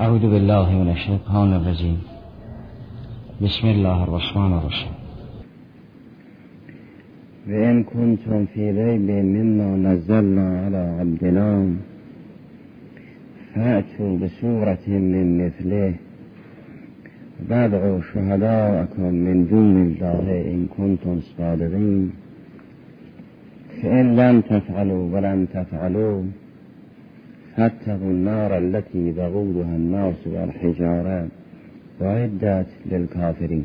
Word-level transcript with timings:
أعوذ 0.00 0.20
بالله 0.20 0.66
من 0.82 0.88
الشيطان 0.90 1.52
الرجيم. 1.52 1.98
بسم 3.42 3.66
الله 3.68 4.04
الرحمن 4.04 4.52
الرحيم. 4.58 4.94
وإن 7.48 7.82
كنتم 7.82 8.46
في 8.46 8.70
ريب 8.70 9.10
مما 9.10 9.76
نزلنا 9.76 10.46
على 10.64 10.82
عبدنا 11.00 11.76
فأتوا 13.54 14.18
بسورة 14.18 14.86
من 14.88 15.26
مثله. 15.44 15.94
وادعوا 17.50 18.00
شهداءكم 18.00 19.10
من 19.26 19.36
دون 19.46 19.76
الله 19.86 20.26
إن 20.52 20.66
كنتم 20.76 21.20
صادقين. 21.20 22.10
فإن 23.82 24.16
لم 24.16 24.40
تفعلوا 24.40 25.04
ولم 25.14 25.46
تفعلوا 25.56 26.22
فاتقوا 27.56 28.10
النار 28.10 28.56
التي 28.56 29.14
وقودها 29.18 29.76
الناس 29.76 30.26
والحجارة 30.26 31.28
وعدت 32.00 32.66
للكافرين. 32.90 33.64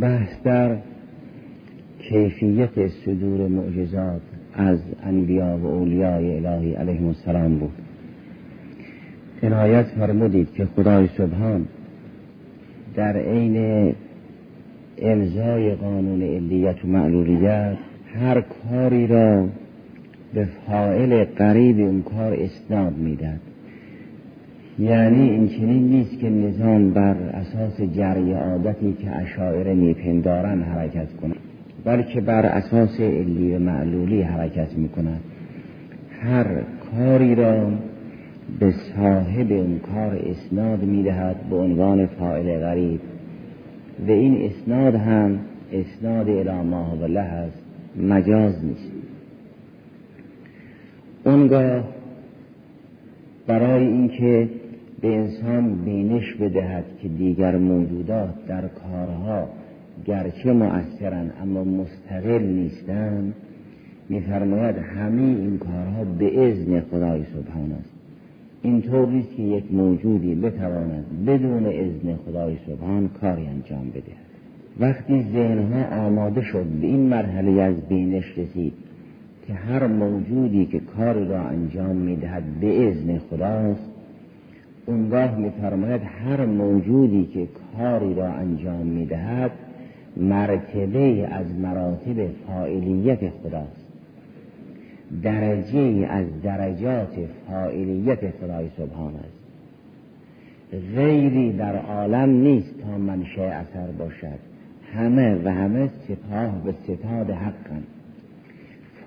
بحث 0.00 0.42
در 0.44 0.76
کیفیت 1.98 2.88
صدور 3.04 3.48
معجزات 3.48 4.20
از 4.54 4.78
انبیا 5.02 5.58
و 5.62 5.66
اولیای 5.66 6.46
الهی 6.46 6.74
علیهم 6.74 7.06
السلام 7.06 7.58
بود. 7.58 7.72
عنایت 9.42 9.86
فرمودید 9.86 10.52
که 10.52 10.64
خدای 10.64 11.08
سبحان 11.18 11.66
در 12.96 13.16
عین 13.16 13.94
امضای 14.98 15.74
قانون 15.74 16.22
علیت 16.22 16.84
و 16.84 16.88
معلولیت 16.88 17.76
هر 18.14 18.40
کاری 18.40 19.06
را 19.06 19.48
به 20.34 20.48
فائل 20.66 21.24
قریب 21.24 21.78
اون 21.78 22.02
کار 22.02 22.32
اسناد 22.32 22.96
می‌داد. 22.96 23.40
یعنی 24.78 25.30
این 25.30 25.48
چنین 25.48 25.88
نیست 25.88 26.18
که 26.18 26.30
نظام 26.30 26.90
بر 26.90 27.14
اساس 27.14 27.80
جری 27.80 28.32
عادتی 28.32 28.92
که 28.92 29.16
اشاعره 29.16 29.74
میپندارن 29.74 30.62
حرکت 30.62 31.16
کند 31.16 31.36
بلکه 31.84 32.20
بر 32.20 32.46
اساس 32.46 33.00
علی 33.00 33.56
و 33.56 33.58
معلولی 33.58 34.22
حرکت 34.22 34.78
می‌کند. 34.78 35.20
هر 36.22 36.46
کاری 36.92 37.34
را 37.34 37.70
به 38.60 38.70
صاحب 38.96 39.52
اون 39.52 39.78
کار 39.78 40.22
اسناد 40.26 40.82
می‌دهد 40.82 41.36
به 41.50 41.56
عنوان 41.56 42.06
فاعل 42.06 42.60
غریب 42.60 43.00
و 44.08 44.10
این 44.10 44.50
اسناد 44.50 44.94
هم 44.94 45.38
اسناد 45.72 46.28
الاماه 46.28 47.02
و 47.02 47.20
هست 47.20 47.62
مجاز 48.08 48.64
نیست. 48.64 48.89
اونگاه 51.24 51.84
برای 53.46 53.86
اینکه 53.86 54.48
به 55.00 55.08
انسان 55.08 55.74
بینش 55.84 56.34
بدهد 56.34 56.84
که 57.02 57.08
دیگر 57.08 57.56
موجودات 57.56 58.46
در 58.48 58.68
کارها 58.68 59.48
گرچه 60.06 60.52
مؤثرن 60.52 61.30
اما 61.42 61.64
مستقل 61.64 62.42
نیستند 62.42 63.34
میفرماید 64.08 64.76
همه 64.76 65.22
این 65.22 65.58
کارها 65.58 66.04
به 66.04 66.48
اذن 66.48 66.80
خدای 66.80 67.24
سبحان 67.24 67.72
است. 67.72 67.90
اینطور 68.62 69.08
نیست 69.08 69.36
که 69.36 69.42
یک 69.42 69.64
موجودی 69.72 70.34
بتواند 70.34 71.04
بدون 71.26 71.66
اذن 71.66 72.16
خدای 72.26 72.56
سبحان 72.66 73.08
کاری 73.08 73.46
انجام 73.46 73.90
بده 73.90 74.12
وقتی 74.80 75.22
ذهنها 75.32 76.06
آماده 76.06 76.42
شد 76.42 76.64
به 76.64 76.86
این 76.86 77.08
مرحله 77.08 77.62
از 77.62 77.88
بینش 77.88 78.38
رسید 78.38 78.72
که 79.50 79.56
هر 79.56 79.86
موجودی 79.86 80.66
که 80.66 80.80
کار 80.80 81.14
را 81.14 81.42
انجام 81.42 81.96
می‌دهد 81.96 82.60
به 82.60 82.88
اذن 82.88 83.18
خداست 83.18 83.90
اونگاه 84.86 85.38
میفرماید 85.38 86.02
هر 86.02 86.46
موجودی 86.46 87.24
که 87.34 87.48
کاری 87.76 88.14
را 88.14 88.28
انجام 88.32 88.86
می‌دهد 88.86 89.50
مرتبه 90.16 91.28
از 91.30 91.54
مراتب 91.54 92.28
فاعلیت 92.46 93.30
خداست. 93.30 93.86
درجه 95.22 96.06
از 96.10 96.26
درجات 96.42 97.18
فاعلیت 97.48 98.30
خدای 98.30 98.68
سبحان 98.76 99.14
است. 99.14 99.40
غیری 100.96 101.52
در 101.52 101.76
عالم 101.76 102.30
نیست 102.30 102.74
تا 102.80 102.98
منشأ 102.98 103.42
اثر 103.42 103.86
باشد. 103.98 104.38
همه 104.94 105.44
و 105.44 105.48
همه 105.48 105.90
سپاه 106.08 106.64
به 106.64 106.72
ستاد 106.72 107.30
حقن 107.30 107.82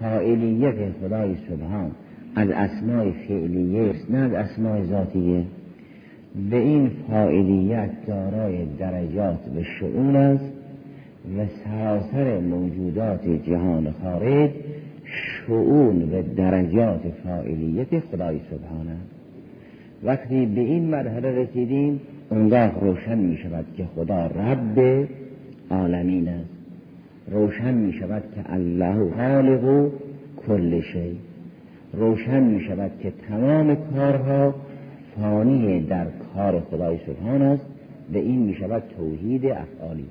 فاعلیت 0.03 0.91
خدای 1.01 1.35
سبحان 1.49 1.91
از 2.35 2.49
اسمای 2.49 3.11
فعلیه 3.11 3.93
نه 4.09 4.17
از 4.17 4.33
اسمای 4.33 4.83
ذاتیه. 4.85 5.43
به 6.49 6.57
این 6.57 6.91
فاعلیت 7.09 7.89
دارای 8.07 8.65
درجات 8.79 9.39
و 9.55 9.63
شعون 9.63 10.15
است 10.15 10.53
و 11.37 11.45
سراسر 11.63 12.39
موجودات 12.39 13.27
جهان 13.27 13.93
خارج 14.03 14.49
شعون 15.05 16.01
و 16.01 16.21
درجات 16.35 17.01
فاعلیت 17.23 17.99
خدای 17.99 18.39
سبحان 18.51 18.87
است. 18.87 19.09
وقتی 20.03 20.45
به 20.45 20.61
این 20.61 20.85
مرحله 20.85 21.31
رسیدیم 21.31 22.01
اونگاه 22.29 22.79
روشن 22.79 23.17
می 23.17 23.37
شود 23.37 23.65
که 23.77 23.85
خدا 23.95 24.27
رب 24.27 25.07
عالمین 25.71 26.27
است. 26.27 26.52
روشن 27.27 27.73
می 27.73 27.93
شود 27.93 28.23
که 28.35 28.53
الله 28.53 29.11
خالق 29.15 29.91
کل 30.47 30.81
شی. 30.81 31.17
روشن 31.93 32.43
می 32.43 32.61
شود 32.61 32.91
که 33.01 33.13
تمام 33.29 33.75
کارها 33.75 34.55
فانی 35.15 35.81
در 35.81 36.07
کار 36.35 36.59
خدای 36.59 36.97
سبحان 37.07 37.41
است. 37.41 37.65
و 38.13 38.17
این 38.17 38.39
می 38.39 38.55
شود 38.55 38.83
توحید 38.97 39.45
افعالی. 39.45 40.05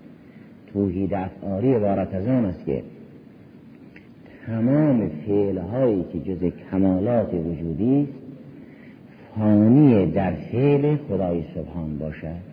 توحید 0.72 1.14
افعالی 1.14 1.74
عبارت 1.74 2.14
از 2.14 2.26
آن 2.26 2.44
است 2.44 2.66
که 2.66 2.82
تمام 4.46 5.08
فعلهایی 5.08 6.04
که 6.12 6.20
جز 6.20 6.52
کمالات 6.70 7.34
وجودی 7.34 8.02
است 8.02 8.12
فانی 9.36 10.06
در 10.10 10.32
فعل 10.32 10.96
خدای 10.96 11.42
سبحان 11.54 11.98
باشد. 11.98 12.52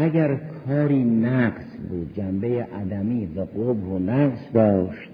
اگر 0.00 0.40
کاری 0.66 1.04
نقص 1.04 1.64
بود 1.88 2.14
جنبه 2.14 2.66
عدمی 2.80 3.28
و 3.36 3.40
قبح 3.40 3.86
و 3.86 3.98
نقص 3.98 4.52
داشت 4.54 5.10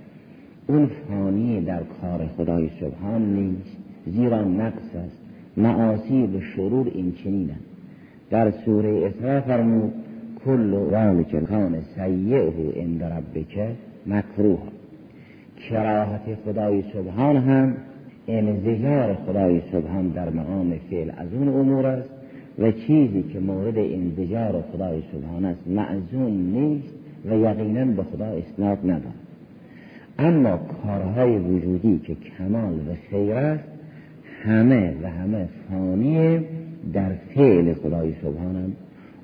اون 0.67 0.87
فانی 1.09 1.61
در 1.61 1.83
کار 2.00 2.27
خدای 2.37 2.71
سبحان 2.81 3.34
نیست 3.34 3.77
زیرا 4.06 4.45
نقص 4.45 4.95
است. 4.95 5.21
معاصی 5.56 6.27
و 6.27 6.41
شرور 6.41 6.91
این 6.95 7.12
چنینند 7.12 7.65
در 8.31 8.50
سوره 8.50 9.06
اسراء 9.06 9.41
فرمود 9.41 9.93
کل 10.45 11.22
کان 11.49 11.81
سیعه 11.95 12.53
عند 12.77 13.03
ربک 13.03 13.69
مکروه. 14.06 14.62
کراهت 15.71 16.34
خدای 16.45 16.84
سبحان 16.93 17.37
هم 17.37 17.77
انزجار 18.28 19.15
خدای 19.15 19.61
سبحان 19.72 20.09
در 20.09 20.31
مقام 20.31 20.78
فعل 20.91 21.11
از 21.16 21.34
اون 21.34 21.49
امور 21.49 21.87
است. 21.87 22.13
و 22.59 22.72
چیزی 22.72 23.22
که 23.22 23.41
مورد 23.41 23.78
انزجار 23.78 24.65
خدای 24.72 25.03
سبحان 25.12 25.44
است 25.44 25.69
معزون 25.69 26.32
نیست 26.32 26.94
و 27.25 27.37
یقینا 27.37 27.84
به 27.84 28.03
خدا 28.03 28.26
اسناد 28.26 28.78
ندارد. 28.84 29.25
اما 30.19 30.56
کارهای 30.56 31.38
وجودی 31.38 31.98
که 31.98 32.15
کمال 32.15 32.75
و 32.75 32.94
خیر 33.10 33.32
است 33.32 33.65
همه 34.44 34.94
و 35.03 35.10
همه 35.10 35.48
فانی 35.69 36.41
در 36.92 37.12
فعل 37.34 37.75
خدای 37.75 38.12
سبحانم 38.22 38.72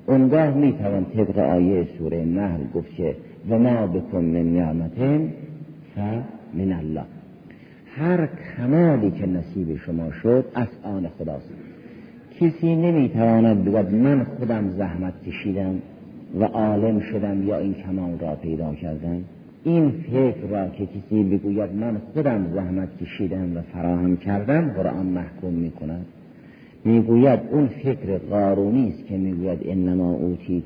اونگاه 0.07 0.53
می‌توان 0.57 1.05
طبق 1.05 1.37
آیه 1.37 1.87
سوره 1.97 2.25
نحل 2.25 2.59
گفت 2.73 2.95
که 2.95 3.15
و 3.49 3.59
ما 3.59 3.87
بکن 3.87 4.23
من 4.23 4.53
نعمت 4.53 4.99
من 6.53 6.71
الله. 6.71 7.03
هر 7.95 8.29
کمالی 8.57 9.11
که 9.11 9.25
نصیب 9.25 9.77
شما 9.77 10.11
شد 10.11 10.45
از 10.55 10.67
آن 10.83 11.07
خداست. 11.07 11.70
کسی 12.41 12.75
نمی‌تواند 12.75 13.65
بگوید 13.65 13.93
من 13.93 14.23
خودم 14.23 14.69
زحمت 14.69 15.13
کشیدم 15.27 15.75
و 16.39 16.43
عالم 16.43 16.99
شدم 16.99 17.47
یا 17.47 17.57
این 17.57 17.73
کمال 17.73 18.19
را 18.19 18.35
پیدا 18.35 18.73
کردم؟ 18.73 19.23
این 19.63 19.91
فکر 19.91 20.47
را 20.49 20.67
که 20.67 20.85
کسی 20.85 21.23
بگوید 21.23 21.71
من 21.73 21.97
خودم 22.13 22.45
زحمت 22.53 22.89
کشیدم 23.01 23.57
و 23.57 23.61
فراهم 23.61 24.17
کردم 24.17 24.73
قرآن 24.73 25.05
محکوم 25.05 25.53
می 25.53 25.71
کند 25.71 26.05
می‌گوید 26.85 27.39
اون 27.51 27.67
فکر 27.67 28.17
قارونی 28.17 28.87
است 28.89 29.05
که 29.07 29.17
می‌گوید 29.17 29.59
انما 29.65 30.19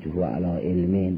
تو 0.04 0.24
علی 0.24 0.68
علم. 0.68 1.16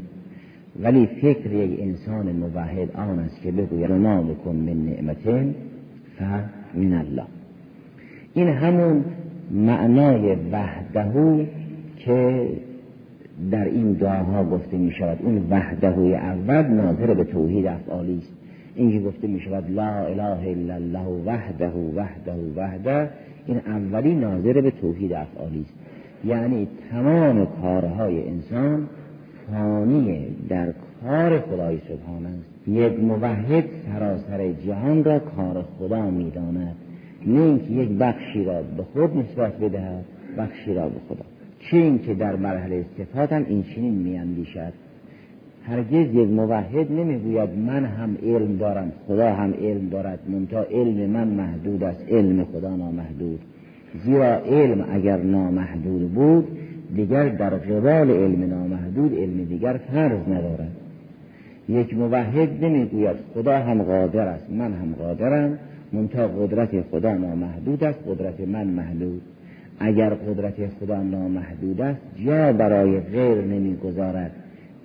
ولی 0.82 1.06
فکر 1.06 1.52
یک 1.52 1.80
انسان 1.80 2.32
موحد 2.32 2.96
آن 2.96 3.18
است 3.18 3.42
که 3.42 3.52
بگوید 3.52 3.92
ما 3.92 4.22
بکن 4.22 4.56
من 4.56 4.86
نعمتین 4.86 5.54
من 6.74 6.92
الله. 6.92 7.24
این 8.34 8.48
همون 8.48 9.04
معنای 9.50 10.36
وحدهو 10.52 11.44
که 11.96 12.48
در 13.50 13.64
این 13.64 13.92
دعاها 13.92 14.44
گفته 14.44 14.76
می 14.76 14.92
شود 14.92 15.18
اون 15.22 15.46
وحدهوی 15.50 16.14
اول 16.14 16.62
ناظر 16.62 17.14
به 17.14 17.24
توحید 17.24 17.66
افعالی 17.66 18.18
است. 18.18 18.32
اینکه 18.74 19.00
گفته 19.00 19.26
می 19.26 19.40
شود 19.40 19.70
لا 19.70 20.06
اله 20.06 20.48
الا 20.48 20.74
الله 20.74 21.22
وحده 21.26 21.70
وحده 21.96 22.34
وحده 22.56 23.10
این 23.46 23.60
اولی 23.66 24.14
ناظر 24.14 24.60
به 24.60 24.70
توحید 24.70 25.12
افعالی 25.12 25.60
است. 25.60 25.74
یعنی 26.24 26.68
تمام 26.90 27.46
کارهای 27.62 28.28
انسان 28.28 28.86
فانی 29.50 30.26
در 30.48 30.74
کار 31.02 31.40
خدای 31.40 31.78
سبحان 31.78 32.26
است. 32.26 32.68
یک 32.68 33.00
موحد 33.00 33.64
سراسر 33.86 34.52
جهان 34.52 35.04
را 35.04 35.18
کار 35.18 35.64
خدا 35.78 36.10
می‌داند. 36.10 36.76
نه 37.26 37.40
اینکه 37.40 37.72
یک 37.72 37.88
بخشی 37.88 38.44
را 38.44 38.62
به 38.76 38.82
خود 38.82 39.16
نسبت 39.16 39.58
بدهد 39.58 40.04
بخشی 40.38 40.74
را 40.74 40.88
به 40.88 40.98
خدا. 41.08 41.24
چه 41.60 41.76
اینکه 41.76 42.14
در 42.14 42.36
مرحله 42.36 42.84
صفات 42.98 43.32
هم 43.32 43.44
این 43.48 43.62
چنین 43.62 43.94
میاندیشد. 43.94 44.72
هرگز 45.64 46.14
یک 46.14 46.28
موحد 46.28 46.92
نمی‌گوید 46.92 47.50
من 47.50 47.84
هم 47.84 48.16
علم 48.22 48.56
دارم 48.56 48.92
خدا 49.06 49.34
هم 49.34 49.54
علم 49.54 49.88
دارد. 49.88 50.18
منتها 50.28 50.62
علم 50.62 51.10
من 51.10 51.28
محدود 51.28 51.84
است 51.84 52.04
علم 52.08 52.44
خدا 52.44 52.76
نامحدود. 52.76 53.40
زیرا 54.04 54.34
علم 54.38 54.86
اگر 54.90 55.16
نامحدود 55.16 56.14
بود 56.14 56.48
دیگر 56.94 57.28
در 57.28 57.50
قبال 57.50 58.10
علم 58.10 58.50
نامحدود 58.50 59.14
علم 59.18 59.44
دیگر 59.44 59.80
فرض 59.92 60.28
ندارد. 60.28 60.72
یک 61.68 61.94
موحد 61.94 62.64
نمی‌گوید 62.64 63.16
خدا 63.34 63.58
هم 63.58 63.82
قادر 63.82 64.28
است 64.28 64.50
من 64.50 64.72
هم 64.72 64.94
قادرم. 64.98 65.58
منتها 65.92 66.28
قدرت 66.28 66.80
خدا 66.80 67.14
نامحدود 67.14 67.84
است 67.84 67.98
قدرت 68.08 68.40
من 68.40 68.66
محدود. 68.66 69.22
اگر 69.80 70.10
قدرت 70.10 70.66
خدا 70.66 71.02
نامحدود 71.02 71.80
است 71.80 72.00
جا 72.26 72.52
برای 72.52 73.00
غیر 73.00 73.44
نمی‌گذارد 73.44 74.30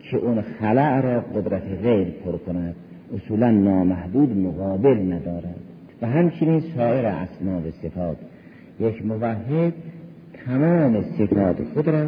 که 0.01 0.17
اون 0.17 0.41
خلع 0.41 1.01
را 1.01 1.21
قدرت 1.21 1.63
غیر 1.83 2.07
پر 2.25 2.37
کند. 2.37 2.75
اصولا 3.15 3.51
نامحدود 3.51 4.37
مقابل 4.37 5.13
ندارد. 5.13 5.55
و 6.01 6.07
همچنین 6.07 6.59
سایر 6.59 7.05
اسما 7.05 7.59
و 7.59 7.71
صفات 7.71 8.17
یک 8.79 9.05
موحد 9.05 9.73
تمام 10.45 11.01
صفات 11.01 11.63
خود 11.73 11.87
را 11.87 12.07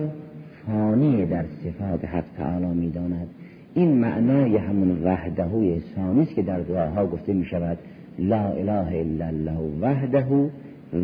فانی 0.68 1.26
در 1.26 1.46
صفات 1.64 2.06
حق 2.06 2.24
تعالی 2.38 2.66
می‌داند. 2.66 3.28
این 3.74 3.98
معنای 3.98 4.58
همون 4.58 5.04
وحدهوی 5.04 5.82
ثانی 5.96 6.22
است 6.22 6.36
که 6.36 6.42
در 6.42 6.60
دعاها 6.60 7.08
گفته 7.08 7.34
می 7.34 7.46
شود 7.46 7.78
لا 8.20 8.52
اله 8.52 9.00
الا 9.00 9.28
الله 9.28 9.60
وحده 9.82 10.50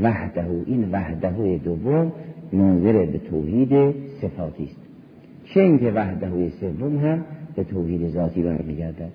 وحده 0.04 0.46
این 0.66 0.92
وحده 0.92 1.58
دوم 1.64 2.12
ناظر 2.54 3.06
به 3.06 3.18
توحید 3.18 3.96
صفاتی 4.22 4.64
است. 4.64 4.82
چه 5.46 5.62
اینکه 5.62 5.92
وحده 5.92 6.50
سوم 6.50 6.98
هم 6.98 7.26
به 7.56 7.64
توحید 7.64 8.10
ذاتی 8.10 8.42
برمیگردد؟ 8.44 9.12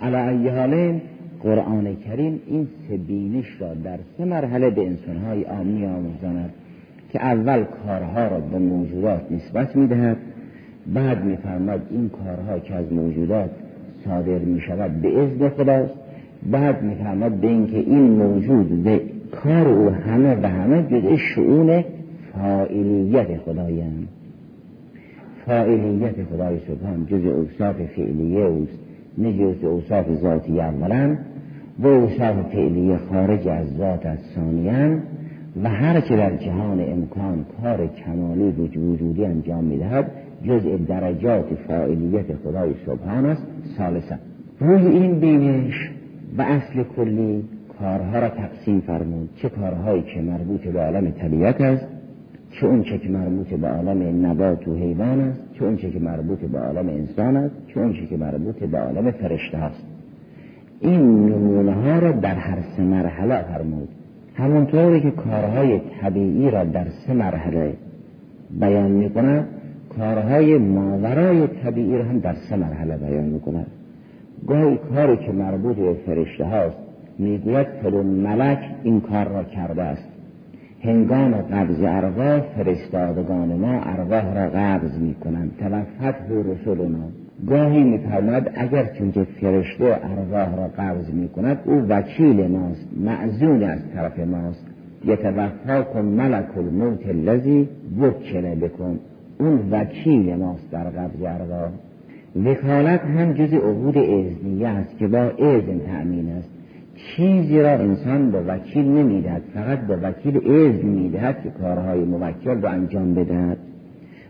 علی 0.00 0.16
ای 0.16 0.48
حال 0.48 1.00
قرآن 1.42 1.96
کریم 1.96 2.40
این 2.46 2.68
سه 2.88 2.98
را 3.60 3.74
در 3.74 3.98
سه 4.18 4.24
مرحله 4.24 4.70
به 4.70 4.86
انسانهای 4.86 5.44
آمی 5.44 5.86
آموزاند 5.86 6.50
که 7.12 7.24
اول 7.24 7.64
کارها 7.64 8.26
را 8.28 8.40
به 8.40 8.58
موجودات 8.58 9.32
نسبت 9.32 9.76
می‌دهد 9.76 10.16
بعد 10.94 11.24
میفرماد 11.24 11.80
این 11.90 12.08
کارها 12.08 12.58
که 12.58 12.74
از 12.74 12.92
موجودات 12.92 13.50
صادر 14.04 14.38
می 14.38 14.60
شود 14.60 15.00
به 15.00 15.22
اذن 15.22 15.48
خداست. 15.48 15.94
بعد 16.50 16.82
میفرماد 16.82 17.32
به 17.32 17.46
اینکه 17.46 17.78
این 17.78 18.10
موجود 18.10 18.84
به 18.84 19.00
کار 19.42 19.68
او 19.68 19.90
همه 19.90 20.36
و 20.42 20.46
همه 20.46 20.82
جزء 20.82 21.16
شعون 21.16 21.84
فائلیت 22.32 23.36
خدایند 23.36 24.08
فائلیت 25.46 26.24
خدای 26.24 26.58
سبحان 26.68 27.06
جز 27.06 27.26
اوصاف 27.26 27.76
فعلیه 27.96 28.44
اوست 28.44 28.78
نه 29.18 29.32
جز 29.32 29.64
اوصاف 29.64 30.14
ذاتی 30.14 30.60
اولا. 30.60 31.16
و 31.78 31.86
اوصاف 31.86 32.36
فعلیه 32.52 32.96
خارج 32.96 33.48
از 33.48 33.76
ذات 33.76 34.06
از 34.06 34.18
ثانیا. 34.34 34.98
و 35.62 35.68
هر 35.68 36.00
که 36.00 36.16
در 36.16 36.36
جهان 36.36 36.80
امکان 36.80 37.46
کار 37.62 37.86
کمالی 37.86 38.50
وجودی 38.50 39.24
انجام 39.24 39.64
می‌دهد 39.64 40.10
جزء 40.44 40.76
درجات 40.88 41.46
فاعلیت 41.68 42.34
خدای 42.44 42.74
سبحان 42.86 43.26
است 43.26 43.46
سالسا 43.78 44.16
روی 44.60 44.86
این 44.86 45.20
بینش 45.20 45.90
و 46.38 46.42
اصل 46.42 46.82
کلی 46.82 47.44
کارها 47.78 48.18
را 48.18 48.28
تقسیم 48.28 48.80
فرمود. 48.80 49.30
چه 49.36 49.48
کارهایی 49.48 50.02
که 50.02 50.20
مربوط 50.20 50.60
به 50.60 50.80
عالم 50.80 51.10
طبیعت 51.10 51.60
است 51.60 51.86
چه 52.60 52.66
اون 52.66 52.82
که 52.82 53.08
مربوط 53.08 53.46
به 53.46 53.68
عالم 53.68 54.26
نبات 54.26 54.68
و 54.68 54.74
حیوان 54.74 55.20
است 55.20 55.40
چه 55.52 55.64
اون 55.64 55.76
که 55.76 55.98
مربوط 56.00 56.38
به 56.38 56.58
عالم 56.58 56.88
انسان 56.88 57.36
است 57.36 57.54
چه 57.66 57.80
اون 57.80 57.92
که 58.10 58.16
مربوط 58.16 58.56
به 58.56 58.78
عالم 58.78 59.10
فرشته 59.10 59.58
است. 59.58 59.84
این 60.80 61.00
نمونه 61.00 61.72
ها 61.72 61.98
را 61.98 62.12
در 62.12 62.34
هر 62.34 62.58
سه 62.76 62.82
مرحله 62.82 63.42
فرمود. 63.42 63.88
همونطوری 64.34 65.00
که 65.00 65.10
کارهای 65.10 65.80
طبیعی 66.00 66.50
را 66.50 66.64
در 66.64 66.86
سه 67.06 67.14
مرحله 67.14 67.74
بیان 68.60 68.90
می 68.90 69.10
کند 69.10 69.48
کارهای 69.98 70.58
ماورای 70.58 71.46
طبیعی 71.46 71.98
را 71.98 72.04
هم 72.04 72.18
در 72.18 72.34
سه 72.50 72.56
مرحله 72.56 72.96
بیان 72.96 73.24
می 73.24 73.40
کند 73.40 73.66
گاهی 74.46 74.78
کاری 74.94 75.16
که 75.16 75.32
مربوط 75.32 75.76
به 75.76 75.94
فرشته 76.06 76.44
هاست 76.44 76.76
می‌گوید 77.18 77.66
فلون 77.82 78.06
ملک 78.06 78.58
این 78.82 79.00
کار 79.00 79.28
را 79.28 79.44
کرده 79.44 79.82
است. 79.82 80.08
هنگام 80.82 81.34
قبض 81.34 81.82
ارواح 81.82 82.40
فرستادگان 82.40 83.56
ما 83.56 83.80
ارواح 83.80 84.34
را 84.34 84.50
قبض 84.50 84.98
می 84.98 85.14
کنند 85.14 85.52
توفت 85.60 86.30
و 86.30 86.42
رسولنا 86.42 87.08
گاهی 87.48 87.84
میفرماید 87.84 88.50
اگر 88.54 88.86
چون 88.98 89.12
که 89.12 89.24
فرشته 89.24 89.84
ارواح 89.84 90.56
را 90.56 90.68
قبض 90.78 91.10
می 91.10 91.28
کند 91.28 91.58
او 91.64 91.72
وکیل 91.88 92.46
ماست 92.46 92.88
معزون 93.00 93.62
از 93.62 93.80
طرف 93.94 94.18
ماست. 94.18 94.66
کن 95.92 96.00
ملک 96.00 96.58
الموت 96.58 97.06
الذی 97.06 97.68
وکل 98.00 98.54
بکن. 98.54 98.98
اون 99.38 99.60
وکیل 99.70 100.36
ماست 100.36 100.70
در 100.70 100.84
قبض 100.84 101.22
ارواح. 101.22 101.70
وکالت 102.44 103.00
هم 103.00 103.32
جز 103.32 103.52
عبود 103.52 103.98
ازنیه 103.98 104.68
است 104.68 104.98
که 104.98 105.08
با 105.08 105.18
اذن 105.18 105.78
تأمین 105.86 106.28
است. 106.28 106.48
چیزی 106.96 107.60
را 107.60 107.70
انسان 107.70 108.30
به 108.30 108.40
وکیل 108.40 108.84
نمی‌دهد 108.84 109.42
فقط 109.54 109.78
به 109.78 109.96
وکیل 109.96 110.36
اذن 110.36 110.88
می‌دهد 110.88 111.42
که 111.42 111.50
کارهای 111.50 112.04
موکل 112.04 112.60
را 112.60 112.70
انجام 112.70 113.14
بدهد. 113.14 113.56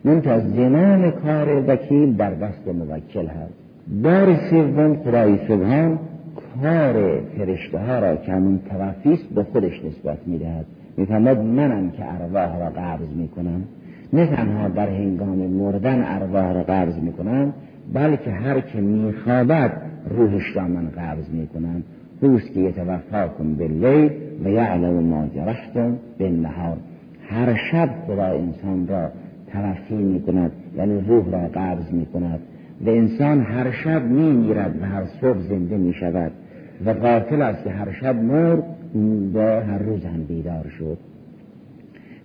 منتها 0.05 0.38
زمان 0.41 1.11
کار 1.11 1.64
وکیل 1.67 2.17
در 2.17 2.35
دست 2.35 2.69
موکل 2.69 3.26
هست. 3.26 3.55
بار 4.03 4.37
سوم 4.50 4.97
خدای 4.97 5.38
سبحان 5.49 5.99
کار 6.62 7.20
فرشته 7.38 7.79
ها 7.79 7.99
را 7.99 8.17
که 8.17 8.32
همون 8.32 8.61
توفیست 8.70 9.25
به 9.35 9.43
خودش 9.43 9.85
نسبت 9.85 10.19
می‌دهد. 10.26 10.67
می‌فهمد 10.97 11.41
منم 11.41 11.91
که 11.91 12.05
ارواح 12.14 12.59
را 12.59 12.70
قبض 12.70 13.17
می‌کنم. 13.17 13.64
نه 14.12 14.26
تنها 14.26 14.69
در 14.69 14.88
هنگام 14.88 15.37
مردن 15.37 16.02
ارواح 16.04 16.52
را 16.52 16.62
قبض 16.62 16.99
می‌کنم 16.99 17.52
بلکه 17.93 18.31
هر 18.31 18.61
که 18.61 18.81
میخوابد 18.81 19.73
روحش 20.11 20.57
را 20.57 20.69
من 20.69 20.88
قبض 20.88 21.31
می‌کنم. 21.31 21.83
روز 22.21 22.50
که 22.55 22.61
یتوفاکم 22.61 23.55
باللیل 23.55 24.11
و 24.45 24.49
یعلم 24.49 25.05
ما 25.05 25.28
جرحتم 25.35 25.99
بالنهار. 26.19 26.76
هر 27.28 27.55
شب 27.73 27.88
خدا 28.07 28.25
انسان 28.25 28.88
را 28.88 29.11
توفی 29.52 29.95
می 29.95 30.23
کند 30.23 30.52
یعنی 30.76 31.00
روح 31.00 31.31
را 31.31 31.49
قبض 31.55 31.93
می 31.93 32.07
کند 32.07 32.40
و 32.87 32.90
انسان 32.90 33.40
هر 33.40 33.71
شب 33.71 34.02
می 34.05 34.33
میرد 34.33 34.83
و 34.83 34.85
هر 34.85 35.05
صبح 35.21 35.38
زنده 35.38 35.76
می 35.76 35.93
شود 35.95 36.33
و 36.87 36.90
قاتل 36.90 37.43
است 37.43 37.64
که 37.64 37.71
هر 37.71 37.93
شب 37.93 38.16
مرد 38.16 38.64
و 39.35 39.40
هر 39.40 39.78
روز 39.78 40.05
هم 40.05 40.25
بیدار 40.28 40.66
شد. 40.78 40.99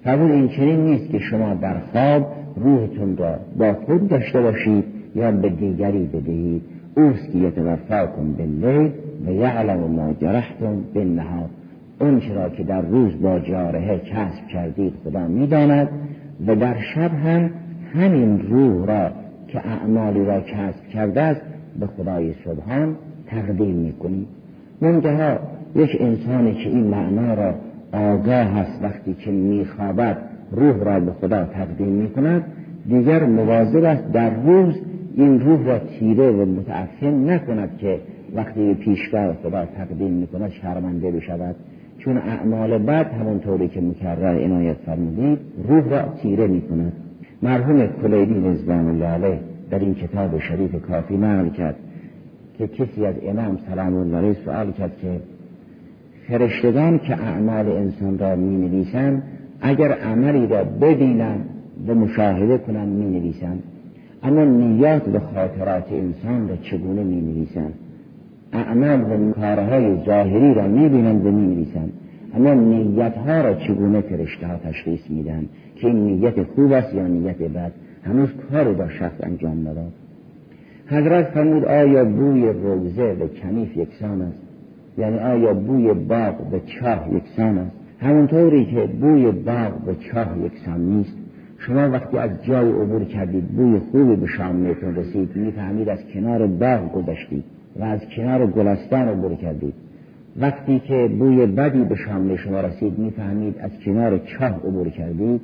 قبول 0.05 0.31
این 0.31 0.47
چنین 0.47 0.79
نیست 0.79 1.11
که 1.11 1.19
شما 1.19 1.53
در 1.53 1.79
خواب 1.79 2.33
روحتون 2.55 3.17
را 3.17 3.39
با 3.57 3.73
خود 3.73 4.07
داشته 4.07 4.41
باشید. 4.41 5.00
یا 5.15 5.31
به 5.31 5.49
دیگری 5.49 6.05
بدهید. 6.05 6.61
اوست 6.97 7.31
که 7.31 7.37
یتوفاکم 7.37 8.33
باللیل 8.37 8.91
و 9.27 9.31
یعلم 9.31 9.79
ما 9.79 10.13
جرحتم 10.13 10.75
بالنهار. 10.93 11.49
اون 11.99 12.19
چرا 12.19 12.49
که 12.49 12.63
در 12.63 12.81
روز 12.81 13.21
با 13.21 13.39
جارهه 13.39 13.99
کسب 13.99 14.47
کردید 14.47 14.93
خدا 15.03 15.27
می‌داند 15.27 15.89
و 16.47 16.55
در 16.55 16.75
شب 16.95 17.11
هم 17.13 17.49
همین 17.93 18.39
روح 18.39 18.87
را 18.87 19.11
که 19.47 19.67
اعمالی 19.67 20.25
را 20.25 20.41
کسب 20.41 20.87
کرده 20.93 21.21
است 21.21 21.41
به 21.79 21.87
خدای 21.87 22.33
سبحان 22.45 22.95
تقدیم 23.27 23.75
می‌کنید 23.75 24.27
منتها 24.81 25.39
یک 25.75 25.97
انسانی 25.99 26.53
که 26.53 26.69
این 26.69 26.87
معنا 26.87 27.33
را 27.33 27.53
آگاه 27.93 28.57
است 28.57 28.83
وقتی 28.83 29.13
که 29.13 29.31
میخوابد 29.31 30.17
روح 30.51 30.83
را 30.83 30.99
به 30.99 31.11
خدا 31.11 31.45
تقدیم 31.45 31.87
می‌کند. 31.87 32.43
دیگر 32.89 33.25
مواظب 33.25 33.83
است 33.83 34.11
در 34.11 34.29
روز 34.43 34.75
این 35.15 35.39
روح 35.39 35.65
را 35.65 35.79
تیره 35.79 36.31
و 36.31 36.45
متعفن 36.45 37.29
نکند 37.29 37.77
که 37.77 37.99
وقتی 38.35 38.73
پیشگاه 38.73 39.33
خدا 39.33 39.65
تقدیم 39.65 40.11
می‌کند 40.11 40.49
شرمنده 40.49 41.11
بشود. 41.11 41.55
چون 41.97 42.17
اعمال 42.17 42.77
بد 42.77 43.11
همونطوری 43.11 43.67
که 43.67 43.81
مکرر 43.81 44.43
عنایت 44.43 44.77
فرمودید 44.77 45.39
روح 45.67 45.89
را 45.89 46.01
تیره 46.21 46.47
می‌کند. 46.47 46.93
مرحوم 47.41 47.87
کلیدی 47.87 48.33
رضوان 48.33 48.87
الله 48.87 49.39
در 49.69 49.79
این 49.79 49.95
کتاب 49.95 50.39
شریف 50.39 50.75
کافی 50.75 51.17
نقل 51.17 51.49
کرد 51.49 51.75
که 52.57 52.67
کسی 52.67 53.05
از 53.05 53.15
امام 53.23 53.57
سلام 53.69 53.95
الله 53.95 54.17
علیه 54.17 54.33
سوال 54.45 54.71
کرد 54.71 54.97
که 55.01 55.19
فرشتگان 56.27 56.99
که 56.99 57.13
اعمال 57.13 57.67
انسان 57.67 58.17
را 58.17 58.35
می 58.35 58.67
نویسند 58.67 59.23
اگر 59.61 59.91
عملی 59.91 60.47
را 60.47 60.63
ببینند 60.63 61.49
و 61.87 61.95
مشاهده 61.95 62.57
کنند 62.57 62.87
می 62.87 63.19
نویسند 63.19 63.63
اما 64.23 64.43
نیات 64.43 65.07
و 65.07 65.19
خاطرات 65.19 65.91
انسان 65.91 66.49
را 66.49 66.55
چگونه 66.55 67.03
می 67.03 67.21
نویسند 67.21 67.73
اعمال 68.53 69.01
و 69.01 69.31
کارهای 69.31 70.05
ظاهری 70.05 70.53
را 70.53 70.67
می 70.67 70.89
بینند 70.89 71.25
و 71.25 71.31
می 71.31 71.55
نویسند 71.55 71.93
اما 72.35 72.53
نیت 72.53 73.17
ها 73.17 73.41
را 73.41 73.53
چگونه 73.53 74.01
فرشته 74.01 74.47
ها 74.47 74.57
تشخیص 74.57 75.09
میدن 75.09 75.45
که 75.75 75.87
این 75.87 76.05
نیت 76.05 76.43
خوب 76.43 76.71
است 76.71 76.93
یا 76.93 77.07
نیت 77.07 77.37
بد؟ 77.37 77.71
هنوز 78.03 78.29
کار 78.51 78.73
با 78.73 78.89
شخص 78.89 79.23
انجام 79.23 79.67
نداد. 79.67 79.91
حضرت 80.87 81.25
فرمود 81.25 81.65
آیا 81.65 82.05
بوی 82.05 82.49
روزه 82.49 83.13
و 83.13 83.27
کنیف 83.27 83.77
یکسان 83.77 84.21
است؟ 84.21 84.37
یعنی 84.97 85.17
آیا 85.17 85.53
بوی 85.53 85.93
باغ 85.93 86.53
و 86.53 86.59
چاه 86.59 87.09
یکسان 87.15 87.57
است؟ 87.57 87.71
همونطوری 87.99 88.65
که 88.65 88.87
بوی 89.01 89.31
باغ 89.31 89.87
و 89.87 89.93
چاه 89.93 90.37
یکسان 90.45 90.81
نیست. 90.81 91.17
شما 91.67 91.89
وقتی 91.89 92.17
از 92.17 92.29
جای 92.43 92.69
عبور 92.69 93.03
کردید 93.03 93.47
بوی 93.47 93.79
خوبی 93.79 94.15
به 94.15 94.27
شامتون 94.27 94.95
رسید 94.95 95.35
می‌فهمید 95.35 95.89
از 95.89 95.99
کنار 96.13 96.47
باغ 96.47 96.91
گذشتید 96.93 97.43
و 97.79 97.83
از 97.83 97.99
کنار 98.15 98.47
گلستان 98.47 99.07
عبور 99.07 99.35
کردید. 99.35 99.73
وقتی 100.39 100.79
که 100.79 101.09
بوی 101.19 101.45
بدی 101.45 101.83
به 101.83 101.95
شامل 101.95 102.35
شما 102.35 102.61
رسید 102.61 102.99
می‌فهمید 102.99 103.55
از 103.59 103.71
کنار 103.85 104.17
چاه 104.17 104.55
عبور 104.55 104.89
کردید. 104.89 105.41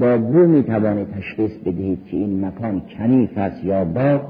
با 0.00 0.18
بو 0.18 0.38
می‌توانید 0.46 1.06
تشخیص 1.10 1.52
بدهید 1.58 1.98
که 2.10 2.16
این 2.16 2.46
مکان 2.46 2.82
کنیف 2.98 3.38
است 3.38 3.64
یا 3.64 3.84
باغ. 3.84 4.20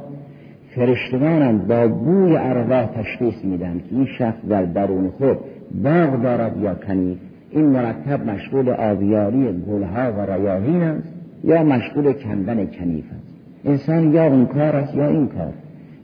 فرشتگانم 0.75 1.59
با 1.59 1.89
بوی 1.89 2.37
ارواح 2.37 2.87
تشخیص 2.87 3.45
میدن 3.45 3.79
که 3.79 3.97
این 3.97 4.07
شخص 4.19 4.47
در 4.49 4.63
درون 4.63 5.09
خود 5.11 5.39
باغ 5.83 6.23
دارد 6.23 6.57
یا 6.63 6.75
کنیف. 6.75 7.19
این 7.51 7.67
مرتب 7.67 8.31
مشغول 8.31 8.69
آبیاری 8.69 9.63
گلها 9.69 10.13
و 10.13 10.33
ریاحین 10.33 10.83
است. 10.83 11.20
یا 11.45 11.63
مشغول 11.63 12.13
کندن 12.13 12.67
کنیف 12.67 13.05
است. 13.05 13.31
انسان 13.65 14.13
یا 14.13 14.27
اون 14.27 14.47
کار 14.47 14.77
است 14.77 14.95
یا 14.95 15.09
این 15.09 15.29
کار. 15.29 15.53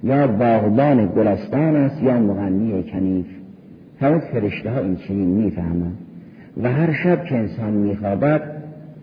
یا 0.03 0.27
باغبان 0.27 1.07
گلستان 1.07 1.77
است 1.77 2.03
یا 2.03 2.21
مغنی 2.21 2.83
کنیف. 2.83 3.27
همون 4.01 4.19
فرشته 4.19 4.71
ها 4.71 4.81
این 4.81 4.97
چنین 4.97 5.29
می‌فهمند. 5.29 5.99
و 6.63 6.73
هر 6.73 6.93
شب 6.93 7.25
که 7.25 7.35
انسان 7.35 7.73
میخوابد 7.73 8.43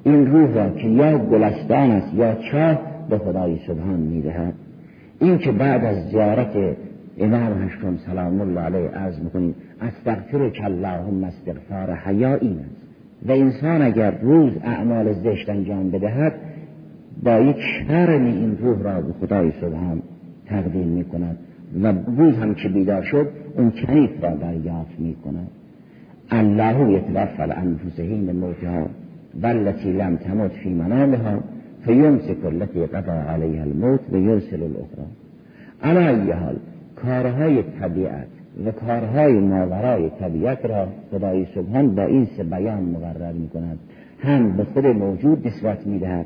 این 0.04 0.26
روح 0.26 0.54
را 0.54 0.70
که 0.70 0.88
یا 0.88 1.18
گلستان 1.18 1.92
است 1.92 2.14
یا 2.14 2.36
چاه 2.52 2.80
به 3.10 3.18
خدای 3.18 3.60
سبحان 3.68 4.00
می‌دهد. 4.00 4.54
این 5.20 5.38
که 5.38 5.52
بعد 5.52 5.86
از 5.86 6.10
زیارت 6.10 6.76
امام 7.20 7.64
هشتم 7.64 7.98
سلام 7.98 8.42
الله 8.42 8.62
علیه 8.62 8.90
عرض 8.90 9.20
می‌کنیم 9.20 9.56
استغفر 9.82 10.50
که 10.50 10.66
اللهم 10.66 11.24
استغفار 11.24 11.96
حیا 11.96 12.36
این 12.36 12.60
است. 12.60 12.83
و 13.28 13.32
انسان 13.32 13.82
اگر 13.82 14.20
روز 14.22 14.54
اعمال 14.64 15.14
زشت 15.14 15.50
انجام 15.50 15.92
بدهد 15.92 16.34
با 17.24 17.40
یک 17.40 17.58
شرم 17.60 18.26
این 18.26 18.58
روح 18.58 18.82
را 18.82 19.02
به 19.02 19.14
خدای 19.14 19.52
سبحان 19.62 20.02
تقدیم 20.46 20.88
می 20.88 21.04
کند 21.04 21.38
و 21.84 21.94
روز 22.18 22.36
هم 22.38 22.56
که 22.56 22.70
بیدار 22.70 23.04
شد 23.04 23.30
اون 23.58 23.72
کنیف 23.72 24.24
را 24.24 24.36
دریافت 24.36 25.00
می 25.00 25.16
کند 25.16 25.48
الله 26.30 26.92
یتوفل 26.92 27.52
انفسهین 27.52 28.32
موتها 28.32 28.88
والتي 29.42 29.92
لم 29.92 30.16
تمت 30.16 30.52
فی 30.52 30.70
منامها 30.70 31.40
فیمسک 31.86 32.46
التي 32.46 32.86
قضا 32.86 33.14
علیها 33.14 33.64
الموت 33.64 34.00
و 34.12 34.18
یرسل 34.18 34.64
الاخرى. 34.64 35.06
علی 35.84 36.32
حال 36.32 36.56
کارهای 36.96 37.64
طبیعت 37.64 38.28
و 38.66 38.72
کارهای 38.72 39.34
ماورای 39.34 40.10
طبیعت 40.10 40.66
را 40.66 40.88
خدای 41.12 41.46
سبحان 41.56 41.96
با 41.96 42.04
این 42.04 42.26
سه 42.26 42.44
بیان 42.44 42.84
مقرر 42.84 43.32
می 43.32 43.50
کند 43.50 43.80
هم 44.20 44.58
به 44.58 44.64
خود 44.64 44.86
موجود 44.86 45.48
نسبت 45.48 45.88
می 45.88 46.00
دهد 46.00 46.26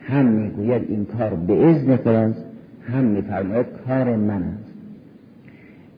هم 0.00 0.26
می‌گوید 0.26 0.82
این 0.88 1.04
کار 1.04 1.34
به 1.34 1.66
اذن 1.66 1.96
خداست 1.96 2.44
هم 2.92 3.04
میفرماید 3.04 3.66
کار 3.86 4.16
من 4.16 4.42
است. 4.42 4.68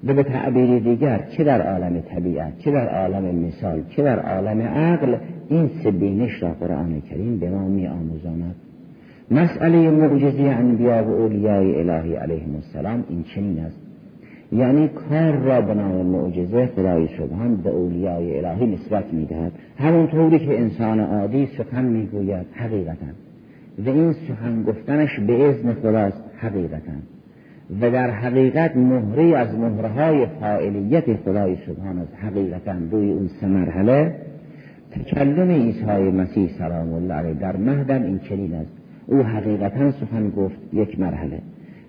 و 0.05 0.15
به 0.15 0.23
تعبیر 0.23 0.79
دیگر 0.79 1.25
چه 1.37 1.45
در 1.45 1.73
عالم 1.73 2.01
طبیعت 2.01 2.59
چه 2.59 2.71
در 2.71 2.89
عالم 2.89 3.35
مثال 3.35 3.83
چه 3.89 4.03
در 4.03 4.19
عالم 4.19 4.61
عقل 4.61 5.17
این 5.49 5.71
سه 5.83 5.91
بینش 5.91 6.43
را 6.43 6.51
قرآن 6.53 7.01
کریم 7.11 7.39
به 7.39 7.51
ما 7.51 7.69
می 7.69 7.87
آموزاند 7.87 8.55
مسئله 9.31 9.91
معجزه 9.91 10.43
انبیا 10.43 11.05
و 11.05 11.11
اولیای 11.11 11.81
الهی 11.81 12.15
علیهم 12.15 12.55
السلام 12.55 13.05
این 13.09 13.23
چنین 13.35 13.59
است. 13.59 13.90
یعنی 14.53 14.89
کار 14.89 15.33
را 15.33 15.61
به 15.61 15.75
نام 15.75 16.07
معجزه 16.07 16.67
خدای 16.67 17.09
سبحان 17.19 17.57
به 17.57 17.71
اولیای 17.71 18.39
الهی 18.39 18.67
نسبت 18.67 19.15
می‌دهد. 19.15 19.53
همونطوری 19.79 20.39
که 20.39 20.61
انسان 20.61 21.01
عادی 21.01 21.49
سخن 21.59 21.85
می‌گوید 21.85 22.47
حقیقتا. 22.53 23.07
و 23.87 23.89
این 23.89 24.13
سخن 24.13 24.63
گفتنش 24.63 25.21
به 25.21 25.49
اذن 25.49 25.73
خداست 25.73 26.23
حقیقتا. 26.39 26.93
و 27.81 27.91
در 27.91 28.11
حقیقت 28.11 28.77
مهره 28.77 29.39
از 29.39 29.59
مهرهای 29.59 30.27
فاعلیت 30.41 31.17
خدای 31.17 31.57
سبحان 31.67 31.99
است 31.99 32.15
حقیقتا. 32.15 32.75
روی 32.91 33.13
اون 33.13 33.29
سه 33.41 33.47
مرحله 33.47 34.15
تکلم 34.91 35.51
عیسی 35.51 36.11
مسیح 36.11 36.51
سلام 36.59 36.93
الله 36.93 37.15
علیه 37.15 37.35
در 37.35 37.57
مهدم 37.57 38.03
این 38.03 38.19
چنین 38.19 38.55
است. 38.55 38.73
او 39.07 39.23
حقیقتا 39.23 39.93
سخن 39.93 40.31
گفت 40.31 40.59
یک 40.73 41.01
مرحله. 41.01 41.39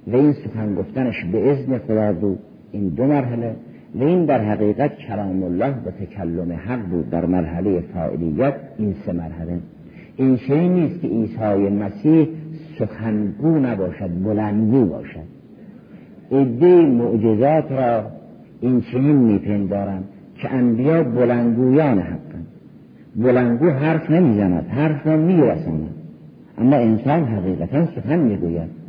و 0.08 0.16
این 0.16 0.34
سخن 0.34 0.76
گفتنش 0.76 1.26
به 1.32 1.52
اذن 1.52 1.78
خدا 1.78 2.14
بود. 2.14 2.40
این 2.72 2.90
دو 2.90 3.04
مرحله 3.04 3.56
و 3.96 4.04
این 4.04 4.26
در 4.26 4.42
حقیقت 4.42 4.98
کلام 4.98 5.44
الله 5.44 5.74
و 5.86 5.92
تکلم 5.92 6.52
حق 6.52 6.90
بود 6.90 7.10
در 7.10 7.26
مرحله 7.26 7.84
فاعلیت 7.94 8.54
این 8.78 8.96
سه 9.06 9.14
مرحله. 9.14 9.60
این 10.18 10.38
شیء 10.38 10.68
نیست 10.68 11.02
که 11.02 11.08
عیسی 11.08 11.70
مسیح 11.70 12.28
سخنگو 12.80 13.60
نباشد 13.60 14.10
بلندگو 14.24 14.86
باشد. 14.86 15.32
عده 16.32 16.86
معجزات 16.86 17.72
را 17.72 18.04
این 18.62 18.82
چنین 18.82 19.16
میپندارند 19.16 20.04
که 20.36 20.54
انبیا 20.54 21.04
بلندگویان 21.04 22.00
حقند. 22.00 22.48
بلندگو 23.16 23.70
حرف 23.70 24.12
نمی‌زند 24.12 24.68
حرف 24.68 25.08
را 25.08 25.18
میرساند. 25.18 25.90
اما 26.58 26.76
انسان 26.76 27.24
حقیقتا 27.24 27.86
سخن 27.86 28.20
می‌گوید. 28.20 28.81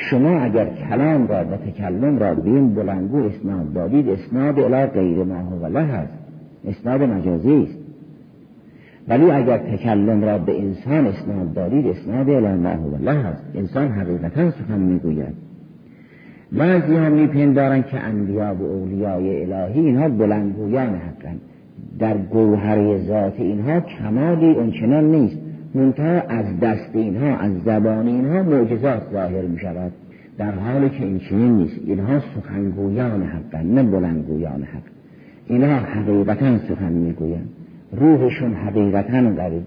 شما 0.00 0.40
اگر 0.40 0.66
کلام 0.66 1.28
را 1.28 1.44
و 1.44 1.56
تکلم 1.56 2.18
را 2.18 2.34
به 2.34 2.50
این 2.50 2.74
بلندگو 2.74 3.16
اسناد 3.16 3.72
دادید 3.72 4.08
اسناد 4.08 4.58
الی 4.58 4.86
غیر 4.86 5.24
ما 5.24 5.34
هو 5.34 5.78
هست 5.78 6.12
اسناد 6.68 7.02
مجازی 7.02 7.62
است. 7.62 7.78
ولی 9.08 9.30
اگر 9.30 9.58
تکلم 9.58 10.24
را 10.24 10.38
به 10.38 10.60
انسان 10.60 11.06
اسناد 11.06 11.52
دارید 11.52 11.86
اسناد 11.86 12.30
الی 12.30 12.54
ما 12.54 12.68
هو 12.68 13.10
هست 13.10 13.44
انسان 13.54 13.88
حقیقتا 13.88 14.50
سخن 14.50 14.78
می‌گوید. 14.78 15.34
بعضی 16.52 16.96
ها 16.96 17.08
میپندارند 17.08 17.86
که 17.86 17.98
انبیا 17.98 18.54
و 18.54 18.62
اولیای 18.62 19.52
الهی 19.52 19.80
اینها 19.80 20.08
بلندگویان 20.08 20.88
حقند 20.88 21.40
در 21.98 22.18
گوهر 22.18 22.98
ذات 22.98 23.40
اینها 23.40 23.80
کمالی 23.80 24.52
اونچنان 24.52 25.04
نیست. 25.04 25.49
منتها 25.74 26.20
از 26.20 26.60
دست 26.60 26.90
اینها 26.92 27.36
از 27.36 27.52
زبان 27.64 28.06
اینها 28.06 28.42
معجزات 28.42 29.02
ظاهر 29.12 29.42
می 29.42 29.58
شود 29.58 29.92
در 30.38 30.52
حالی 30.52 30.90
که 30.90 31.04
این 31.04 31.18
چنین 31.18 31.56
نیست. 31.56 31.80
اینها 31.86 32.20
سخنگویان 32.20 33.22
حقن 33.22 33.66
نه 33.66 33.82
بلندگویان 33.82 34.62
حق. 34.62 34.82
اینها 35.46 35.76
حقیقتا 35.76 36.58
سخن 36.58 36.92
می‌گویند. 36.92 37.48
روحشون 37.92 38.54
حقیقتا 38.54 39.30
قوی 39.36 39.60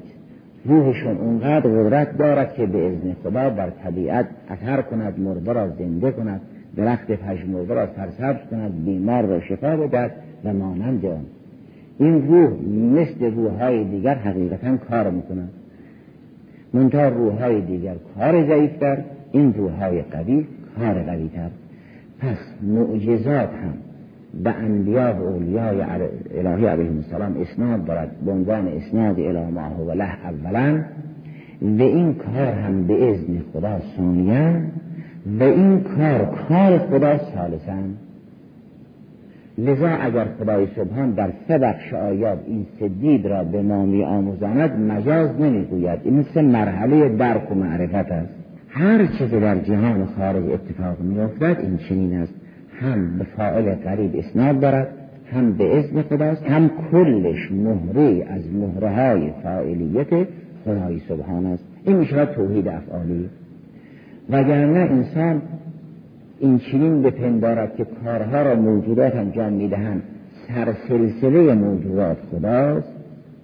روحشون 0.65 1.17
اونقدر 1.17 1.69
قدرت 1.69 2.17
دارد 2.17 2.53
که 2.53 2.65
به 2.65 2.87
ازن 2.87 3.13
خدا 3.23 3.49
بر 3.49 3.69
طبیعت 3.69 4.25
اثر 4.49 4.81
کند 4.81 5.19
مرده 5.19 5.53
را 5.53 5.69
زنده 5.69 6.11
کند 6.11 6.41
درخت 6.75 7.11
پژمرده 7.11 7.73
را 7.73 7.87
سرسبز 7.95 8.49
کند 8.51 8.85
بیمار 8.85 9.25
را 9.25 9.39
شفا 9.39 9.77
بدهد 9.77 10.11
و 10.43 10.53
مانند 10.53 11.05
آن. 11.05 11.25
این 11.97 12.27
روح 12.27 12.49
مثل 13.01 13.35
روحهای 13.35 13.83
دیگر 13.83 14.15
حقیقتا 14.15 14.77
کار 14.77 15.09
می‌کنند 15.09 15.51
منتها 16.73 17.07
روحهای 17.07 17.61
دیگر 17.61 17.95
کار 18.15 18.47
ضعیفتر 18.47 19.03
این 19.31 19.53
روحهای 19.53 20.01
قوی 20.01 20.45
کار 20.79 21.03
قویتر. 21.03 21.49
پس 22.19 22.37
معجزات 22.61 23.49
هم 23.49 23.73
به 24.43 24.49
انبیا 24.49 25.15
و 25.19 25.23
اولیای 25.23 25.81
الهی 25.81 26.65
علیهم 26.65 26.97
السلام 26.97 27.37
اسناد 27.41 27.85
دارد. 27.85 28.11
به 28.25 28.31
عنوان 28.31 28.67
اسناد 28.67 29.19
اله 29.19 29.49
ما 29.49 29.85
و 29.85 29.91
له 29.91 30.25
اولا 30.25 30.83
و 31.61 31.81
این 31.81 32.13
کار 32.13 32.47
هم 32.47 32.87
به 32.87 33.09
اذن 33.09 33.41
خدا 33.53 33.79
ثانیا 33.97 34.61
و 35.39 35.43
این 35.43 35.79
کار 35.81 36.25
کار 36.49 36.77
خدا 36.77 37.17
ثالثا. 37.17 37.79
لذا 39.57 39.87
اگر 39.87 40.25
خدای 40.39 40.67
سبحان 40.75 41.11
در 41.11 41.29
سه 41.47 41.57
بخش 41.57 41.93
آیات 41.93 42.39
این 42.47 42.65
سدید 42.79 43.27
را 43.27 43.43
به 43.43 43.61
ما 43.61 43.85
می 43.85 44.03
آموزاند 44.03 44.79
مجاز 44.79 45.41
نمی‌گوید. 45.41 45.99
این 46.03 46.23
سه 46.33 46.41
مرحله 46.41 47.09
درک 47.09 47.51
و 47.51 47.55
معرفت 47.55 48.11
است. 48.11 48.33
هر 48.69 49.05
چیز 49.05 49.31
در 49.31 49.59
جهان 49.59 50.05
خارج 50.05 50.43
اتفاق 50.43 50.99
میافتد 50.99 51.57
این 51.59 51.77
چنین 51.77 52.13
است. 52.13 52.33
هم 52.79 53.17
به 53.17 53.23
فاعل 53.23 53.75
قریب 53.75 54.15
اسناد 54.15 54.59
دارد 54.59 54.87
هم 55.33 55.53
به 55.53 55.79
اسم 55.79 56.01
خداست 56.01 56.43
هم 56.43 56.71
کلش 56.91 57.51
مهره 57.51 58.25
از 58.29 58.41
مهره 58.53 58.89
های 58.89 59.31
فاعلیت 59.43 60.27
خدای 60.65 60.99
سبحان 61.09 61.45
است. 61.45 61.63
این 61.85 61.97
میشه 61.97 62.25
توحید 62.25 62.67
افعالی 62.67 63.29
وگرنه 64.29 64.79
انسان 64.79 65.41
این 66.43 66.59
چنین 66.59 67.01
بپندارد 67.01 67.75
که 67.75 67.85
کارها 68.03 68.41
را 68.41 68.55
موجودات 68.55 69.15
انجام 69.15 69.53
می‌دهند. 69.53 70.03
سرسلسله 70.47 71.53
موجودات 71.53 72.17
خداست. 72.31 72.93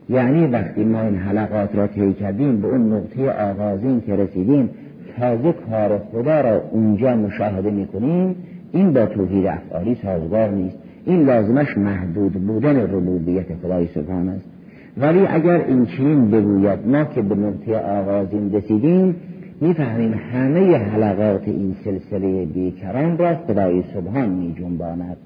یعنی 0.09 0.47
وقتی 0.47 0.83
ما 0.83 1.01
این 1.01 1.15
حلقات 1.15 1.75
را 1.75 1.87
طی 1.87 2.13
کردیم 2.13 2.61
به 2.61 2.67
اون 2.67 2.93
نقطه 2.93 3.31
آغازین 3.31 4.01
که 4.01 4.15
رسیدیم 4.15 4.69
تازه 5.17 5.53
کار 5.69 5.97
خدا 6.11 6.41
را 6.41 6.61
اونجا 6.71 7.15
مشاهده 7.15 7.71
می‌کنیم. 7.71 8.35
این 8.71 8.93
با 8.93 9.05
توحید 9.05 9.45
افعالی 9.45 9.95
سازگار 9.95 10.49
نیست. 10.49 10.77
این 11.05 11.25
لازمش 11.25 11.77
محدود 11.77 12.33
بودن 12.33 12.77
ربوبیت 12.77 13.55
خدای 13.63 13.87
سبحان 13.87 14.29
است. 14.29 14.49
ولی 14.97 15.25
اگر 15.27 15.65
این 15.65 15.85
چنین 15.85 16.31
بگوید 16.31 16.87
ما 16.87 17.03
که 17.03 17.21
به 17.21 17.35
نقطه 17.35 17.77
آغازین 17.77 18.53
رسیدیم 18.53 19.15
می‌فهمیم 19.61 20.13
همه 20.13 20.77
حلقات 20.77 21.47
این 21.47 21.75
سلسله 21.83 22.45
بیکران 22.45 23.17
را 23.17 23.35
خدای 23.35 23.83
سبحان 23.93 24.29
می 24.29 24.55
جنباند 24.59 25.17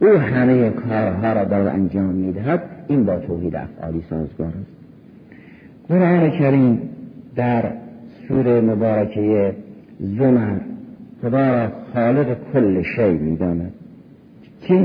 او 0.00 0.08
همه 0.08 0.70
کارها 0.70 1.32
را 1.32 1.44
در 1.44 1.68
انجام 1.68 2.14
می‌دهد. 2.14 2.62
این 2.88 3.04
با 3.04 3.16
توحید 3.16 3.56
افعالی 3.56 4.02
سازگار 4.10 4.46
است. 4.48 4.70
قرآن 5.88 6.30
کریم 6.30 6.80
در 7.36 7.72
سوره 8.28 8.60
مبارکه 8.60 9.54
زمر 10.00 10.58
خدا 11.22 11.54
را 11.54 11.72
خالق 11.94 12.36
کل 12.52 12.82
شی 12.82 13.10
می‌داند. 13.10 13.72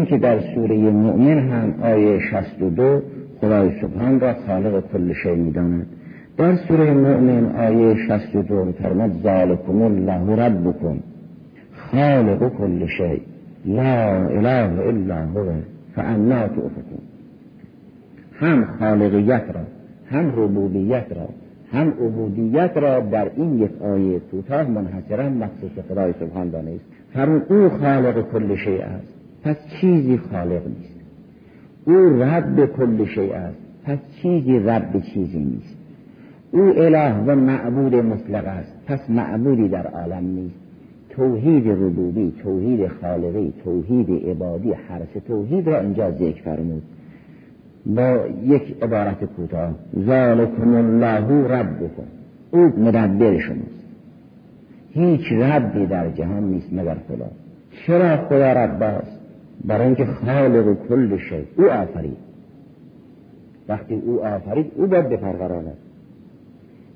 که 0.09 0.17
در 0.17 0.39
سوره 0.55 0.77
مؤمن 0.77 1.39
هم 1.39 1.73
آیه 1.81 2.19
62 2.19 3.01
خدای 3.41 3.81
سبحان 3.81 4.19
را 4.19 4.33
خالق 4.33 4.83
کل 4.93 5.13
شی 5.13 5.35
می‌داند. 5.35 5.87
در 6.37 6.55
سوره 6.55 6.93
مؤمن 6.93 7.55
آیه 7.55 7.95
62 8.07 8.71
فرماد 8.71 9.11
ذالکم 9.23 9.81
الله 9.81 10.35
ربکم 10.35 10.99
خالق 11.75 12.49
کل 12.57 12.87
شی 12.87 13.21
لا 13.65 14.27
اله 14.27 14.79
الا 14.87 15.25
هو 15.25 15.51
فانا 15.95 16.47
تؤفکون. 16.47 17.01
هم 18.33 18.65
خالقیت 18.79 19.43
را 19.53 19.61
هم 20.11 20.29
ربوبیت 20.29 21.05
را 21.15 21.29
هم 21.71 21.89
عبودیت 21.89 22.71
را 22.75 22.99
در 22.99 23.31
این 23.35 23.59
یک 23.59 23.81
آیه 23.81 24.19
کوتاه 24.19 24.63
منحصرا 24.63 25.29
مخصوص 25.29 25.85
خدای 25.89 26.13
سبحان 26.19 26.49
دانست 26.49 26.85
فرمود 27.13 27.43
او 27.49 27.69
خالق 27.69 28.31
کل 28.31 28.55
شیء 28.55 28.81
است 28.81 29.13
پس 29.43 29.55
چیزی 29.81 30.17
خالق 30.17 30.67
نیست. 30.67 30.95
او 31.85 31.95
رب 31.95 32.65
کل 32.65 33.05
شیء 33.05 33.33
است 33.33 33.57
پس 33.85 33.97
چیزی 34.21 34.59
رب 34.59 35.01
چیزی 35.13 35.39
نیست. 35.39 35.84
او 36.55 36.61
اله 36.61 37.13
و 37.27 37.35
معبود 37.35 37.95
مطلق 37.95 38.45
است. 38.47 38.73
پس 38.87 39.09
معبودی 39.09 39.67
در 39.67 39.87
عالم 39.87 40.25
نیست. 40.25 40.55
توحید 41.09 41.67
ربوبی 41.67 42.33
توحید 42.43 42.87
خالقی 42.87 43.53
توحید 43.63 44.29
عبادی 44.29 44.73
هر 44.73 45.01
توحید 45.27 45.67
را 45.67 45.79
اینجا 45.79 46.11
ذکر 46.11 46.41
فرمود. 46.41 46.83
با 47.85 48.19
یک 48.43 48.83
عبارت 48.83 49.23
کوتاه 49.23 49.75
ذالکم 50.05 50.73
الله 50.73 51.47
ربکم. 51.47 52.03
او 52.51 52.59
مدبر 52.59 53.39
شماست. 53.39 53.85
هیچ 54.91 55.31
ربی 55.31 55.85
در 55.85 56.11
جهان 56.11 56.43
نیست 56.43 56.73
مگر 56.73 56.97
خدا. 57.07 57.27
چرا 57.87 58.17
خدا 58.17 58.53
رب 58.53 58.83
است؟ 58.83 59.19
برای 59.65 59.85
اینکه 59.85 60.05
خالق 60.05 60.87
کل 60.89 61.17
شی. 61.17 61.43
او 61.57 61.65
آفرید. 61.71 62.17
وقتی 63.69 63.95
او 63.95 64.25
آفرید 64.25 64.71
او 64.75 64.87
باید 64.87 65.09
بپروراند. 65.09 65.77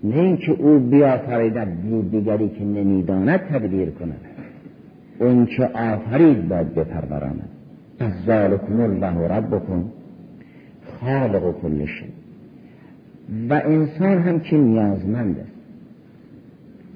نه 0.04 0.16
اینکه 0.16 0.52
او 0.52 0.80
بیافریدد 0.80 1.68
دیگری 2.12 2.50
که 2.50 2.64
نمی‌داند 2.64 3.40
تدبیر 3.40 3.90
کند. 3.90 4.22
اون 5.20 5.46
که 5.46 5.66
آفرید 5.66 6.50
باید 6.50 6.76
بپروراند. 6.76 7.50
از 8.00 8.14
ذالکم 8.26 8.82
الله 8.82 9.28
ربکم 9.28 9.84
خالق 11.00 11.62
کل 11.62 11.86
شی. 11.86 12.06
و 13.50 13.54
انسان 13.54 14.18
هم 14.18 14.40
که 14.40 14.58
نیازمند 14.58 15.40
است. 15.40 15.52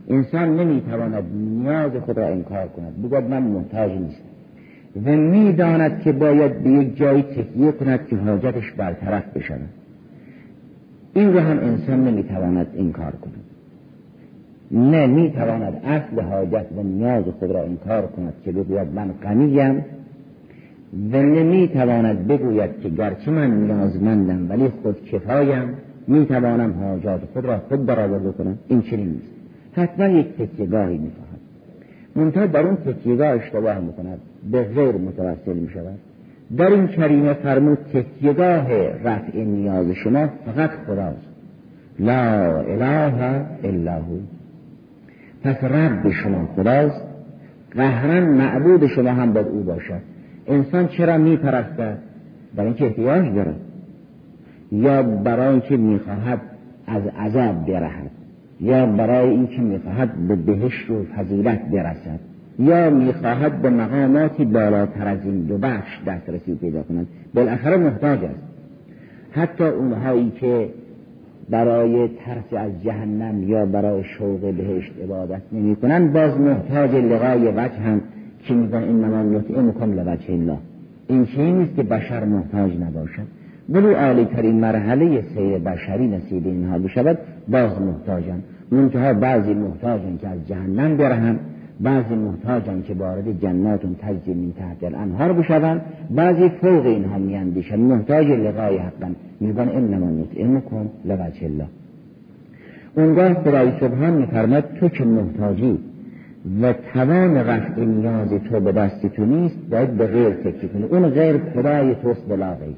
انسان 0.10 0.60
نمی‌تواند 0.60 1.24
نیاز 1.36 1.92
خود 1.92 2.18
را 2.18 2.28
انکار 2.28 2.68
کند. 2.68 3.04
بگوید 3.04 3.24
من 3.24 3.44
محتاج 3.44 3.92
نیستم. 3.92 4.24
و 5.06 5.16
می‌داند 5.16 6.02
که 6.02 6.12
باید 6.12 6.64
به 6.64 6.70
یک 6.70 6.98
جایی 6.98 7.22
تکیه 7.22 7.72
کند 7.72 8.08
که 8.08 8.16
حاجتش 8.16 8.72
برطرف 8.72 9.38
بشود. 9.38 9.70
این 11.14 11.34
رو 11.34 11.40
هم 11.40 11.60
انسان 11.60 12.04
نمی‌تواند 12.08 12.68
انکار 12.78 13.12
کند. 13.12 13.44
نه 14.72 15.08
می‌تواند 15.08 15.82
اصل 15.86 16.22
حاجت 16.22 16.66
و 16.78 16.84
نیاز 16.84 17.24
خود 17.40 17.52
را 17.52 17.64
انکار 17.64 18.08
کند 18.08 18.34
که 18.46 18.52
بگوید 18.52 18.88
من 18.96 19.12
غنیم 19.24 19.86
و 21.14 21.22
نمی‌تواند 21.22 22.28
بگوید 22.28 22.80
که 22.82 22.90
گرچه 22.90 23.32
من 23.32 23.52
نیازمندم 23.52 24.50
ولی 24.50 24.70
خود 24.70 25.06
کفایم 25.06 25.74
می‌توانم 26.08 26.74
حاجات 26.84 27.22
خود 27.34 27.46
را 27.46 27.58
خود 27.58 27.86
برآورده 27.86 28.32
کنم. 28.32 28.58
این 28.68 28.82
چنین 28.82 29.08
نیست. 29.08 29.28
حتما 29.74 30.06
یک 30.06 30.28
تکیهگاهی 30.38 30.98
می‌خواهد. 30.98 31.40
منتها 32.16 32.46
در 32.46 32.68
اون 32.68 32.76
تکیهگاه 32.76 33.28
اشتباه 33.28 33.80
می‌کند. 33.80 34.20
به 34.52 34.64
غیر 34.64 34.96
متوسل 34.96 35.54
می‌شود. 35.54 36.00
در 36.58 36.68
این 36.68 36.88
کریمه 36.88 37.34
فرمود 37.34 37.78
تکیهگاه 37.94 38.68
رفع 39.04 39.38
نیاز 39.38 39.92
شما 39.92 40.28
فقط 40.46 40.70
خداست. 40.88 41.28
لا 42.00 42.60
اله 42.60 43.46
الا 43.64 43.96
هو. 43.96 44.18
پس 45.44 45.64
رب 45.64 46.10
شما 46.10 46.46
خداست. 46.56 47.02
قهرن 47.72 48.24
معبود 48.24 48.88
شما 48.88 49.10
هم 49.10 49.34
باید 49.34 49.48
او 49.48 49.64
باشد. 49.64 50.02
انسان 50.48 50.88
چرا 50.88 51.18
میپرستد؟ 51.18 51.98
برای 52.56 52.68
اینکه 52.68 52.86
احتیاج 52.86 53.36
دارد. 53.36 53.56
یا 54.72 55.04
برای 55.04 55.48
اینکه 55.48 55.78
می‌خواهد 55.78 56.42
از 56.88 57.04
عذاب 57.08 57.66
برهد 57.66 58.12
یا 58.60 58.86
برای 58.86 59.30
اینکه 59.30 59.62
می‌خواهد 59.62 60.28
به 60.28 60.36
بهشت 60.36 60.90
و 60.90 61.04
فضیلت 61.04 61.62
برسد. 61.72 62.33
یا 62.60 62.90
می‌خواهد 62.90 63.62
به 63.62 63.70
مقاماتی 63.70 64.46
بالاتر 64.46 65.08
از 65.08 65.20
این 65.24 65.42
دو 65.42 65.58
بخش 65.58 66.00
دسترسی 66.08 66.56
پیدا 66.56 66.84
کند. 66.84 67.08
بالاخره 67.34 67.78
محتاج 67.78 68.24
است. 68.24 68.40
حتی 69.32 69.64
اونهایی 69.64 70.32
که 70.40 70.70
برای 71.50 72.08
ترس 72.08 72.54
از 72.60 72.84
جهنم 72.84 73.44
یا 73.44 73.66
برای 73.66 74.04
شوق 74.04 74.40
بهشت 74.40 74.92
عبادت 75.04 75.42
نمی 75.52 75.76
کنند 75.76 76.14
باز 76.14 76.38
محتاج 76.40 76.96
لقای 76.96 77.48
وجه 77.48 77.80
هم 77.80 78.02
که 78.44 78.54
میگن 78.54 78.84
این 78.84 79.04
نمان 79.04 79.36
نطعمکم 79.36 79.94
لوجه 79.94 80.34
الله. 80.34 80.58
این 81.08 81.26
چیزی 81.26 81.52
نیست 81.52 81.76
که 81.76 81.84
بشر 81.84 82.26
محتاج 82.26 82.72
نباشد. 82.78 83.28
ولی 83.70 83.94
عالی 83.94 84.26
ترین 84.26 84.60
مرحله 84.60 85.22
سیر 85.22 85.58
بشری 85.58 86.08
نصیب 86.08 86.46
اینها 86.46 86.80
بشود 86.80 87.18
باز 87.48 87.82
محتاجن 87.82 88.40
منتها 88.72 89.14
بعضی 89.14 89.54
محتاجن 89.54 90.18
که 90.22 90.28
از 90.28 90.48
جهنم 90.48 90.98
برهن 90.98 91.40
بعضی 91.80 92.16
محتاجن 92.16 92.82
که 92.82 92.94
وارد 92.94 93.42
جناتون 93.42 93.96
تجزی 94.02 94.34
من 94.34 94.52
تحت 94.52 94.84
الانهار 94.84 95.34
بشوند 95.34 95.82
بعضی 96.10 96.50
فوق 96.50 96.86
اینها 96.86 97.18
میاندیشن 97.18 97.80
محتاج 97.80 98.28
لقای 98.28 98.78
حقا 98.78 99.12
میگن 99.40 99.70
انما 99.70 100.10
نطعمکم 100.10 100.90
لوجه 101.06 101.46
الله. 101.46 101.68
اونگاه 102.96 103.34
خدای 103.34 103.72
سبحان 103.80 104.14
میفرماد 104.14 104.64
تو 104.80 104.90
که 104.90 105.06
محتاجی 105.06 105.80
و 106.62 106.74
توان 106.94 107.36
رفع 107.36 107.86
نیاز 107.86 108.30
تو 108.30 108.60
به 108.60 108.72
دست 108.72 109.06
تو 109.06 109.26
نیست 109.26 109.58
باید 109.72 109.98
به 109.98 110.08
غیر 110.08 110.30
تکیه 110.30 110.70
کنی. 110.70 110.84
اون 110.84 111.10
غیر 111.10 111.38
خدای 111.38 111.96
توست 111.96 112.28
بلا 112.30 112.56
غیر 112.56 112.76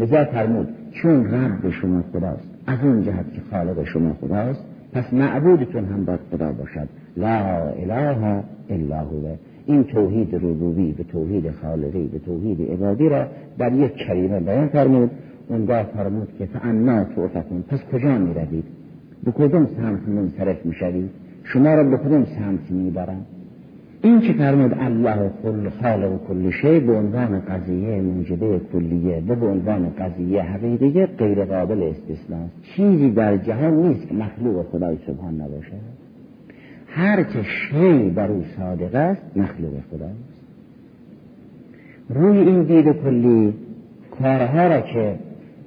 لذا 0.00 0.24
فرمود 0.24 0.68
چون 0.92 1.24
رب 1.24 1.70
شما 1.70 2.02
خداست 2.12 2.48
از 2.66 2.78
اون 2.82 3.02
جهت 3.02 3.32
که 3.34 3.40
خالق 3.50 3.84
شما 3.84 4.16
خداست 4.20 4.64
پس 4.92 5.12
معبودتون 5.12 5.84
هم 5.84 6.04
باید 6.04 6.20
خدا 6.32 6.52
باشد. 6.52 6.88
لا 7.18 7.68
اله 7.72 8.42
الا 8.70 9.00
هو. 9.00 9.36
این 9.66 9.84
توحید 9.84 10.34
ربوبی 10.34 10.92
به 10.92 11.04
توحید 11.04 11.50
خالقی 11.50 12.08
به 12.12 12.18
توحید 12.18 12.72
عبادی 12.72 13.08
را 13.08 13.26
در 13.58 13.72
یک 13.72 13.94
کریمه 13.94 14.40
بیان 14.40 14.68
فرمود. 14.68 15.10
اونگاه 15.48 15.82
فرمود 15.82 16.28
که 16.38 16.46
فعنا 16.46 17.04
توفکون 17.04 17.62
پس 17.62 17.80
کجا 17.92 18.18
می 18.18 18.34
روید 18.34 18.64
به 19.24 19.32
کدوم 19.32 19.66
سمت 19.66 20.08
منصرف 20.08 20.66
می 20.66 20.74
شوید 20.74 21.10
شما 21.44 21.74
را 21.74 21.84
به 21.84 21.96
کدوم 21.96 22.24
سمت 22.24 22.70
می‌برن 22.70 23.20
این 24.02 24.20
که 24.20 24.32
فرمود 24.32 24.74
الله 24.80 25.30
کل 25.42 25.68
خالق 25.82 26.26
کل 26.28 26.50
شی 26.50 26.80
به 26.80 26.92
عنوان 26.92 27.40
قضیه 27.40 28.00
موجبه 28.00 28.60
کلیه 28.72 29.22
و 29.28 29.34
به 29.34 29.46
عنوان 29.46 29.90
قضیه 29.98 30.42
حقیقیه 30.42 31.06
غیر 31.06 31.44
قابل 31.44 31.82
استثناء 31.82 32.46
چیزی 32.62 33.10
در 33.10 33.36
جهان 33.36 33.74
نیست 33.74 34.08
که 34.08 34.14
مخلوق 34.14 34.66
خدای 34.66 34.96
سبحان 35.06 35.34
نباشد 35.34 36.07
هر 36.90 37.22
که 37.22 37.42
شی 37.42 38.10
بر 38.10 38.30
او 38.30 38.44
صادق 38.56 38.94
است 38.94 39.36
مخلوق 39.36 39.72
خداست 39.90 40.38
روی 42.08 42.38
این 42.38 42.62
دید 42.62 42.92
کلی 42.92 43.54
کارها 44.18 44.66
را 44.66 44.80
که 44.80 45.18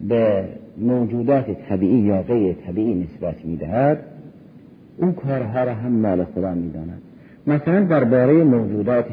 به 0.07 0.43
موجودات 0.77 1.45
طبیعی 1.69 1.99
یا 1.99 2.21
غیر 2.21 2.53
طبیعی 2.53 2.93
نسبت 2.93 3.45
می‌دهد 3.45 3.99
اون 4.97 5.13
کارها 5.13 5.63
را 5.63 5.73
هم 5.73 5.91
مال 5.91 6.23
خدا 6.23 6.53
می‌داند. 6.53 7.01
مثلا 7.47 7.83
درباره 7.83 8.43
موجودات 8.43 9.05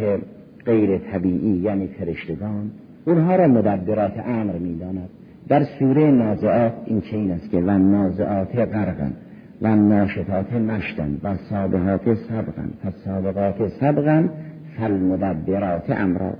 غیر 0.66 0.98
طبیعی 0.98 1.58
یعنی 1.58 1.86
فرشتگان 1.86 2.70
اونها 3.06 3.36
را 3.36 3.48
مدبرات 3.48 4.12
امر 4.26 4.52
می‌داند. 4.52 5.08
در 5.48 5.64
سوره 5.78 6.10
نازعات 6.10 6.72
این 6.86 7.00
چه 7.00 7.16
این 7.16 7.30
است 7.30 7.50
که 7.50 7.60
و 7.60 7.78
نازعات 7.78 8.56
غرقن 8.56 9.12
و 9.62 9.76
ناشتات 9.76 10.52
نشتن 10.52 11.16
و 11.22 11.36
سابقات 11.50 12.14
سبقن. 12.14 12.70
و 12.84 12.90
سابقات 13.04 13.68
سبقن 13.68 14.30
فالمدبرات 14.78 15.90
امرا. 15.90 16.32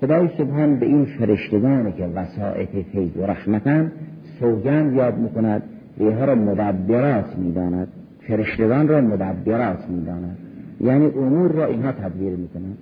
خدای 0.00 0.28
سبحان 0.38 0.78
به 0.78 0.86
این 0.86 1.04
فرشتگانی 1.04 1.92
که 1.92 2.06
وسائط 2.06 2.68
فیض 2.92 3.16
و 3.16 3.26
رحمتن 3.26 3.92
سوگند 4.40 4.94
یاد 4.94 5.18
می‌کند 5.18 5.62
و 5.98 6.02
اینها 6.02 6.24
را 6.24 6.34
مدبرات 6.34 7.38
می‌داند. 7.38 7.88
فرشتگان 8.28 8.88
را 8.88 9.00
مدبرات 9.00 9.88
می‌داند. 9.88 10.36
یعنی 10.80 11.06
امور 11.06 11.52
را 11.52 11.66
اینها 11.66 11.92
تدبیر 11.92 12.36
می‌کنند. 12.36 12.78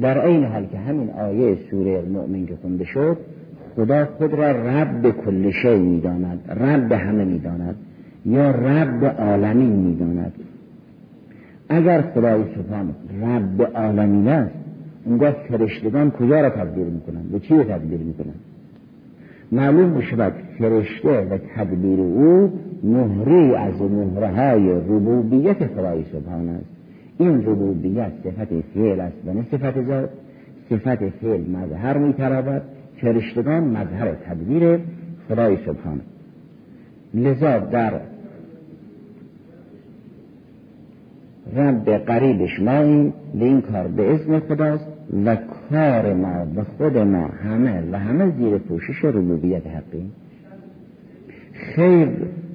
در 0.00 0.26
این 0.26 0.44
حال 0.44 0.66
که 0.66 0.78
همین 0.78 1.10
آیه 1.10 1.58
سوره 1.70 1.90
المؤمن 1.90 2.46
که 2.46 2.56
خونده 2.62 2.84
شد 2.84 3.16
خدا 3.76 4.04
خود 4.04 4.34
را 4.34 4.50
رب 4.50 5.10
کل 5.10 5.50
شی 5.50 5.78
می‌داند 5.78 6.40
رب 6.60 6.92
همه 6.92 7.24
می‌داند. 7.24 7.74
یا 8.26 8.50
رب 8.50 9.04
عالمین 9.04 9.72
می‌داند. 9.72 10.32
اگر 11.68 12.02
خدای 12.02 12.44
سبحان 12.54 12.94
رب 13.22 13.62
عالمین 13.62 14.28
است 14.28 14.54
اونگاه 15.04 15.32
فرشتگان 15.48 16.10
کجا 16.10 16.40
را 16.40 16.50
تدبیر 16.50 16.86
می‌کنند؟ 16.86 17.34
و 17.34 17.38
چی 17.38 17.56
را 17.56 17.64
تدبیر 17.64 18.00
می‌کنند؟ 18.00 18.40
معلوم 19.52 19.88
می‌شود 19.88 20.32
فرشته 20.58 21.20
و 21.20 21.38
تدبیر 21.56 22.00
او 22.00 22.52
مهری 22.82 23.54
از 23.54 23.82
مهره 23.82 24.28
های 24.28 24.70
ربوبیت 24.70 25.66
خدای 25.66 26.04
سبحان 26.12 26.48
است. 26.48 26.66
این 27.18 27.42
ربوبیت 27.42 28.12
صفت 28.24 28.48
فعل 28.74 29.00
است 29.00 29.16
و 29.26 29.32
نه 29.32 29.42
صفت 29.50 29.82
ذات. 29.82 30.08
صفت 30.70 31.08
فعل 31.08 31.40
مظهر 31.50 31.98
میترود 31.98 32.62
فرشتگان 33.00 33.64
مظهر 33.64 34.14
تدبیر 34.14 34.78
خدای 35.28 35.56
سبحانه 35.56 36.00
لذا 37.14 37.58
در 37.58 37.92
رب 41.56 41.90
قریبش 41.90 42.60
ما 42.60 42.78
این 42.80 43.12
به 43.34 43.44
این 43.44 43.60
کار 43.60 43.88
به 43.88 44.14
اسم 44.14 44.40
خداست 44.40 44.86
و 45.24 45.36
کار 45.70 46.14
ما 46.14 46.46
و 46.56 46.64
خود 46.64 46.98
ما 46.98 47.26
همه 47.26 47.82
و 47.92 47.98
همه 47.98 48.30
زیر 48.30 48.58
پوشش 48.58 49.04
ربوبیت 49.04 49.66
حقی 49.66 50.10
خیر 51.52 52.08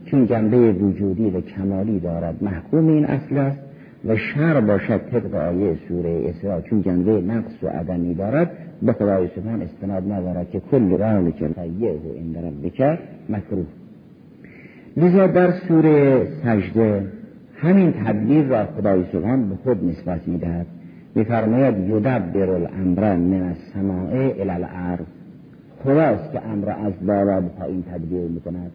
چون 0.05 0.27
جنبه 0.27 0.71
وجودی 0.71 1.29
و 1.29 1.41
کمالی 1.41 1.99
دارد 1.99 2.43
محکوم 2.43 2.87
این 2.87 3.05
اصل 3.05 3.37
است 3.37 3.59
و 4.05 4.17
شر 4.17 4.61
باشد 4.61 5.01
طبق 5.11 5.35
آیه 5.35 5.75
سوره 5.87 6.29
اسراء. 6.29 6.61
چون 6.61 6.81
جنبه 6.81 7.21
نقص 7.21 7.63
و 7.63 7.67
عدمی 7.67 8.15
دارد 8.15 8.51
به 8.81 8.93
خدای 8.93 9.27
سبحان 9.35 9.61
استناد 9.61 10.11
ندارد 10.11 10.49
که 10.49 10.59
کل 10.59 10.97
رال 10.97 11.31
که 11.31 11.45
و 11.45 11.59
این 12.15 12.35
ربک 12.35 12.99
مکروه. 13.29 13.65
لذا 14.97 15.27
در 15.27 15.51
سوره 15.51 16.27
سجده 16.43 17.03
همین 17.61 17.91
تدبیر 17.91 18.45
را 18.45 18.65
خدای 18.65 19.03
سبحان 19.11 19.49
به 19.49 19.55
خود 19.55 19.85
نسبت 19.85 20.27
می‌دهد. 20.27 20.65
میفرماید 21.15 21.89
یدبر 21.89 22.49
الامر 22.49 23.15
من 23.15 23.41
السماء 23.41 24.11
الی 24.11 24.49
الارض. 24.49 25.05
خداست 25.83 26.31
که 26.31 26.45
امر 26.45 26.69
از 26.69 26.93
بالا 27.07 27.41
به 27.41 27.47
پایین 27.47 27.83
تدبیر 27.83 28.21
می‌کند. 28.21 28.71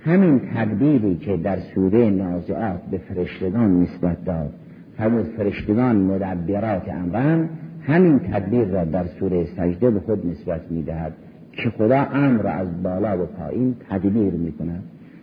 همین 0.00 0.40
تدبیری 0.54 1.16
که 1.16 1.36
در 1.36 1.58
سوره 1.74 2.10
نازعات 2.10 2.80
به 2.90 2.98
فرشتگان 2.98 3.80
نسبت 3.82 4.24
داد. 4.24 4.50
فرمود 4.98 5.24
فرشتگان 5.24 5.96
مدبرات 5.96 6.88
امرن 6.88 7.48
همین 7.82 8.18
تدبیر 8.18 8.64
را 8.64 8.84
در 8.84 9.04
سوره 9.04 9.44
سجده 9.44 9.90
به 9.90 10.00
خود 10.00 10.26
نسبت 10.26 10.60
می‌دهد 10.70 11.12
که 11.52 11.70
خدا 11.70 12.06
امر 12.12 12.46
از 12.46 12.82
بالا 12.82 13.22
و 13.22 13.26
پایین 13.26 13.74
تدبیر 13.90 14.32
می‌کند. 14.32 14.82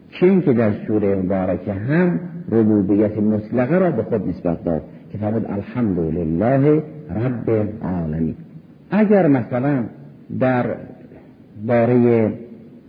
چه 0.10 0.41
که 0.41 0.54
در 0.54 0.72
سوره 0.88 1.15
مبارکه 1.15 1.74
هم 1.74 2.19
ربوبیت 2.52 3.17
مطلقه 3.17 3.78
را 3.78 3.91
به 3.91 4.04
خود 4.04 4.28
نسبت 4.28 4.63
داد 4.63 4.82
که 5.12 5.17
فرمود 5.17 5.45
الحمدلله 5.45 6.84
رب 7.15 7.50
العالمین. 7.50 8.36
اگر 8.91 9.28
مثلا 9.28 9.84
در 10.39 10.65
باره 11.67 12.34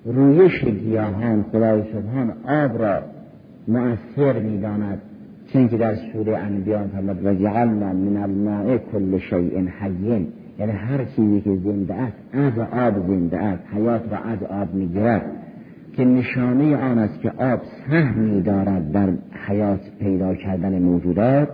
رویش 0.05 0.65
گیاهان 0.65 1.45
خدای 1.53 1.83
سبحان 1.93 2.33
آب 2.45 2.83
را 2.83 2.99
مؤثر 3.69 4.39
می‌داند 4.39 4.99
چون 5.53 5.69
که 5.69 5.77
در 5.77 5.95
سوره 6.13 6.37
انبیاء 6.39 6.87
فرمود 6.87 7.27
و 7.27 7.35
جعلنا 7.35 7.93
من 7.93 8.17
الماء 8.17 8.79
کل 8.79 9.19
شیء 9.19 9.69
حیین. 9.81 10.27
یعنی 10.59 10.73
هر 10.73 11.05
چیزی 11.05 11.41
که 11.41 11.57
زنده 11.57 11.95
است 11.95 12.17
از 12.33 12.59
آب 12.59 13.07
زنده 13.07 13.39
است 13.39 13.63
حیات 13.75 14.03
را 14.13 14.19
از 14.19 14.43
آب 14.43 14.75
می‌گیرد. 14.75 15.23
که 15.97 16.05
نشانه 16.05 16.77
آن 16.77 16.99
است 16.99 17.21
که 17.21 17.31
آب 17.31 17.61
سهمی 17.89 18.43
دارد 18.43 18.93
در 18.93 19.13
حیات 19.47 19.81
پیدا 20.01 20.35
کردن 20.35 20.79
موجودات 20.79 21.49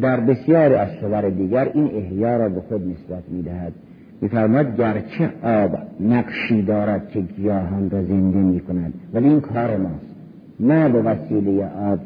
در 0.00 0.20
بسیاری 0.20 0.74
از 0.74 0.88
صور 1.00 1.30
دیگر 1.30 1.70
این 1.74 1.90
احیا 1.94 2.36
را 2.36 2.48
به 2.48 2.60
خود 2.60 2.82
نسبت 2.88 3.22
می‌دهد. 3.28 3.72
میفرماد 4.20 4.76
گرچه 4.76 5.32
آب 5.42 5.78
نقشی 6.00 6.62
دارد 6.62 7.08
که 7.08 7.20
گیاهان 7.20 7.90
را 7.90 8.02
زنده 8.02 8.38
می 8.38 8.60
کند 8.60 8.94
ولی 9.14 9.28
این 9.28 9.40
کار 9.40 9.76
ماست. 9.76 10.14
نه 10.60 10.88
به 10.88 11.02
وسیله 11.02 11.66
آب 11.66 11.98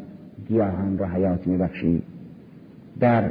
گیاهان 0.48 0.98
را 0.98 1.06
حیات 1.06 1.46
می 1.46 1.56
بخشید 1.56 2.02
در 3.00 3.30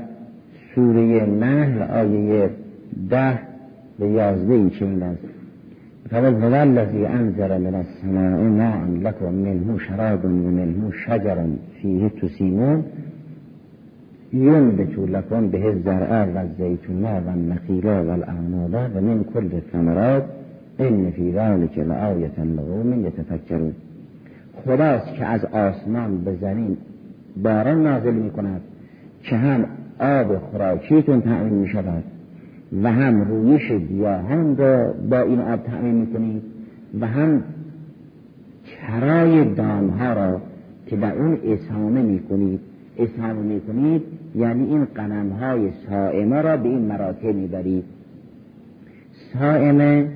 سوره 0.76 1.26
نحل 1.26 1.82
آیه 1.82 2.50
ده 3.10 3.40
به 4.00 4.10
یازده 4.10 4.70
چنین 4.70 5.04
است. 5.04 5.41
فرمود 6.12 6.44
هو 6.44 6.54
الذی 6.54 7.06
انزل 7.06 7.62
من 7.62 7.76
السماء 7.76 8.40
ماء 8.40 8.88
لكم 9.02 9.34
منه 9.34 9.78
شراب 9.78 10.26
ومنه 10.26 10.92
شجر 11.06 11.46
فیه 11.82 12.08
تسیمون 12.22 12.84
ينبت 14.34 14.98
لكم 14.98 15.48
به 15.48 15.70
الزرع 15.70 16.28
والزيتون 16.36 17.04
والنخيل 17.04 17.88
والأعناب 17.88 18.92
ومن 18.96 19.26
كل 19.34 19.50
الثمرات 19.54 20.26
إن 20.80 21.12
في 21.12 21.32
ذلك 21.32 21.78
لآية 21.78 22.38
لقوم 22.58 23.06
يتفكرون. 23.06 23.74
خداست 24.66 25.16
که 25.16 25.26
از 25.26 25.46
آسمان 25.46 26.18
به 26.18 26.36
زمین 26.36 26.78
باران 27.44 27.84
نازل 27.84 28.14
می 28.14 28.30
کند 28.30 28.62
که 29.24 29.36
هم 29.36 29.66
آب 30.00 30.38
خوراکیتون 30.38 31.22
تعمین 31.22 31.54
می 31.54 31.68
شود 31.68 32.04
و 32.84 32.92
هم 32.92 33.22
رویش 33.22 33.72
گیاهان 33.72 34.58
را 34.58 34.94
با 35.10 35.20
این 35.20 35.40
آب 35.40 35.64
تعمین 35.64 35.96
می 35.96 36.08
کنید 36.08 36.42
و 37.00 37.08
هم 37.08 37.44
کرای 38.66 39.54
دانها 39.54 40.14
را 40.14 40.42
که 40.86 40.96
در 40.96 41.16
اون 41.16 41.38
اسامه 41.46 42.02
می 42.02 42.20
کنید 42.20 42.60
اسامه 42.98 43.42
می 43.42 43.62
کنید 43.62 44.02
یعنی 44.36 44.66
این 44.66 44.86
قنم 44.86 45.30
های 45.30 45.72
سائمه 45.90 46.42
را 46.42 46.58
به 46.58 46.70
این 46.70 46.82
مراتب 46.82 47.36
می‌برید. 47.36 47.84
سائمه 49.34 50.08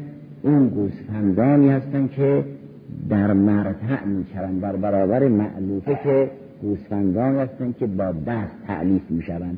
اون 0.44 0.68
گوسفندانی 0.68 1.70
هستند 1.70 2.12
که 2.12 2.44
در 3.10 3.34
مرتع 3.34 4.06
می‌شوند 4.06 4.62
در 4.62 4.76
برابر 4.76 5.28
معلوفه 5.28 6.00
که 6.04 6.32
گوسفندان 6.62 7.36
هستند 7.36 7.78
که 7.78 7.88
با 7.88 8.12
دست 8.12 8.56
تعلیف 8.68 9.02
می‌شوند. 9.10 9.58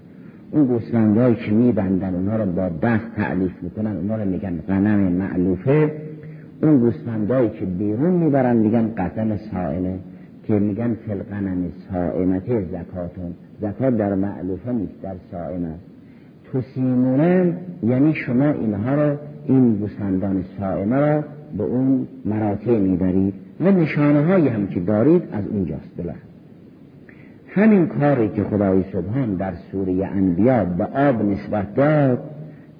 اون 0.52 0.66
گوسفندهایی 0.66 1.36
که 1.36 1.52
میبندن 1.52 2.16
اونها 2.16 2.36
را 2.36 2.46
با 2.46 2.70
دست 2.70 3.06
تعلیف 3.16 3.52
می‌کنن 3.62 3.98
اونها 3.98 4.16
را 4.16 4.26
میگن 4.26 4.60
غنم 4.68 5.00
معلوفه. 5.00 5.92
اون 6.64 6.80
گوسفندهایی 6.80 7.50
که 7.50 7.66
بیرون 7.66 8.14
می‌برن 8.14 8.58
میگن 8.58 8.94
قسم 8.98 9.38
سائمه 9.52 10.00
که 10.44 10.54
میگن 10.54 10.94
فلقنم 11.08 11.58
سائمت 11.92 12.46
زکاتون. 12.46 13.34
زکات 13.62 13.98
در 13.98 14.16
معلوفه 14.16 14.72
نیست 14.72 15.02
در 15.02 15.16
سائم 15.32 15.64
است. 15.64 15.84
توسیمونن 16.52 17.54
یعنی 17.84 18.14
شما 18.14 18.52
اینها 18.52 18.96
را 18.96 19.18
این 19.46 19.76
گوسفندان 19.76 20.44
سائمه 20.60 20.96
را 21.00 21.24
به 21.58 21.64
اون 21.64 22.08
مراتع 22.26 22.80
می‌برید. 22.80 23.34
و 23.60 23.72
نشانه 23.72 24.26
هایی 24.26 24.48
هم 24.48 24.68
که 24.68 24.80
دارید 24.80 25.24
از 25.32 25.48
اونجاست 25.48 25.98
بله. 25.98 26.27
همین 27.50 27.88
کاری 27.88 28.30
که 28.30 28.44
خدای 28.44 28.84
سبحان 28.94 29.36
در 29.36 29.54
سوره 29.72 30.06
انبیا 30.06 30.66
به 30.66 30.86
آب 30.86 31.22
نسبت 31.22 31.76
داد 31.76 32.20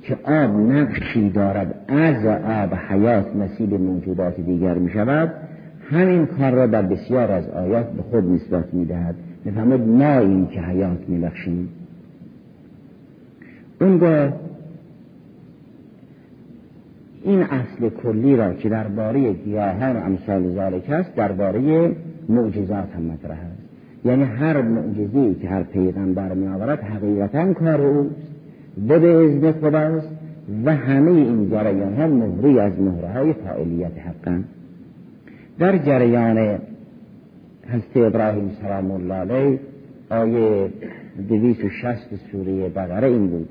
که 0.02 0.16
آب 0.24 0.56
نقشی 0.56 1.30
دارد 1.30 1.76
از 1.88 2.26
آب 2.26 2.74
حیات 2.74 3.36
نصیب 3.36 3.74
موجودات 3.74 4.40
دیگر 4.40 4.74
می 4.74 4.92
شود 4.92 5.32
همین 5.92 6.26
کار 6.26 6.52
را 6.52 6.68
در 6.68 6.82
بسیار 6.82 7.32
از 7.32 7.50
آیات 7.50 7.92
به 7.92 8.02
خود 8.02 8.32
نسبت 8.32 8.74
می 8.74 8.86
دهد 8.86 9.16
ما 9.88 10.20
این 10.20 10.48
که 10.48 10.62
حیات 10.62 11.10
می 11.10 11.20
بخشیم 11.20 11.70
اونگاه 13.82 14.34
این 17.24 17.42
اصل 17.42 17.90
کلی 17.90 18.36
را 18.36 18.54
که 18.54 18.70
درباره 18.70 19.34
گیاهان 19.34 19.98
امثال 19.98 20.56
ذالک 20.56 20.90
است 20.90 21.16
درباره 21.16 21.92
معجزات 22.30 22.96
هم 22.96 23.02
مطرح 23.02 23.38
است. 23.38 23.57
یعنی 24.08 24.24
هر 24.24 24.62
معجزه 24.62 25.36
که 25.42 25.50
هر 25.50 25.64
پیغمبر 25.64 26.34
می 26.34 26.48
آورد 26.48 26.80
حقیقتا 26.80 27.54
کار 27.54 27.82
اوست 27.82 28.16
و 28.88 29.00
به 29.00 29.08
ازن 29.08 29.52
خداست 29.52 30.10
و 30.66 30.76
همه 30.76 31.12
این 31.12 31.50
جریان 31.50 31.94
ها 31.94 32.08
مهری 32.08 32.60
از 32.60 32.82
مهره 32.82 33.08
های 33.08 33.34
فاعلیت 33.34 33.92
حقا 34.00 34.42
در 35.60 35.78
جریان 35.78 36.38
حضرت 37.70 37.98
ابراهیم 37.98 38.52
سلام 38.62 38.92
الله 38.92 39.14
علیه 39.14 39.60
آیه 40.10 40.70
دویس 41.30 41.64
و 41.64 41.70
شست 41.70 42.10
سوره 42.32 42.70
بقره 42.70 43.08
این 43.08 43.28
بود 43.28 43.50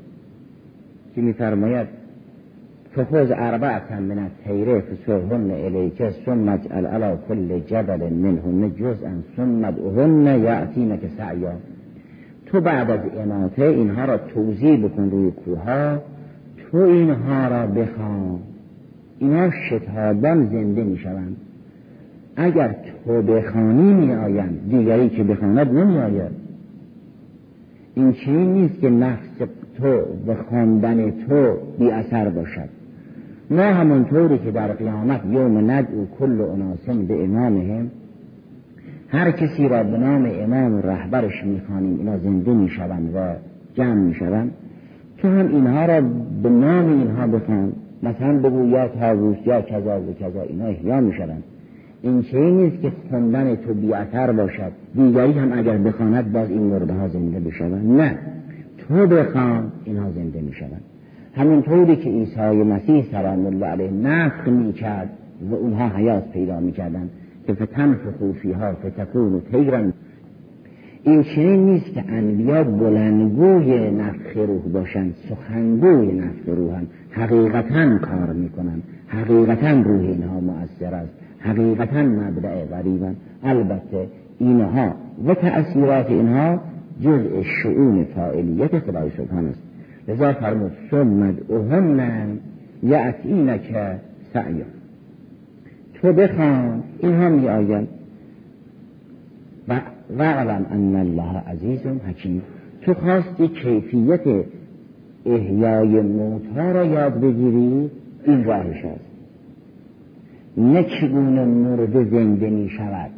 که 1.14 1.20
میفرماید 1.20 1.86
فخوز 2.96 3.30
اربعتا 3.30 4.00
من 4.00 4.18
الطیره 4.18 4.80
فسوهن 4.80 5.50
الیک 5.50 6.11
ثم 6.26 6.48
اجعل 6.48 6.87
علی 6.87 7.16
کل 7.28 7.59
جبل 7.59 8.12
منهن 8.12 8.74
جزءا 8.74 9.12
ثم 9.37 9.64
ادعهن 9.64 10.42
یعطینک 10.42 11.00
سعیا. 11.18 11.52
تو 12.46 12.61
بعد 12.61 12.90
از 12.90 13.00
اماته 13.16 13.64
اینها 13.64 14.04
را 14.04 14.18
توضیح 14.18 14.85
بکن 14.85 15.11
روی 15.11 15.30
کوها 15.30 15.98
تو 16.56 16.78
اینها 16.78 17.48
را 17.48 17.66
بخوان. 17.66 18.38
اینها 19.18 19.50
شتابان 19.50 20.46
زنده 20.46 20.85
می 20.85 20.98
شوند 20.98 21.37
اگر 22.37 22.74
تو 23.04 23.22
بخوانی 23.22 23.92
می 23.92 24.14
آیند 24.14 24.70
دیگری 24.70 25.09
که 25.09 25.24
بخواند 25.24 25.72
نمی 25.72 25.98
آید 25.98 26.32
این 27.94 28.12
چیزی 28.12 28.46
نیست 28.46 28.80
که 28.80 28.90
نفس 28.90 29.38
تو 29.78 29.98
و 30.26 30.35
خواندن 30.48 31.11
تو 31.11 31.56
بی 31.78 31.90
اثر 31.90 32.28
باشد. 32.28 32.75
ما 33.50 33.62
همونطوری 33.62 34.38
که 34.38 34.50
در 34.50 34.72
قیامت 34.72 35.20
یوم 35.30 35.70
ندعو 35.70 36.06
کل 36.18 36.40
اناسم 36.40 37.06
به 37.06 37.24
امامهم 37.24 37.90
هر 39.09 39.30
کسی 39.30 39.68
را 39.68 39.82
به 39.82 39.98
نام 39.98 40.30
امام 40.32 40.74
و 40.74 40.80
رهبرش 40.80 41.44
می‌خوانیم 41.44 41.98
اینا 41.98 42.18
زنده 42.18 42.54
می‌شوند 42.54 43.14
و 43.14 43.35
جمع 43.74 43.94
می‌شوند 43.94 44.50
تو 45.18 45.28
هم 45.28 45.48
اینها 45.48 45.87
را 45.87 46.00
به 46.42 46.48
نام 46.48 46.88
اینها 46.88 47.26
بخوان. 47.26 47.72
مثلا 48.02 48.38
بگو 48.38 48.66
یا 48.66 48.88
تاووس 48.88 49.37
یا 49.46 49.62
کذا 49.62 50.00
و 50.00 50.14
کذا 50.20 50.42
اینا 50.42 50.64
احیا 50.64 51.00
می‌شوند. 51.00 51.42
این 52.02 52.22
چه 52.22 52.38
نیست 52.38 52.82
که 52.82 52.92
خوندن 53.11 53.54
تو 53.54 53.74
بیعتر 53.74 54.32
باشد. 54.32 54.72
دیگری 54.94 55.32
هم 55.32 55.59
اگر 55.59 55.78
بخواند 55.78 56.32
باز 56.32 56.50
این 56.50 56.62
مرده 56.62 56.92
ها 56.92 57.09
زنده 57.09 57.40
بشوند 57.40 58.00
نه. 58.00 58.18
تو 58.78 59.06
بخوان 59.06 59.72
اینها 59.85 60.11
زنده 60.11 60.40
می‌شوند. 60.40 60.80
همینطوری 61.37 61.96
که 61.96 62.11
عیسی 62.11 62.40
مسیح 62.40 63.05
سلام 63.12 63.46
الله 63.46 63.66
علیه 63.66 63.90
نفخ 63.90 64.49
می‌کرد 64.49 65.11
و 65.51 65.55
اونها 65.55 65.88
حیات 65.88 66.33
پیدا 66.33 66.61
می‌کردند 66.61 67.11
که 67.46 67.55
فتنفخو 67.55 68.33
فیها 68.33 68.72
فتکون 68.72 69.40
تیرن 69.53 69.92
این 71.03 71.22
چنین 71.22 71.64
نیست 71.64 71.94
که 71.94 72.05
انبیا 72.09 72.64
بلندگوی 72.64 73.90
نفخ 73.90 74.37
روح 74.37 74.62
باشند 74.72 75.14
سخنگوی 75.29 76.12
نفخ 76.12 76.46
روح 76.46 76.75
هم 76.75 76.87
حقیقتا 77.11 77.99
کار 77.99 78.33
می‌کنند. 78.33 78.83
حقیقتا 79.07 79.70
روح 79.70 80.01
اینها 80.01 80.40
مؤثر 80.40 80.94
است. 80.94 81.12
حقیقتا 81.38 82.03
مبدع 82.03 82.64
غریبا 82.64 83.12
البته 83.42 84.07
اینها 84.38 84.94
و 85.27 85.35
تأثیرات 85.35 86.11
اینها 86.11 86.61
جزء 87.01 87.42
شعون 87.62 88.05
فاعلیت 88.05 88.79
خدای 88.79 89.11
سبحان 89.11 89.46
است. 89.46 89.65
لذا 90.08 90.32
فرمود 90.32 90.72
ثم 90.90 91.22
ادعوهن 91.22 92.38
یأتینک 92.82 93.76
سعیا 94.32 94.64
تو 95.94 96.12
بخوان 96.12 96.82
می 97.02 97.48
آیند 97.48 97.88
و 99.68 99.80
وعلم 100.18 100.66
ان 100.70 100.96
الله 100.96 101.38
عزیز 101.38 101.80
حکیم. 101.80 102.42
تو 102.82 102.94
خواستی 102.94 103.48
کیفیت 103.48 104.44
احیای 105.26 106.00
موتا 106.00 106.72
را 106.72 106.84
یاد 106.84 107.20
بگیری؟ 107.20 107.90
این 108.24 108.44
راهش 108.44 108.84
است. 108.84 109.00
نه 110.56 110.84
چگونه 111.00 111.44
مرده 111.44 112.04
زنده 112.04 112.50
می 112.50 112.68
شود. 112.68 113.10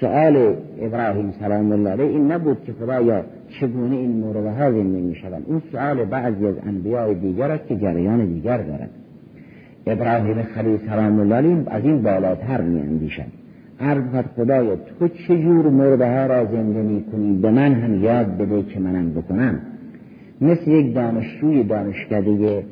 سؤال 0.00 0.56
ابراهیم 0.80 1.32
سلام 1.40 1.72
الله 1.72 1.90
علیه 1.90 2.06
این 2.06 2.32
نبود 2.32 2.64
که 2.64 2.72
خدایا 2.72 3.24
چگونه 3.48 3.96
این 3.96 4.10
مرده 4.10 4.50
ها 4.50 4.72
زنده 4.72 5.00
می 5.00 5.14
شود 5.14 5.42
اون 5.46 5.62
سؤال 5.72 6.04
بعضی 6.04 6.46
از 6.46 6.54
انبیاء 6.66 7.12
دیگر 7.12 7.50
است 7.50 7.66
که 7.66 7.76
جریان 7.76 8.26
دیگر 8.26 8.58
دارد. 8.58 8.90
ابراهیم 9.86 10.42
خلیل 10.42 10.76
سلام 10.76 11.20
الله 11.20 11.62
از 11.66 11.84
این 11.84 12.02
بالاتر 12.02 12.60
می 12.60 12.80
اندیشد 12.80 13.22
عرض 13.80 14.24
خدایا 14.36 14.76
تو 14.76 15.08
چجور 15.08 15.68
مرده 15.68 16.06
ها 16.06 16.26
را 16.26 16.44
زنده 16.44 16.82
می 16.82 17.04
کنی 17.04 17.38
به 17.38 17.50
من 17.50 17.72
هم 17.72 18.04
یاد 18.04 18.26
بده 18.38 18.62
که 18.62 18.80
منم 18.80 19.10
بکنم. 19.10 19.60
مثل 20.40 20.70
یک 20.70 20.94
دانشجوی 20.94 21.64
دانشکده 21.64 22.64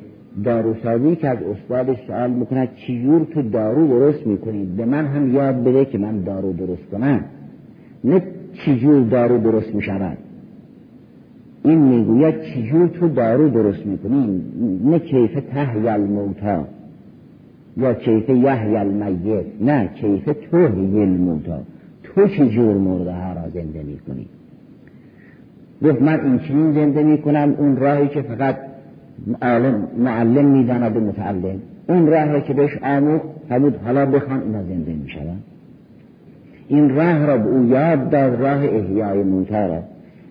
داروسازی 0.43 1.15
که 1.15 1.27
از 1.27 1.37
استادش 1.37 1.97
سوال 2.07 2.31
می‌کند 2.31 2.69
چجور 2.75 3.27
تو 3.33 3.41
دارو 3.41 3.87
درست 3.87 4.27
می‌کنی؟ 4.27 4.65
به 4.77 4.85
من 4.85 5.05
هم 5.05 5.33
یاد 5.33 5.63
بده 5.63 5.85
که 5.85 5.97
من 5.97 6.23
دارو 6.23 6.53
درست 6.53 6.89
کنم. 6.91 7.25
نه 8.03 8.21
چجور 8.65 9.03
دارو 9.03 9.37
درست 9.37 9.75
می‌شود. 9.75 10.17
این 11.65 11.79
می‌گوید 11.79 12.41
چجور 12.41 12.87
تو 12.87 13.07
دارو 13.07 13.49
درست 13.49 13.85
می‌کنی؟ 13.85 14.41
نه 14.85 14.99
کیف 14.99 15.39
تهی 15.53 15.87
الموتا 15.87 16.65
یا 17.77 17.93
کیف 17.93 18.29
یحی 18.29 18.75
المیت 18.75 19.45
نه 19.61 19.87
کیف 19.87 20.29
توهی 20.51 21.01
الموتا 21.01 21.59
تو 22.03 22.27
چجور 22.27 22.77
مرده 22.77 23.11
ها 23.11 23.33
را 23.33 23.49
زنده 23.53 23.83
می‌کنی؟ 23.83 24.25
گفت 25.83 26.01
من 26.01 26.19
این 26.19 26.39
چنین 26.39 26.73
زنده 26.73 27.03
می‌کنم 27.03 27.55
اون 27.57 27.77
راهی 27.77 28.07
که 28.07 28.21
فقط 28.21 28.57
معلم, 29.41 29.87
معلم 29.97 30.45
می‌داند 30.45 30.97
و 30.97 30.99
متعلم. 30.99 31.59
اون 31.89 32.07
راه 32.07 32.25
را 32.25 32.39
که 32.39 32.53
بهش 32.53 32.77
آموخت 32.83 33.25
فرمود 33.49 33.75
حالا 33.85 34.05
بخوان 34.05 34.41
اینا 34.41 34.63
زنده 34.63 34.93
می‌شوند. 34.93 35.43
این 36.67 36.95
راه 36.95 37.25
را 37.25 37.37
به 37.37 37.49
او 37.49 37.65
یاد 37.65 38.09
داد 38.09 38.41
راه 38.41 38.63
احیای 38.63 39.23
موتا 39.23 39.65
را. 39.65 39.79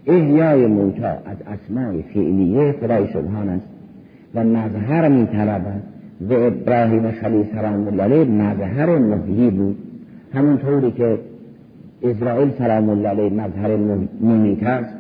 احیای 0.07 0.67
موتا 0.67 1.09
از 1.09 1.37
اسماع 1.47 2.03
فعلیه 2.03 2.73
خدای 2.73 3.07
سبحان 3.13 3.49
است 3.49 3.67
و 4.35 4.45
مظهر 4.45 5.09
میطلبد 5.09 5.83
و 6.21 6.33
ابراهیم 6.33 7.11
خلیل 7.11 7.47
سلام 7.55 7.89
الله 7.89 8.03
علیه 8.03 8.25
مظهر 8.25 8.99
محیی 8.99 9.51
بود. 9.51 9.77
همونطوری 10.33 10.91
که 10.91 11.19
اسرائیل 12.03 12.51
سلام 12.51 12.89
الله 12.89 13.09
علیه 13.09 13.31
مظهر 13.31 13.77
ممیت 14.21 14.63
است 14.63 14.95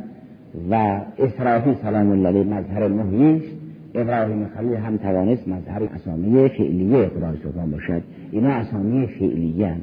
و 0.70 1.00
اسرافی 1.18 1.74
سلام 1.82 2.10
الله 2.10 2.28
علیه 2.28 2.44
مظهر 2.44 2.88
محیی 2.88 3.36
است. 3.36 3.56
ابراهیم 3.94 4.46
خلیل 4.56 4.74
هم 4.74 4.96
توانست 4.96 5.48
مظهر 5.48 5.82
اسامی 5.82 6.48
فعلیه 6.48 7.08
خدای 7.08 7.36
سبحان 7.44 7.70
باشد. 7.70 8.02
اینا 8.32 8.48
اسامی 8.48 9.06
فعلیه 9.06 9.74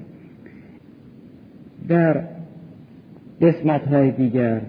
در 1.88 2.24
قسمت 3.42 3.88
های 3.88 4.12
دیگر 4.12 4.62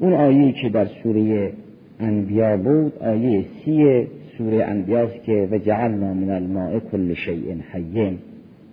اون 0.00 0.12
آیه 0.12 0.52
که 0.52 0.68
در 0.68 0.86
سوره 1.02 1.52
انبیا 2.00 2.56
بود 2.56 2.98
آیه 3.02 3.44
سی 3.64 4.06
سوره 4.38 4.64
انبیاست 4.64 5.24
که 5.24 5.48
و 5.50 5.58
جعلنا 5.58 6.14
من 6.14 6.30
الماء 6.30 6.78
کل 6.78 7.14
شیء 7.14 7.54
حی 7.72 8.18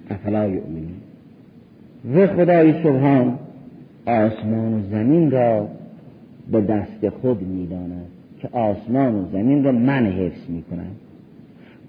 افلا 0.09 0.47
یؤمنون. 0.47 0.97
و 2.15 2.27
خدای 2.27 2.83
سبحان 2.83 3.39
آسمان 4.05 4.73
و 4.73 4.81
زمین 4.91 5.31
را 5.31 5.67
به 6.51 6.61
دست 6.61 7.09
خود 7.09 7.41
می‌داند 7.41 8.05
که 8.41 8.49
آسمان 8.51 9.15
و 9.15 9.25
زمین 9.31 9.63
را 9.63 9.71
من 9.71 10.05
حفظ 10.05 10.49
می‌کنم. 10.49 10.91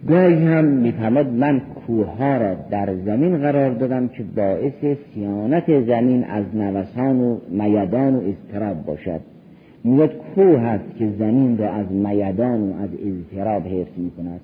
گاهی 0.06 0.44
هم 0.44 0.64
می‌فهمد 0.64 1.26
من 1.26 1.60
کوه 1.60 2.38
را 2.38 2.54
در 2.70 2.94
زمین 2.94 3.38
قرار 3.38 3.70
دادم 3.70 4.08
که 4.08 4.24
باعث 4.36 4.96
سیانت 5.14 5.80
زمین 5.80 6.24
از 6.24 6.44
نوسان 6.54 7.20
و 7.20 7.38
میدان 7.50 8.14
و 8.16 8.20
اضطراب 8.20 8.84
باشد. 8.86 9.20
می‌گوید 9.84 10.10
کوه 10.34 10.60
هست 10.60 10.96
که 10.98 11.08
زمین 11.18 11.58
را 11.58 11.72
از 11.72 11.92
میدان 11.92 12.60
و 12.60 12.72
از 12.82 12.88
اضطراب 13.06 13.62
حفظ 13.62 13.98
می‌کند. 13.98 14.40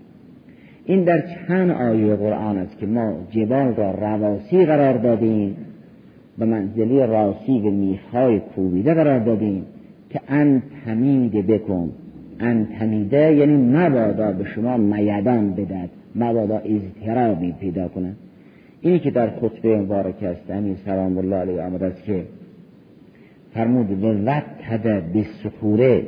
این 0.85 1.05
در 1.05 1.23
چند 1.49 1.71
آیه 1.71 2.17
قرآن 2.17 2.59
است 2.59 2.79
که 2.79 2.87
ما 2.87 3.15
جبال 3.31 3.75
را 3.75 3.91
رواسی 3.91 4.67
قرار 4.67 4.97
دادیم 4.97 5.57
به 6.39 6.45
منزلی 6.45 6.99
راسی 6.99 7.61
و 7.61 7.71
میخهای 7.71 8.41
کوبیده 8.41 8.95
قرار 8.95 9.19
دادیم 9.19 9.65
که 10.11 10.21
ان 10.29 10.63
تمیده 10.85 11.43
بکن. 11.43 11.91
ان 12.41 12.67
تمیده 12.79 13.35
یعنی 13.35 13.57
مبادا 13.57 14.33
به 14.33 14.45
شما 14.45 14.77
میدان 14.77 15.51
بدد 15.51 15.89
مبادا 16.15 16.59
اضطرابی 16.59 17.53
پیدا 17.61 17.89
کنند 17.89 18.17
اینی 18.81 18.99
که 18.99 19.11
در 19.11 19.31
خطبه 19.31 19.77
مبارک 19.77 20.23
است 20.23 20.51
امیر 20.51 20.77
سلام 20.85 21.19
الله 21.19 21.37
علیه 21.37 21.63
آمده 21.63 21.87
است 21.87 22.05
که 22.05 22.25
فرمود 23.55 24.05
و 24.05 24.25
وقت 24.25 24.83
به 25.13 25.25
سخوره 25.45 26.03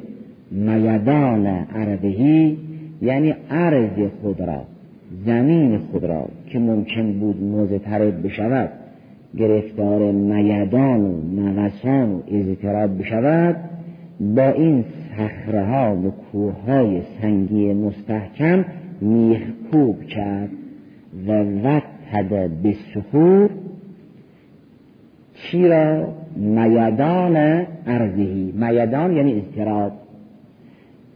میدان 0.51 1.47
عربهی 1.47 2.59
یعنی 3.03 3.35
عرض 3.51 4.11
خود 4.23 4.41
را 4.41 4.63
زمین 5.27 5.79
خود 5.79 6.05
را 6.05 6.29
که 6.47 6.59
ممکن 6.59 7.13
بود 7.13 7.43
موزه 7.43 7.79
بشود 8.25 8.69
گرفتار 9.39 10.13
میدان 10.13 11.01
و 11.01 11.21
نوسان 11.35 12.13
و 12.13 12.21
اضطراب 12.31 12.99
بشود 12.99 13.57
با 14.21 14.49
این 14.49 14.85
صخره 15.17 15.65
ها 15.65 15.97
و 15.97 16.11
کوه 16.11 16.55
های 16.67 17.03
سنگی 17.23 17.75
مستحکم 17.75 18.65
میخکوب 19.01 20.03
کرد 20.03 20.51
و 21.27 21.33
وتد 21.43 22.51
به 22.63 22.77
سهور 22.95 23.51
چی 25.35 25.69
را؟ 25.69 26.09
میدان 26.37 27.67
ارزهی 27.87 28.53
میدان 28.57 29.17
یعنی 29.17 29.39
اضطراب. 29.41 29.93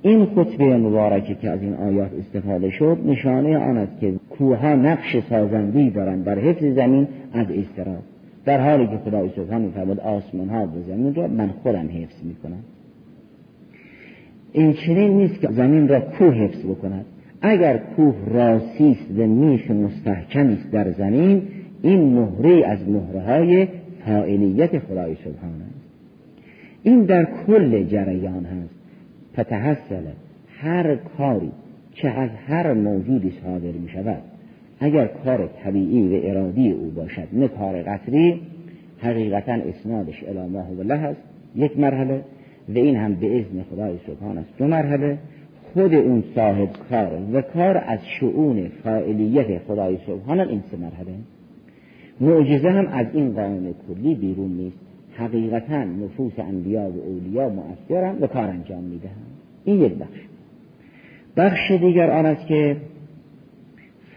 این 0.02 0.26
خطبه 0.26 0.76
مبارکه 0.76 1.34
که 1.34 1.50
از 1.50 1.62
این 1.62 1.74
آیات 1.74 2.10
استفاده 2.18 2.70
شد 2.70 2.98
نشانه 3.04 3.58
آن 3.58 3.76
است 3.76 4.00
که 4.00 4.14
کوها 4.30 4.74
نقش 4.74 5.16
سازندی 5.30 5.90
دارند 5.90 6.24
در 6.24 6.38
حفظ 6.38 6.64
زمین 6.64 7.08
از 7.32 7.46
اضطراب. 7.50 8.02
در 8.44 8.60
حالی 8.60 8.86
که 8.86 8.96
خدای 8.96 9.30
سبحانه 9.36 9.64
میفرماد 9.64 10.00
آسمان 10.00 10.48
ها 10.48 10.64
و 10.64 10.82
زمین 10.88 11.14
را 11.14 11.28
من 11.28 11.48
خودم 11.62 11.88
حفظ 11.88 12.24
می‌کنم. 12.24 12.64
این 14.52 14.72
چنین 14.72 15.16
نیست 15.16 15.40
که 15.40 15.48
زمین 15.50 15.88
را 15.88 16.00
کوه 16.00 16.34
حفظ 16.34 16.64
بکند. 16.64 17.04
اگر 17.42 17.76
کوه 17.76 18.14
راسی 18.26 18.90
است 18.90 19.18
و 19.18 19.26
میخ 19.26 19.70
مستحکمی 19.70 20.52
است 20.52 20.70
در 20.70 20.90
زمین 20.90 21.42
این 21.82 22.00
مهره 22.00 22.66
از 22.66 22.88
مهره 22.88 23.20
های 23.20 23.68
فاعلیت 24.06 24.78
خدای 24.78 25.14
سبحانه 25.14 25.64
است. 25.64 25.90
این 26.82 27.04
در 27.04 27.28
کل 27.46 27.84
جریان 27.84 28.44
هست. 28.44 28.74
فتحصل 29.32 30.04
هر 30.48 30.96
کاری 30.96 31.50
که 31.94 32.10
از 32.10 32.30
هر 32.46 32.72
موجودی 32.72 33.32
صادر 33.44 33.72
می 33.72 33.88
شود 33.88 34.22
اگر 34.80 35.06
کار 35.06 35.50
طبیعی 35.64 36.16
و 36.16 36.20
ارادی 36.24 36.70
او 36.70 36.90
باشد 36.90 37.28
نه 37.32 37.48
کار 37.48 37.82
قطری 37.82 38.40
حقیقتا 38.98 39.52
اسنادش 39.52 40.24
الاماه 40.28 40.70
و 40.70 40.82
له 40.82 40.94
است. 40.94 41.20
یک 41.56 41.78
مرحله. 41.78 42.24
و 42.74 42.78
این 42.78 42.96
هم 42.96 43.14
به 43.14 43.40
اذن 43.40 43.62
خدای 43.70 43.98
سبحان 44.06 44.38
است. 44.38 44.48
دو 44.59 44.66
مرحله. 44.66 45.18
خود 45.74 45.94
اون 45.94 46.24
صاحب 46.35 46.68
کار 46.90 47.18
و 47.33 47.42
کار 47.42 47.85
از 47.87 47.98
شعون 48.20 48.68
فاعلیت 48.85 49.59
خدای 49.59 49.98
سبحان 50.06 50.40
این 50.40 50.62
سه 50.70 50.76
مرحله. 50.76 51.14
معجزه 52.20 52.70
هم 52.70 52.87
از 52.87 53.06
این 53.12 53.33
قانون 53.33 53.74
کلی 53.88 54.14
بیرون 54.14 54.50
نیست. 54.50 54.78
حقیقتا 55.14 55.85
نفوس 55.85 56.33
انبیا 56.38 56.90
و 56.90 57.02
اولیا 57.06 57.48
مؤثرن 57.48 58.18
و 58.20 58.26
کار 58.26 58.48
انجام 58.48 58.83
می‌دهند. 58.83 59.26
این 59.64 59.80
یک 59.80 59.92
بخش. 59.92 60.20
بخش 61.37 61.70
دیگر 61.70 62.11
آن 62.11 62.26
است 62.26 62.46
که 62.46 62.76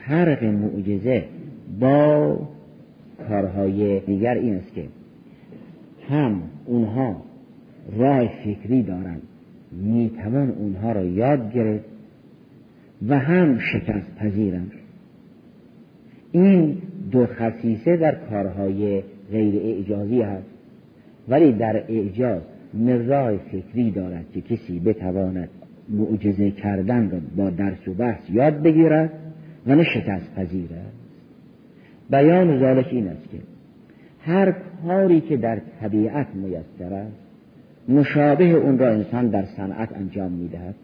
فرق 0.08 0.44
معجزه 0.44 1.24
با 1.80 2.38
کارهای 3.30 4.00
دیگر 4.00 4.34
این 4.34 4.56
است 4.56 4.74
که 4.74 4.84
هم 6.10 6.42
اونها 6.66 7.16
راه 7.91 8.28
فکری 8.28 8.84
دارند. 8.84 9.22
می‌توان 9.72 10.50
اونها 10.50 10.91
را 10.91 11.04
یاد 11.04 11.54
گرفت 11.54 11.86
و 13.08 13.19
هم 13.19 13.60
شکست 13.60 14.15
پذیرند. 14.15 14.72
این 16.32 16.78
دو 17.12 17.26
خصیصه 17.26 17.98
در 17.98 18.15
کارهای 18.30 19.04
غیر 19.32 19.56
اعجازی 19.56 20.22
هست 20.22 20.48
ولی 21.28 21.52
در 21.52 21.84
اعجاز 21.88 22.41
راه 23.08 23.38
فکری 23.38 23.91
دارد 23.91 24.26
که 24.34 24.41
کسی 24.41 24.80
بتواند 24.80 25.50
معجزه 25.89 26.52
کردن 26.52 27.10
را 27.10 27.19
با 27.36 27.50
درس 27.50 27.88
و 27.88 27.93
بحث 27.93 28.30
یاد 28.30 28.62
بگیرد 28.62 29.12
و 29.67 29.76
نه 29.76 29.84
شکست 29.84 30.36
پذیرد. 30.36 30.91
بیان 32.10 32.60
ذالک 32.60 32.88
این 32.91 33.08
است 33.08 33.30
که 33.30 33.38
هر 34.19 34.54
کاری 34.86 35.22
که 35.22 35.38
در 35.38 35.62
طبیعت 35.82 36.28
میسر 36.36 36.93
است 36.93 37.23
مشابه 37.89 38.46
اون 38.46 38.78
را 38.78 38.91
انسان 38.91 39.28
در 39.28 39.46
صنعت 39.46 39.93
انجام 39.93 40.32
می‌دهد. 40.32 40.76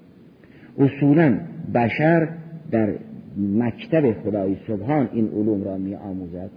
اصولا 0.79 1.37
بشر 1.73 2.27
در 2.71 2.89
مکتب 3.37 4.13
خدای 4.23 4.55
سبحان 4.67 5.09
این 5.13 5.27
علوم 5.27 5.63
را 5.63 5.77
می 5.77 5.95
آموزد 5.95 6.49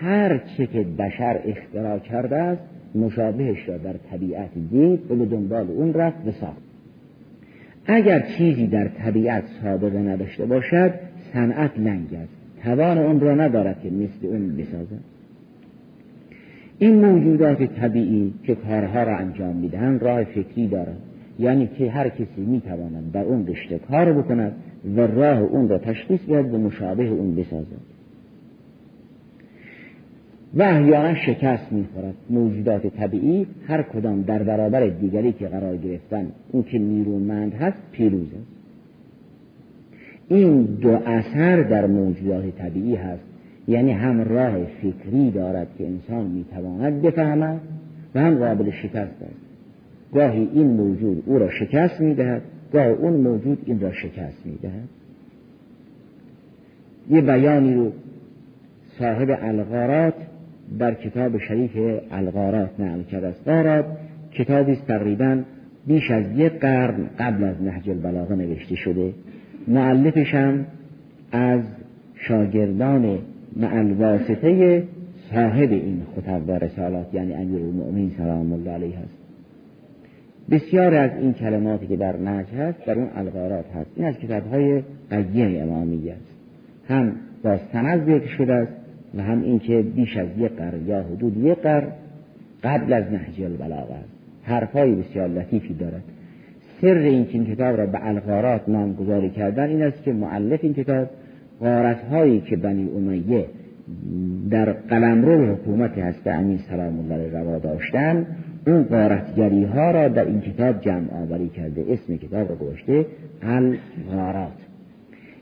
هر 0.00 0.38
چه 0.38 0.66
که 0.66 0.86
بشر 0.98 1.40
اختراع 1.44 1.98
کرده 1.98 2.36
است 2.36 2.62
مشابهش 2.94 3.68
را 3.68 3.76
در 3.78 3.94
طبیعت 4.10 4.50
دید 4.70 5.10
و 5.10 5.16
به 5.16 5.26
دنبال 5.26 5.66
اون 5.70 5.94
رفت 5.94 6.26
و 6.26 6.30
ساخت 6.30 6.62
اگر 7.86 8.20
چیزی 8.20 8.66
در 8.66 8.88
طبیعت 8.88 9.44
سابقه 9.62 9.98
نداشته 9.98 10.46
باشد 10.46 10.92
صنعت 11.32 11.78
لنگ 11.78 12.14
است 12.14 12.62
توان 12.62 12.98
اون 12.98 13.20
را 13.20 13.34
ندارد 13.34 13.82
که 13.82 13.90
مثل 13.90 14.26
اون 14.26 14.56
بسازد. 14.56 15.11
این 16.78 17.04
موجودات 17.04 17.62
طبیعی 17.62 18.34
که 18.44 18.54
کارها 18.54 19.02
را 19.02 19.16
انجام 19.16 19.56
می‌دهند 19.56 20.02
راه 20.02 20.24
فکری 20.24 20.68
دارند. 20.68 21.00
یعنی 21.38 21.66
که 21.78 21.90
هر 21.90 22.08
کسی 22.08 22.40
می‌تواند 22.46 23.12
در 23.12 23.24
اون 23.24 23.46
رشته 23.46 23.78
کار 23.78 24.12
بکند 24.12 24.52
و 24.96 25.00
راه 25.00 25.38
اون 25.38 25.68
را 25.68 25.78
تشخیص 25.78 26.20
دهد 26.28 26.54
و 26.54 26.58
مشابه 26.58 27.08
اون 27.08 27.34
بسازد. 27.34 27.92
و 30.54 30.62
احیانا 30.62 31.14
شکست 31.14 31.72
می‌خورد. 31.72 32.14
موجودات 32.30 32.86
طبیعی 32.86 33.46
هر 33.66 33.82
کدام 33.82 34.22
در 34.22 34.42
برابر 34.42 34.86
دیگری 34.86 35.32
که 35.32 35.48
قرار 35.48 35.76
گرفتن 35.76 36.26
اون 36.52 36.62
که 36.62 36.78
نیرومند 36.78 37.54
هست 37.54 37.82
پیروز 37.92 38.26
است. 38.26 38.52
این 40.28 40.62
دو 40.62 40.98
اثر 41.06 41.62
در 41.62 41.86
موجودات 41.86 42.56
طبیعی 42.58 42.94
هست. 42.94 43.31
یعنی 43.72 43.92
هم 43.92 44.20
راه 44.20 44.64
فکری 44.64 45.30
دارد 45.30 45.66
که 45.78 45.86
انسان 45.86 46.26
می‌تواند 46.26 47.02
بفهمد 47.02 47.60
و 48.14 48.20
هم 48.20 48.38
قابل 48.38 48.70
شکست 48.70 49.22
است. 49.22 49.40
گاهی 50.14 50.48
این 50.54 50.66
موجود 50.66 51.22
او 51.26 51.38
را 51.38 51.50
شکست 51.50 52.00
می‌دهد 52.00 52.42
گاهی 52.72 52.92
اون 52.92 53.12
موجود 53.12 53.58
این 53.66 53.80
را 53.80 53.92
شکست 53.92 54.46
می‌دهد. 54.46 54.88
یه 57.10 57.20
بیانی 57.20 57.74
رو 57.74 57.92
صاحب 58.98 59.38
الغارات 59.42 60.14
در 60.78 60.94
کتاب 60.94 61.38
شریف 61.38 62.00
الغارات 62.10 62.80
نقل 62.80 63.02
کرده 63.02 63.26
است 63.26 63.48
غارات 63.48 63.84
کتابی 64.32 64.76
تقریبا 64.88 65.42
بیش 65.86 66.10
از 66.10 66.24
یک 66.36 66.52
قرن 66.52 67.10
قبل 67.18 67.44
از 67.44 67.62
نهج 67.62 67.90
البلاغه 67.90 68.34
نوشته 68.34 68.74
شده. 68.76 69.12
معلفش 69.68 70.34
هم 70.34 70.66
از 71.32 71.60
شاگردان 72.14 73.18
معلواسطه 73.56 74.82
صاحب 75.30 75.72
این 75.72 76.02
خطب 76.16 76.48
و 76.48 76.52
رسالات 76.52 77.14
یعنی 77.14 77.32
امیر 77.32 77.62
المؤمنین 77.62 78.10
سلام 78.18 78.52
الله 78.52 78.70
علیه 78.70 78.98
هست 78.98 79.22
بسیار 80.50 80.94
از 80.94 81.10
این 81.20 81.32
کلماتی 81.32 81.86
که 81.86 81.96
در 81.96 82.16
نهج 82.16 82.46
هست 82.46 82.84
در 82.86 82.98
اون 82.98 83.08
الغارات 83.16 83.64
هست. 83.74 83.90
این 83.96 84.06
از 84.06 84.18
کتاب 84.18 84.46
های 84.46 84.82
قیم 85.10 85.62
امامی 85.62 86.10
است. 86.10 86.32
هم 86.88 87.12
با 87.44 87.58
سند 87.72 88.02
ذکر 88.02 88.26
شده 88.26 88.52
است 88.52 88.72
و 89.14 89.22
هم 89.22 89.42
اینکه 89.42 89.82
بیش 89.82 90.16
از 90.16 90.28
یک 90.38 90.52
قر 90.52 90.74
یا 90.86 91.02
حدود 91.02 91.36
یک 91.36 91.58
قر 91.58 91.82
قبل 92.62 92.92
از 92.92 93.04
نهج 93.12 93.42
البلاغه 93.42 93.94
است. 93.94 94.08
حرفهای 94.42 94.94
بسیار 94.94 95.28
لطیفی 95.28 95.74
دارد. 95.74 96.02
سر 96.80 96.94
این 96.94 97.44
کتاب 97.44 97.76
را 97.76 97.86
به 97.86 98.06
الغارات 98.06 98.68
نامگذاری 98.68 99.30
کردن 99.30 99.68
این 99.68 99.82
است 99.82 100.02
که 100.02 100.12
معلف 100.12 100.60
این 100.62 100.74
کتاب 100.74 101.06
غارت 101.62 102.04
هایی 102.04 102.40
که 102.40 102.56
بنی 102.56 102.88
امیه 102.96 103.46
در 104.50 104.72
قلمرو 104.72 105.54
حکومت 105.54 105.98
هست 105.98 106.26
امین 106.26 106.58
سلام 106.58 106.98
الله 106.98 107.40
روا 107.40 107.58
داشتن 107.58 108.26
اون 108.66 108.82
غارتگری 108.82 109.64
ها 109.64 109.90
را 109.90 110.08
در 110.08 110.24
این 110.24 110.40
کتاب 110.40 110.80
جمع 110.80 111.22
آوری 111.22 111.48
کرده 111.48 111.84
اسم 111.88 112.16
کتاب 112.16 112.48
را 112.48 112.56
گوشته 112.56 113.06
الغارات. 113.42 114.52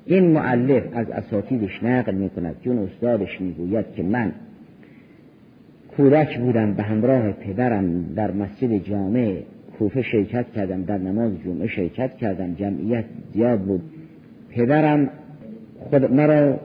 این 0.06 0.30
معلف 0.30 0.82
از 0.92 1.10
اساتیدش 1.10 1.82
نقل 1.82 2.14
می 2.14 2.30
کند 2.30 2.56
استادش 2.66 3.40
می‌گوید 3.40 3.86
که 3.96 4.02
من 4.02 4.32
کودک 5.96 6.38
بودم 6.38 6.74
به 6.74 6.82
همراه 6.82 7.32
پدرم 7.32 8.14
در 8.16 8.30
مسجد 8.30 8.76
جامع 8.76 9.38
کوفه 9.78 10.02
شرکت 10.02 10.46
کردم 10.56 10.82
در 10.82 10.98
نماز 10.98 11.32
جمعه 11.44 11.66
شرکت 11.66 12.16
کردم 12.16 12.54
جمعیت 12.54 13.04
زیاد 13.32 13.60
بود. 13.60 13.82
پدرم 14.50 15.10
مرا 15.98 16.56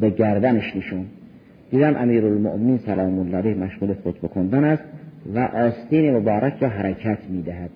به 0.00 0.10
گردنش 0.10 0.76
نشون. 0.76 1.04
دیدم 1.70 1.96
امیر 1.96 2.26
المؤمنین 2.26 2.78
سلام 2.78 3.18
الله 3.18 3.36
علیه 3.36 3.54
مشغول 3.54 3.94
خطبه 3.94 4.28
کندن 4.28 4.64
است 4.64 4.82
و 5.34 5.38
آستین 5.38 6.16
مبارک 6.16 6.54
را 6.60 6.68
حرکت 6.68 7.18
می‌دهد. 7.28 7.70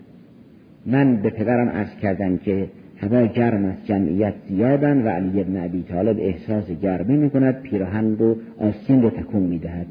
من 0.87 1.16
به 1.16 1.31
پدرم 1.31 1.68
عرض 1.68 1.97
کردم 2.03 2.37
که 2.37 2.68
هوا 2.97 3.27
گرم 3.27 3.64
است 3.64 3.85
جمعیت 3.85 4.35
زیادن 4.49 5.03
و 5.03 5.09
علی 5.09 5.41
ابن 5.41 5.64
ابی 5.64 5.83
طالب 5.83 6.18
احساس 6.20 6.70
گرمی 6.70 7.16
می 7.16 7.31
کند 7.31 7.62
پیراهن 7.62 8.16
رو 8.16 8.37
آستین 8.61 9.03
رو 9.03 9.11
تکون 9.11 9.43
می 9.43 9.59
دهد 9.59 9.87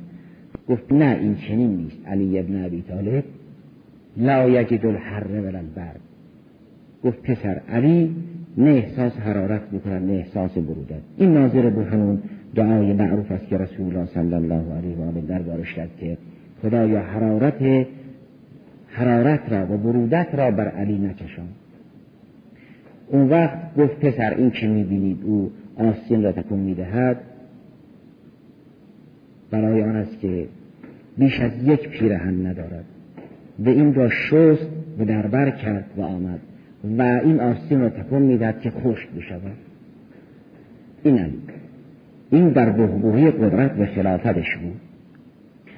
گفت 0.69 0.91
نه 0.91 1.17
این 1.21 1.35
چنین 1.35 1.75
نیست. 1.75 2.07
علی 2.07 2.39
ابن 2.39 2.65
ابی 2.65 2.81
طالب 2.81 3.23
لا 4.17 4.49
یجد 4.49 4.85
الحر 4.85 5.27
ولا 5.27 5.59
البرد. 5.59 5.99
گفت 7.03 7.21
پسر 7.21 7.61
علی 7.69 8.15
نه 8.57 8.69
احساس 8.69 9.17
حرارت 9.17 9.61
می‌کند 9.71 10.11
نه 10.11 10.13
احساس 10.13 10.51
برودت. 10.51 11.01
این 11.17 11.33
ناظر 11.33 11.69
به 11.69 11.85
همون 11.85 12.19
دعای 12.55 12.93
معروف 12.93 13.31
است 13.31 13.47
که 13.47 13.57
رسول 13.57 13.85
الله 13.85 14.05
صلی 14.05 14.33
الله 14.33 14.73
علیه 14.77 14.97
و 14.97 15.01
آله 15.01 15.21
دربارش 15.21 15.73
کرد 15.73 15.89
که 15.99 16.17
خدایا 16.61 17.01
حرارت 17.01 17.87
حرارت 18.87 19.51
را 19.51 19.73
و 19.73 19.77
برودت 19.77 20.27
را 20.33 20.51
بر 20.51 20.67
علی 20.67 20.97
نکشان. 20.97 21.47
اون 23.07 23.29
وقت 23.29 23.75
گفت 23.75 23.99
پسر 23.99 24.33
این 24.33 24.51
که 24.51 24.67
می‌بینید 24.67 25.17
او 25.23 25.51
آستین 25.77 26.23
را 26.23 26.31
تکون 26.31 26.59
می‌دهد. 26.59 27.17
برای 29.51 29.83
آن 29.83 29.95
است 29.95 30.19
که 30.19 30.45
بیش 31.17 31.39
از 31.39 31.51
یک 31.63 31.89
پیرهن 31.89 32.45
ندارد. 32.45 32.85
به 33.59 33.71
این 33.71 33.93
را 33.93 34.09
شست 34.09 34.69
و 34.99 35.05
دربر 35.05 35.49
کرد 35.51 35.85
و 35.97 36.01
آمد. 36.01 36.39
و 36.83 37.01
این 37.01 37.39
آستین 37.39 37.81
را 37.81 37.89
تکون 37.89 38.21
می‌دهد 38.21 38.61
که 38.61 38.71
خشک 38.71 39.09
بشود. 39.09 39.57
این 41.03 41.19
علی 41.19 41.39
این 42.31 42.49
در 42.49 42.69
بهبوهی 42.69 43.31
قدرت 43.31 43.79
و 43.79 43.85
خلافتش 43.85 44.57
بود 44.57 44.81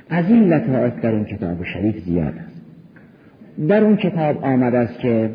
از 0.10 0.30
این 0.30 0.54
لطائف 0.54 1.02
در 1.02 1.12
اون 1.12 1.26
کتاب 1.26 1.64
شریف 1.64 2.00
زیاد 2.00 2.34
است. 2.48 2.62
در 3.68 3.84
اون 3.84 3.98
کتاب 3.98 4.44
آمد 4.44 4.76
است 4.76 5.00
که 5.00 5.30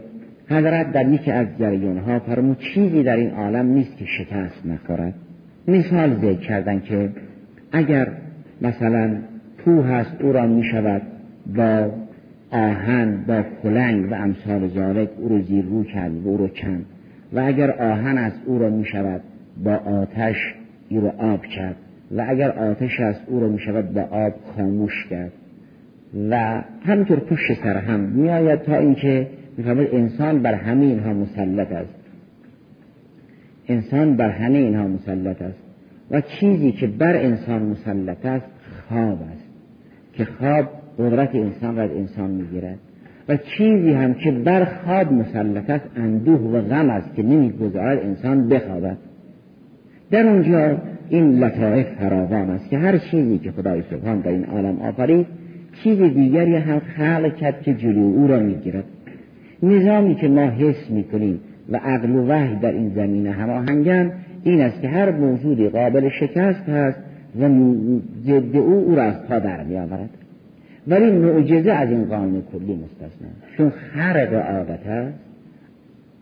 حضرت 0.49 0.93
در 0.93 1.09
یکی 1.09 1.31
از 1.31 1.47
جریانها 1.59 2.19
فرمود 2.19 2.59
چیزی 2.59 3.03
در 3.03 3.17
این 3.17 3.31
عالم 3.31 3.67
نیست 3.67 3.97
که 3.97 4.05
شکست 4.05 4.67
نخورد. 4.67 5.15
مثال 5.69 6.15
ذکر 6.15 6.41
کردن 6.41 6.81
که 6.81 7.11
اگر 7.73 8.09
مثلا 8.63 9.17
کوه 9.65 9.87
هست 9.87 10.23
او 10.23 10.33
را 10.33 10.47
می 10.47 10.65
شود 10.65 11.03
با 11.57 11.91
آهن 12.51 13.25
با 13.27 13.45
کلنگ 13.63 14.13
و 14.13 14.15
امثال 14.15 14.69
ذالک 14.69 15.09
او 15.19 15.29
رو 15.29 15.43
زیر 15.43 15.65
رو 15.65 15.85
کرد 15.85 16.27
و 16.27 16.29
او 16.29 16.37
رو 16.37 16.49
کند. 16.49 16.87
و 17.33 17.41
اگر 17.41 17.71
آهن 17.71 18.19
است 18.19 18.41
او 18.47 18.59
را 18.59 18.71
می 18.71 18.85
شود 18.85 19.21
با 19.65 19.75
آتش 19.75 20.37
او 20.89 21.01
را 21.01 21.11
آب 21.11 21.43
کرد. 21.43 21.77
و 22.17 22.25
اگر 22.29 22.51
آتش 22.51 23.01
است 23.01 23.21
او 23.27 23.41
را 23.41 23.49
می 23.49 23.59
شود 23.59 23.93
با 23.95 24.03
آب 24.03 24.33
خاموش 24.57 25.07
کرد. 25.11 25.33
و 26.31 26.63
همینطور 26.83 27.21
پشت 27.21 27.55
سر 27.63 27.77
هم 27.77 28.01
می 28.01 28.31
آید 28.31 28.63
تا 28.63 28.77
اینکه 28.77 29.27
میفرماید 29.57 29.89
انسان 29.93 30.43
بر 30.43 30.55
همه 30.55 30.85
اینها 30.85 31.13
مسلط 31.13 31.73
است. 31.73 31.95
انسان 33.69 34.17
بر 34.17 34.31
همه 34.31 34.59
اینها 34.59 34.89
مسلط 34.89 35.43
است. 35.43 35.59
و 36.11 36.21
چیزی 36.21 36.73
که 36.73 36.87
بر 36.87 37.17
انسان 37.17 37.63
مسلط 37.63 38.27
است 38.27 38.47
خواب 38.89 39.19
است. 39.23 39.45
که 40.13 40.25
خواب 40.25 40.80
قدرت 41.01 41.35
انسان 41.35 41.77
را 41.77 41.83
از 41.83 41.91
انسان 41.91 42.31
می‌گیرد. 42.31 42.79
و 43.29 43.37
چیزی 43.37 43.93
هم 43.93 44.15
که 44.15 44.31
بر 44.31 44.65
خواب 44.65 45.13
مسلط 45.13 45.71
است 45.71 45.85
اندوه 45.97 46.41
و 46.41 46.61
غم 46.61 46.91
است 46.91 47.15
که 47.15 47.23
نمی‌گذارد 47.23 47.99
انسان 47.99 48.49
بخوابد. 48.49 48.97
در 50.11 50.27
اونجا 50.27 50.77
این 51.09 51.45
لطائف 51.45 51.87
فراوان 51.87 52.51
است 52.51 52.71
که 52.71 52.79
هر 52.79 52.99
چیزی 52.99 53.39
که 53.39 53.53
خدای 53.53 53.83
سبحان 53.91 54.21
در 54.21 54.31
این 54.31 54.45
عالم 54.45 54.79
آفرید 54.79 55.27
چیز 55.83 55.99
دیگری 55.99 56.55
هم 56.55 56.79
خلق 56.79 57.37
کرد 57.37 57.63
که 57.63 57.75
جلو 57.75 58.01
او 58.01 58.27
را 58.27 58.39
می‌گیرد. 58.39 58.85
نظامی 59.63 60.15
که 60.15 60.29
ما 60.29 60.51
حس 60.51 60.91
می‌کنیم 60.91 61.41
و 61.71 61.77
عقل 61.77 62.11
و 62.11 62.29
وحی 62.29 62.57
در 62.57 62.73
این 62.73 62.89
زمینه 62.89 63.31
هماهنگن 63.31 64.13
این 64.45 64.61
است 64.61 64.81
که 64.81 64.89
هر 64.89 65.11
موجودی 65.11 65.69
قابل 65.69 66.09
شکست 66.09 66.69
هست 66.69 66.99
و 67.41 67.49
ضد 68.23 68.57
او 68.57 68.73
او 68.73 68.95
را 68.95 69.03
از 69.03 69.27
پا 69.29 69.39
در 69.39 69.65
میآورد. 69.65 70.11
ولی 70.91 71.11
معجزه 71.11 71.73
از 71.73 71.91
این 71.91 72.05
قانون 72.05 72.43
کلی 72.53 72.75
مستثنا 72.75 73.29
چون 73.57 73.71
خرق 73.71 74.35
عادت 74.35 74.87
است 74.87 75.19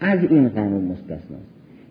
از 0.01 0.25
این 0.25 0.49
قانون 0.49 0.85
مستثنا 0.85 1.39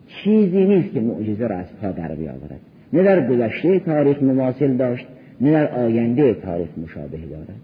چیزی 0.07 0.65
نیست 0.65 0.93
که 0.93 0.99
معجزه 0.99 1.47
را 1.47 1.57
از 1.57 1.65
پا 1.81 1.91
در 1.91 2.15
بیاورد. 2.15 2.59
نه 2.93 3.03
در 3.03 3.27
گذشته 3.27 3.79
تاریخ 3.79 4.23
مماثل 4.23 4.73
داشت 4.73 5.07
نه 5.41 5.51
در 5.51 5.67
آینده 5.67 6.33
تاریخ 6.33 6.67
مشابه 6.83 7.17
دارد. 7.17 7.55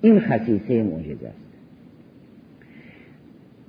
این 0.00 0.20
خصیصه 0.20 0.82
معجزه 0.82 1.26
است. 1.28 1.44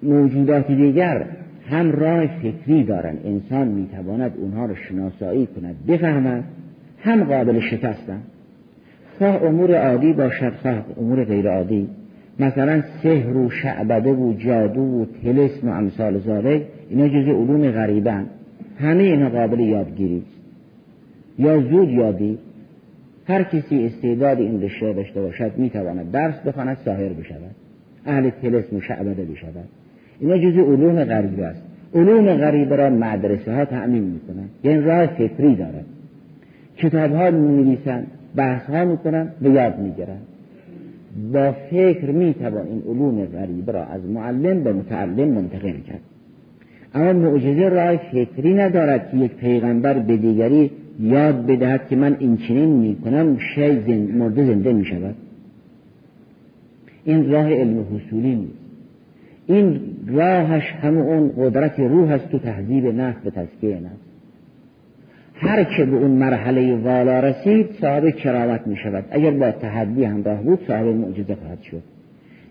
موجودات 0.04 0.72
دیگر 0.72 1.26
هم 1.70 1.92
راه 1.92 2.28
فکری 2.28 2.84
دارند. 2.84 3.20
انسان 3.26 3.68
می‌تواند 3.68 4.34
اونها 4.38 4.66
را 4.66 4.76
شناسایی 4.76 5.46
کند 5.46 5.86
بفهمد 5.88 6.44
هم 7.00 7.24
قابل 7.24 7.60
شکستن 7.60 8.22
خواه 9.18 9.44
امور 9.44 9.76
عادی 9.76 10.14
باشد 10.14 10.54
خواه 10.62 10.86
امور 10.98 11.24
غیر 11.24 11.50
عادی. 11.50 11.88
مثلا 12.40 12.84
سحر 13.04 13.38
و 13.38 13.50
شعبده 13.50 14.12
و 14.12 14.34
جادو 14.34 14.82
و 14.82 15.06
تلسم 15.24 15.70
و 15.70 15.72
امثال 15.72 16.20
ذالک 16.20 16.62
اینا 16.90 17.08
جز 17.08 17.28
علوم 17.28 17.72
غریبن. 17.72 18.26
همه 18.80 19.04
اینا 19.04 19.30
قابل 19.30 19.60
یادگیری 19.60 20.24
یا 21.40 21.62
زود 21.62 21.90
یادی 21.90 22.38
هر 23.28 23.44
کسی 23.44 23.86
استعداد 23.86 24.40
این 24.40 24.62
رشته 24.62 24.94
داشته 24.94 25.22
باشد 25.22 25.52
می‌تواند 25.58 26.12
درس 26.12 26.40
بخواند 26.40 26.78
ساهر 26.86 27.10
بشود. 27.10 27.56
اهل 28.06 28.30
تلسم 28.30 28.76
و 28.76 28.82
شعبده 28.82 29.26
بشود. 29.26 29.68
اینا 30.20 30.38
جز 30.38 30.58
علوم 30.58 31.04
غریبه 31.04 31.46
است. 31.46 31.62
علوم 31.96 32.34
غریبه 32.34 32.76
را 32.76 32.90
مدرسه 32.90 33.56
ها 33.56 33.66
تأمین 33.66 34.04
می‌کنن 34.04 34.50
یعنی 34.64 34.82
راه 34.82 35.08
فکری 35.08 35.56
دارد 35.56 35.86
کتاب 36.78 37.12
ها 37.12 37.32
می 37.32 37.78
بحث 38.36 38.70
ها 38.70 38.86
می‌کنن 38.86 39.28
و 39.42 39.48
یاد 39.48 39.80
می‌گیرن. 39.80 40.18
با 41.34 41.52
فکر 41.52 42.12
می‌توان 42.12 42.68
این 42.68 42.82
علوم 42.88 43.26
غریبه 43.26 43.72
را 43.72 43.84
از 43.86 44.06
معلم 44.06 44.64
به 44.64 44.74
متعلم 44.74 45.28
منتقل 45.28 45.80
کرد. 45.88 46.00
اما 46.94 47.14
معجزه 47.14 47.70
راه 47.70 47.98
فکری 47.98 48.54
ندارد 48.54 49.12
که 49.12 49.18
یک 49.18 49.36
پیغمبر 49.36 49.94
به 49.94 50.18
دیگری 50.18 50.72
یاد 51.00 51.46
بدهد 51.46 51.88
که 51.88 51.96
من 51.96 52.16
این 52.20 52.38
چنین 52.38 52.70
می‌کنم 52.70 53.38
شی 53.38 53.80
زند 53.80 54.16
مرده 54.16 54.46
زنده 54.46 54.74
می‌شود. 54.74 55.16
این 57.06 57.32
راه 57.32 57.54
علم 57.54 57.86
حصولی 57.96 58.36
نیست. 58.36 58.66
این 59.48 59.80
راهش 60.08 60.64
همه 60.82 61.02
اون 61.02 61.32
قدرت 61.38 61.80
روح 61.80 62.12
است 62.12 62.30
تو 62.30 62.40
تهذیب 62.40 62.86
نفس 62.86 63.26
و 63.26 63.30
تزکیه 63.30 63.76
نفس. 63.76 64.05
هر 65.38 65.64
که 65.64 65.86
به 65.86 65.96
اون 65.96 66.12
مرحله 66.12 66.76
والا 66.76 67.20
رسید 67.20 67.70
صاحب 67.82 68.10
کرامت 68.10 68.68
می 68.68 68.76
شود 68.76 69.06
اگر 69.12 69.32
با 69.32 69.52
تحدی 69.52 70.04
همراه 70.04 70.42
بود 70.42 70.60
صاحب 70.68 70.86
معجزه 70.86 71.36
خواهد 71.36 71.62
شد. 71.62 71.82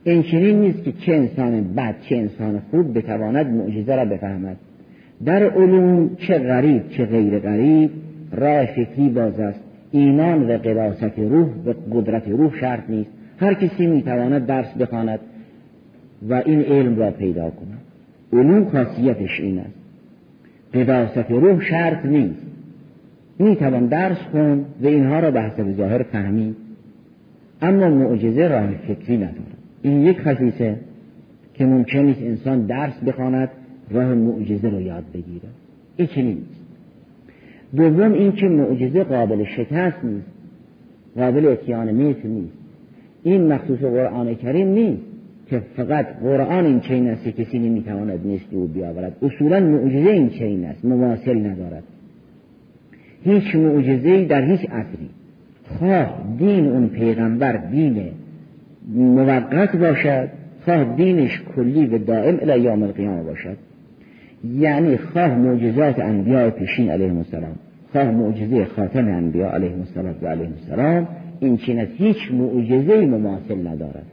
این 0.05 0.23
چنین 0.23 0.61
نیست 0.61 0.85
که 0.85 0.93
چه 0.93 1.13
انسان 1.13 1.75
بد 1.75 1.95
چه 2.09 2.17
انسان 2.17 2.63
خوب 2.71 2.99
بتواند 2.99 3.47
معجزه 3.47 3.97
را 3.97 4.05
بفهمد. 4.05 4.57
در 5.25 5.43
علوم 5.43 6.17
چه 6.17 6.39
غریب 6.39 6.89
چه 6.89 7.05
غیر 7.05 7.39
غریب 7.39 7.91
راه 8.33 8.67
فکری 8.67 9.09
باز 9.09 9.41
است. 9.41 9.61
ایمان 9.93 10.51
و 10.51 10.59
قداست 10.59 11.19
روح 11.19 11.49
و 11.67 11.73
قدرت 11.93 12.29
روح 12.29 12.59
شرط 12.61 12.91
نیست. 12.91 13.11
هر 13.41 13.55
کسی 13.55 13.87
می‌تواند 13.87 14.47
درس 14.47 14.75
بخواند 14.75 15.21
و 16.29 16.35
این 16.35 16.61
علم 16.61 16.97
را 16.97 17.11
پیدا 17.11 17.51
کند. 17.51 17.81
علوم 18.33 18.65
خاصیتش 18.65 19.41
این 19.41 19.59
است. 19.59 19.75
قداست 20.75 21.31
روح 21.31 21.61
شرط 21.61 22.07
نیست. 22.07 22.54
می‌توان 23.39 23.87
درس 23.87 24.19
کن 24.33 24.65
و 24.83 24.87
اینها 24.87 25.21
را 25.21 25.31
به 25.31 25.43
حسب 25.43 25.73
ظاهر 25.77 26.03
فهمید. 26.03 26.57
اما 27.63 27.89
معجزه 27.89 28.49
راه 28.49 28.71
فکری 28.71 29.17
ندارد. 29.17 29.59
این 29.83 30.01
یک 30.01 30.21
خصیصه 30.21 30.77
که 31.55 31.67
ممکن 31.67 31.99
نیست 31.99 32.23
انسان 32.23 32.67
درس 32.67 32.99
بخواند 33.07 33.49
راه 33.91 34.15
معجزه 34.15 34.69
رو 34.69 34.81
یاد 34.81 35.05
بگیره 35.15 35.49
این 35.97 36.07
چنین 36.07 36.27
نیست. 36.27 36.61
دوم 37.77 38.13
اینکه 38.13 38.47
معجزه 38.47 39.05
قابل 39.05 39.45
شکست 39.45 40.05
نیست. 40.05 40.27
قابل 41.17 41.47
اتیان 41.47 41.93
مثل 41.93 42.29
نیست. 42.29 42.59
این 43.23 43.53
مخصوص 43.53 43.79
قرآن 43.79 44.35
کریم 44.35 44.69
نیست 44.69 45.03
که 45.51 45.63
فقط 45.77 46.07
قرآن 46.23 46.65
این 46.65 46.81
چین 46.81 47.09
است 47.09 47.25
که 47.25 47.33
کسی 47.33 47.59
نمی‌تواند 47.59 48.27
مثل 48.27 48.57
او 48.57 48.67
بیاورد. 48.67 49.17
اصولا 49.23 49.61
معجزه 49.61 50.11
این 50.11 50.29
چین 50.29 50.65
است. 50.65 50.85
مواصل 50.85 51.47
ندارد. 51.47 51.83
هیچ 53.25 53.55
معجزه 53.55 54.25
در 54.25 54.45
هیچ 54.45 54.61
عصری. 54.71 55.09
خواه 55.79 56.25
دین 56.39 56.67
اون 56.69 56.89
پیغمبر 56.89 57.57
دین 57.57 58.03
موقت 58.95 59.77
باشد 59.77 60.29
خواه 60.65 60.97
دینش 60.97 61.43
کلی 61.57 61.87
و 61.87 61.99
دائم 61.99 62.39
الی 62.43 62.61
یوم 62.61 62.83
القیامه 62.83 63.23
باشد. 63.23 63.57
یعنی 64.59 64.97
خواه 64.97 65.35
معجزات 65.35 65.99
انبیاء 65.99 66.51
پیشین 66.51 66.91
علیه 66.91 67.13
السلام. 67.13 67.57
خواه 67.93 68.11
معجزه 68.11 68.65
خاتم 68.65 69.09
انبیاء 69.09 69.51
علیه 69.51 69.73
السلام 69.79 70.15
و 70.23 70.27
علیه 70.27 70.49
السلام. 70.61 71.09
این 71.41 71.57
چین 71.57 71.79
هیچ 71.79 72.33
معجزه 72.33 73.07
مماثل 73.07 73.67
ندارد. 73.67 74.07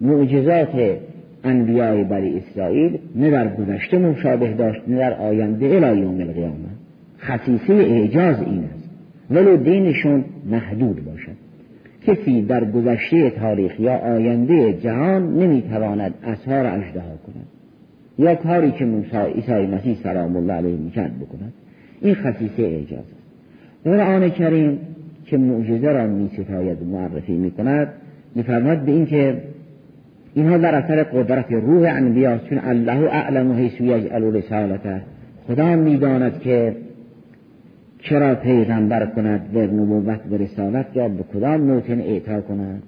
معجزات 0.00 0.98
انبیاء 1.44 2.04
بری 2.04 2.38
اسرائیل 2.38 2.98
نه 3.16 3.30
در 3.30 3.56
گذشته 3.56 3.98
مشابه 3.98 4.52
داشت 4.52 4.80
نه 4.88 4.96
در 4.96 5.14
آینده 5.14 5.66
الی 5.66 6.00
یوم 6.00 6.20
القیامه. 6.20 6.81
خصیصه 7.22 7.72
اعجاز 7.72 8.42
این 8.42 8.64
است. 8.64 8.88
ولو 9.30 9.56
دینشون 9.56 10.24
محدود 10.50 11.04
باشد. 11.04 11.36
کسی 12.06 12.42
در 12.42 12.64
گذشته 12.64 13.30
تاریخ 13.30 13.80
یا 13.80 13.96
آینده 13.96 14.72
جهان 14.72 15.34
نمی‌تواند 15.38 16.14
اثار 16.24 16.66
اجدها 16.66 17.16
کند. 17.26 17.46
یا 18.18 18.34
کاری 18.34 18.70
که 18.70 18.84
موسی 18.84 19.16
عیسی 19.16 19.66
مسیح 19.66 19.96
سلام 20.02 20.36
الله 20.36 20.52
علیه 20.52 20.76
می‌کرد 20.76 21.12
بکند. 21.18 21.52
این 22.00 22.14
خصیصه 22.14 22.62
اعجاز 22.62 22.98
است. 22.98 23.22
قرآن 23.84 24.28
کریم 24.28 24.78
که 25.26 25.38
معجزه 25.38 25.88
را 25.92 26.06
می 26.06 26.28
ستاید 26.28 26.82
معرفی 26.82 27.32
می 27.32 27.50
کند 27.50 27.88
میفرماد 28.34 28.78
به 28.78 28.92
این 28.92 29.06
که 29.06 29.42
اینها 30.34 30.56
در 30.58 30.74
اثر 30.74 31.02
قدرت 31.02 31.52
روح 31.52 31.88
انبیاست 31.92 32.48
چون 32.48 32.58
الله 32.58 33.08
اعلم 33.10 33.52
حیث 33.52 33.80
یجعل 33.80 34.22
رسالته. 34.22 35.02
خدا 35.48 35.76
می‌داند 35.76 36.40
که 36.40 36.76
چرا 38.02 38.34
پیغمبر 38.34 39.06
کند 39.06 39.56
و 39.56 39.60
نبوت 39.60 40.20
و 40.30 40.36
رسالت 40.36 40.86
یا 40.94 41.08
به 41.08 41.22
کدام 41.34 41.60
موتن 41.60 42.00
اعطا 42.00 42.40
کند؟ 42.40 42.82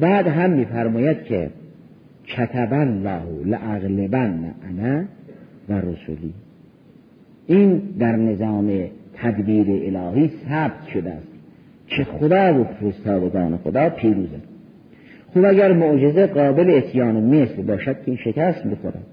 بعد 0.00 0.26
هم 0.26 0.50
میفرماید 0.50 1.22
که 1.22 1.50
کتب 2.26 2.72
الله 2.72 3.22
لاغلبن 3.44 4.54
انا 4.68 5.04
و 5.68 5.72
رسولی. 5.72 6.32
این 7.46 7.82
در 7.98 8.16
نظام 8.16 8.84
تدبیر 9.14 9.96
الهی 9.96 10.30
ثبت 10.48 10.86
شده 10.92 11.10
است 11.10 11.28
که 11.86 12.04
خدا 12.04 12.60
و 12.60 12.64
فرستادگان 12.64 13.56
خدا 13.56 13.90
پیروزه. 13.90 14.40
خب 15.34 15.44
اگر 15.44 15.72
معجزه 15.72 16.26
قابل 16.26 16.70
اتیان 16.70 17.14
مثل 17.24 17.62
باشد 17.62 17.96
که 17.96 18.02
این 18.04 18.16
شکست 18.16 18.66
بخورد 18.66 19.06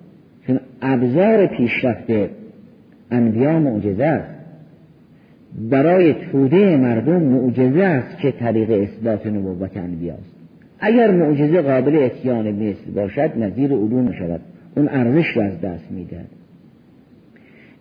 چون 0.48 0.60
ابزار 0.82 1.48
پیشرفت 1.48 2.32
انبیا 3.12 3.60
معجزه 3.60 4.06
است. 4.06 4.37
برای 5.58 6.14
توده 6.14 6.78
مردم 6.78 7.22
معجزه 7.22 7.84
است 7.84 8.18
که 8.18 8.32
طریق 8.32 8.72
اثبات 8.72 9.28
نبوت 9.28 9.78
انبیاست. 9.78 10.36
اگر 10.80 11.12
معجزه 11.12 11.62
قابل 11.62 11.96
اتیان 11.96 12.52
مثل 12.52 12.92
باشد 12.96 13.32
نظیر 13.38 13.72
علوم 13.72 14.12
شود. 14.12 14.42
اون 14.76 14.88
ارزش 14.88 15.38
را 15.38 15.44
از 15.44 15.62
دست 15.62 15.92
می‌دهد. 15.92 16.28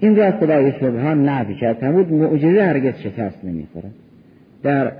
این 0.00 0.16
را 0.16 0.30
خدای 0.30 0.72
سبحان 0.80 1.28
نفی 1.28 1.54
کرد. 1.54 1.76
فرمود 1.76 2.12
معجزه 2.12 2.62
هرگز 2.62 2.94
شکست 2.98 3.44
نمی‌خورد. 3.44 3.94
در 4.62 4.92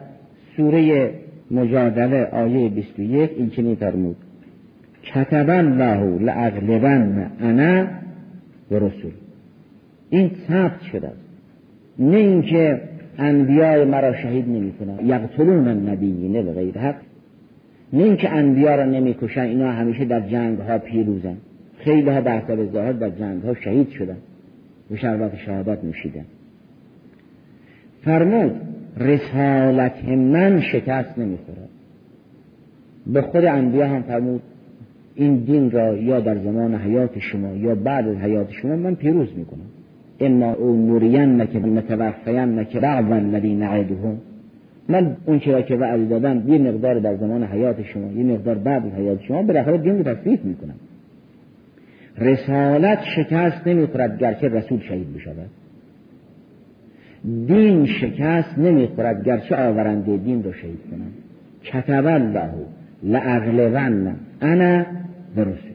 سوره 0.56 1.10
مجادله 1.50 2.24
آیه 2.24 2.68
21 2.68 3.30
این 3.36 3.50
چنین 3.50 3.74
فرمود 3.74 4.16
کتب 5.02 5.50
الله 5.50 6.18
لاغلبن 6.18 7.30
انا 7.40 7.86
و 8.70 8.74
رسول. 8.74 9.12
این 10.10 10.30
ثبت 10.48 10.82
شده 10.82 11.08
است. 11.08 11.25
نه 11.98 12.16
اینکه 12.16 12.80
انبیای 13.18 13.84
مرا 13.84 14.14
شهید 14.14 14.48
نمی 14.48 14.72
کنن 14.72 15.06
یقتلون 15.06 15.68
النبیین 15.68 16.32
به 16.32 16.52
غیر 16.52 16.78
حق. 16.78 16.96
نه 17.92 18.02
اینکه 18.02 18.30
انبیا 18.30 18.74
را 18.74 18.84
نمی‌کشن 18.84 19.40
اینا 19.40 19.72
همیشه 19.72 20.04
در 20.04 20.20
جنگ 20.20 20.58
ها 20.58 20.78
پیروزن 20.78 21.36
خیلی 21.78 22.10
ها 22.10 22.20
در 22.20 22.66
ظاهر 22.72 22.92
در 22.92 23.10
جنگ 23.10 23.42
ها 23.42 23.54
شهید 23.54 23.90
شدن 23.90 24.16
و 24.90 24.96
شربت 24.96 25.36
شهادت 25.36 25.84
نوشیدن 25.84 26.24
فرمود 28.04 28.52
رسالت 28.96 30.04
من 30.08 30.60
شکست 30.60 31.18
نمی‌خورد. 31.18 31.68
به 33.06 33.22
خود 33.22 33.44
انبیا 33.44 33.88
هم 33.88 34.02
فرمود 34.02 34.42
این 35.14 35.36
دین 35.36 35.70
را 35.70 35.96
یا 35.96 36.20
در 36.20 36.38
زمان 36.38 36.74
حیات 36.74 37.18
شما 37.18 37.52
یا 37.52 37.74
بعد 37.74 38.08
از 38.08 38.16
حیات 38.16 38.50
شما 38.50 38.76
من 38.76 38.94
پیروز 38.94 39.28
می‌کنم. 39.36 39.75
اما 40.20 40.52
او 40.52 40.86
نورین 40.86 41.40
نکه 41.40 41.58
نتوفین 41.58 42.58
نکه 42.58 42.80
بعض 42.80 43.04
الذی 43.04 43.54
نعدهم. 43.54 44.18
من 44.88 45.16
اون 45.26 45.38
چرا 45.38 45.62
که 45.62 45.76
وعد 45.76 46.08
دادم 46.08 46.52
یه 46.52 46.58
مقدار 46.58 46.98
در 46.98 47.16
زمان 47.16 47.44
حیات 47.44 47.82
شما 47.82 48.12
یه 48.12 48.24
مقدار 48.24 48.54
بعد 48.54 48.94
حیات 48.94 49.22
شما 49.22 49.42
بالاخره 49.42 49.78
دین 49.78 49.98
رو 49.98 50.14
تصدیق 50.14 50.44
می‌کنم 50.44 50.74
رسالت 52.18 52.98
شکست 53.16 53.66
نمی‌خورد 53.66 54.18
گرچه 54.18 54.48
رسول 54.48 54.80
شهید 54.80 55.14
بشود. 55.14 55.50
دین 57.46 57.86
شکست 57.86 58.58
نمی‌خورد 58.58 59.24
گرچه 59.24 59.56
آورنده 59.56 60.16
دین 60.16 60.42
رو 60.42 60.52
شهید 60.52 60.80
کنم 60.90 61.10
کتب 61.64 62.06
الله 62.06 62.50
لاغلبن 63.02 64.16
انا 64.40 64.86
رسول 65.36 65.65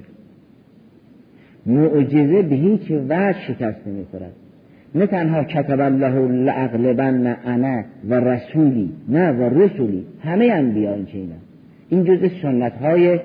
معجزه 1.66 2.41
به 2.41 2.55
هیچ 2.55 2.91
وجه 2.91 3.34
شکست 3.47 3.88
نمی‌خورد. 3.88 4.34
نه 4.95 5.07
تنها 5.07 5.43
کتب 5.43 5.80
الله 5.80 6.28
لاغلبن 6.28 7.38
انا 7.45 7.84
و 8.09 8.14
رسولی 8.14 8.91
نه 9.09 9.32
و 9.32 9.59
رسولی 9.59 10.05
همه 10.24 10.45
انبیا 10.45 10.93
این 10.93 11.07
این 11.89 12.03
جز 12.03 12.32
سنت 12.41 12.74
های 12.74 13.20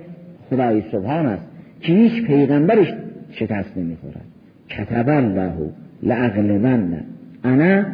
خدای 0.51 0.83
سبحان 0.93 1.27
است 1.27 1.47
که 1.81 1.93
هیچ 1.93 2.27
پیغمبرش 2.27 2.95
شکست 3.31 3.77
نمی‌خورد. 3.77 4.25
کتب 4.69 5.09
الله 5.09 5.53
لاغلبن 6.03 7.05
انا 7.45 7.85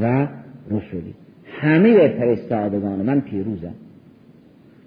و 0.00 0.26
رسولی. 0.70 1.14
همه 1.60 2.08
فرستادگان 2.08 3.02
من 3.02 3.20
پیروزم 3.20 3.74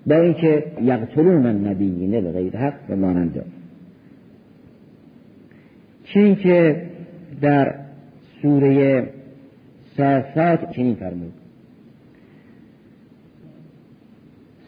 با 0.07 0.15
اینکه 0.15 0.63
یقتلون 0.81 1.45
النبیین 1.45 2.11
به 2.21 2.31
غیر 2.31 2.57
حق 2.57 2.73
و 2.89 2.95
مانند 2.95 3.45
چین 6.13 6.35
که 6.35 6.81
در 7.41 7.75
سوره 8.41 9.07
صافات 9.97 10.71
چنین 10.71 10.95
فرمود 10.95 11.33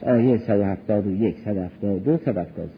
آیه 0.01 0.37
171 0.37 1.35
172 1.45 2.17
173 2.17 2.69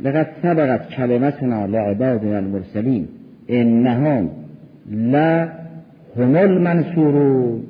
لقد 0.00 0.28
سبقت 0.42 0.88
کلمتنا 0.88 1.66
لعبادنا 1.66 2.36
المرسلین 2.36 3.08
انهم 3.48 4.30
لا 4.90 5.48
هم 6.16 6.36
المنصورون. 6.36 7.62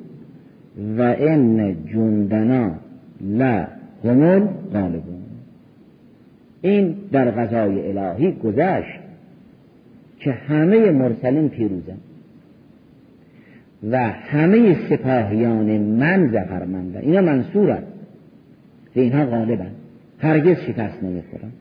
و 0.97 1.01
ان 1.01 1.75
جندنا 1.93 2.71
لا 3.21 3.67
هم 4.03 4.21
الغالبون. 4.21 5.21
این 6.61 6.95
در 7.11 7.31
غذای 7.31 7.97
الهی 7.97 8.31
گذشت. 8.31 9.00
که 10.23 10.31
همه 10.31 10.91
مرسلین 10.91 11.49
پیروزن. 11.49 11.97
و 13.91 13.97
همه 14.09 14.89
سپاهیان 14.89 15.77
من 15.77 16.27
زفرمندن 16.27 16.99
اینا 17.01 17.21
منصورن. 17.21 17.83
و 18.95 18.99
اینها 18.99 19.25
غالبن. 19.25 19.71
هرگز 20.19 20.57
شکست 20.57 21.03
نمی‌خورن 21.03 21.51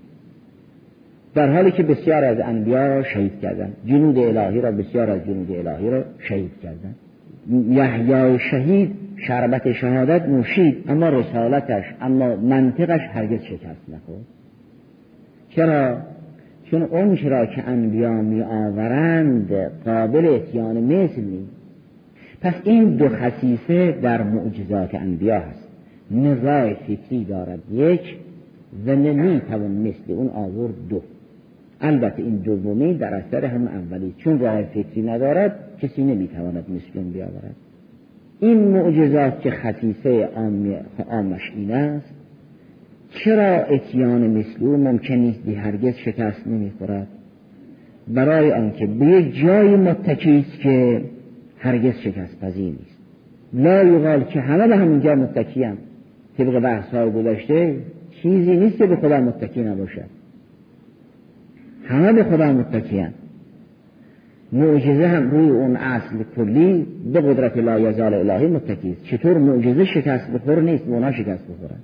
در 1.35 1.53
حالی 1.53 1.71
که 1.71 1.83
بسیار 1.83 2.25
از 2.25 2.41
انبیا 2.41 3.03
شهید 3.03 3.41
کردن. 3.41 3.73
جنود 3.87 4.19
الهی 4.19 4.61
را 4.61 4.73
بسیار 4.73 5.11
از 5.11 5.25
جنود 5.25 5.51
الهی 5.51 5.91
را 5.91 6.05
شهید 6.19 6.51
کردن. 6.63 6.95
یحیای 7.69 8.39
شهید 8.39 8.93
شربت 9.17 9.73
شهادت 9.73 10.29
نوشید. 10.29 10.85
اما 10.89 11.09
رسالتش 11.09 11.85
اما 12.01 12.37
منطقش 12.37 13.01
هرگز 13.15 13.43
شکست 13.43 13.89
نخورد. 13.89 14.25
چرا؟ 15.49 15.99
چون 16.71 16.83
اون 16.83 17.17
را 17.17 17.47
که 17.47 17.69
انبیا 17.69 18.13
می 18.13 18.43
آورند 18.43 19.53
قابل 19.85 20.27
اتیان 20.27 20.81
مثل 20.81 21.21
نیست. 21.21 21.53
پس 22.41 22.55
این 22.65 22.97
دو 22.97 23.09
خصیصه 23.09 23.93
در 23.93 24.23
معجزات 24.23 24.95
انبیا 24.95 25.39
هست. 25.39 25.69
نزاع 26.11 26.75
فکری 26.75 27.25
دارد 27.25 27.59
یک 27.73 28.17
و 28.87 28.97
نمی 28.97 29.41
توان 29.41 29.71
مثل 29.71 30.13
اون 30.13 30.29
آورد 30.29 30.75
دو. 30.89 31.03
البته 31.81 32.23
این 32.23 32.37
دومی 32.37 32.95
در 32.95 33.15
اثر 33.15 33.45
هم 33.45 33.69
اولی. 33.69 34.15
چون 34.19 34.39
راه 34.39 34.63
فکری 34.63 35.03
ندارد 35.03 35.59
کسی 35.83 36.05
نمی‌تواند 36.05 36.65
مثل 36.69 36.99
اون 36.99 37.13
بیاورد. 37.13 37.57
این 38.41 38.59
معجزات 38.59 39.41
که 39.41 39.51
خصیصه 39.51 40.29
آمش 41.11 41.53
این 41.57 41.73
است 41.73 42.20
چرا 43.11 43.65
اتیان 43.65 44.31
مثل 44.31 44.65
او 44.65 44.77
ممکن 44.77 45.15
نیست 45.15 45.43
بی 45.43 45.55
هرگز 45.55 45.95
شکست 45.95 46.47
نمی‌خورد؟ 46.47 47.09
برای 48.09 48.53
آنکه 48.53 48.87
به 48.87 49.07
یک 49.07 49.35
جای 49.35 49.77
متکی 49.77 50.45
است 50.49 50.61
که 50.61 51.03
هرگز 51.59 51.95
شکست 51.95 52.41
پذیر 52.41 52.65
نیست. 52.65 53.01
لا 53.55 53.85
یقال 53.85 54.25
که 54.25 54.41
همه 54.41 54.69
به 54.69 54.77
همینجا 54.77 55.15
متکی 55.15 55.65
هم. 55.65 55.77
طبق 56.39 56.61
بحث 56.61 56.95
های 56.95 57.11
گذاشته 57.11 57.77
چیزی 58.23 58.57
نیست 58.57 58.79
که 58.79 58.87
به 58.87 58.97
خدا 58.97 59.21
متکی 59.21 59.63
نباشد. 59.63 60.11
همه 61.85 62.13
به 62.13 62.25
خدا 62.25 62.53
متکی 62.53 62.99
هم. 62.99 63.13
معجزه 64.53 65.07
هم 65.07 65.31
روی 65.31 65.51
اون 65.51 65.77
اصل 65.77 66.17
کلی 66.37 66.87
به 67.13 67.21
قدرت 67.21 67.57
لا 67.57 67.81
یزال 67.81 68.15
الهی 68.15 68.47
متکی 68.47 68.91
است. 68.91 69.05
چطور 69.05 69.39
معجزه 69.39 69.85
شکست 69.85 70.31
بخور 70.31 70.61
نیست 70.61 70.85
اونا 70.87 71.13
شکست 71.13 71.45
بخورن؟ 71.45 71.79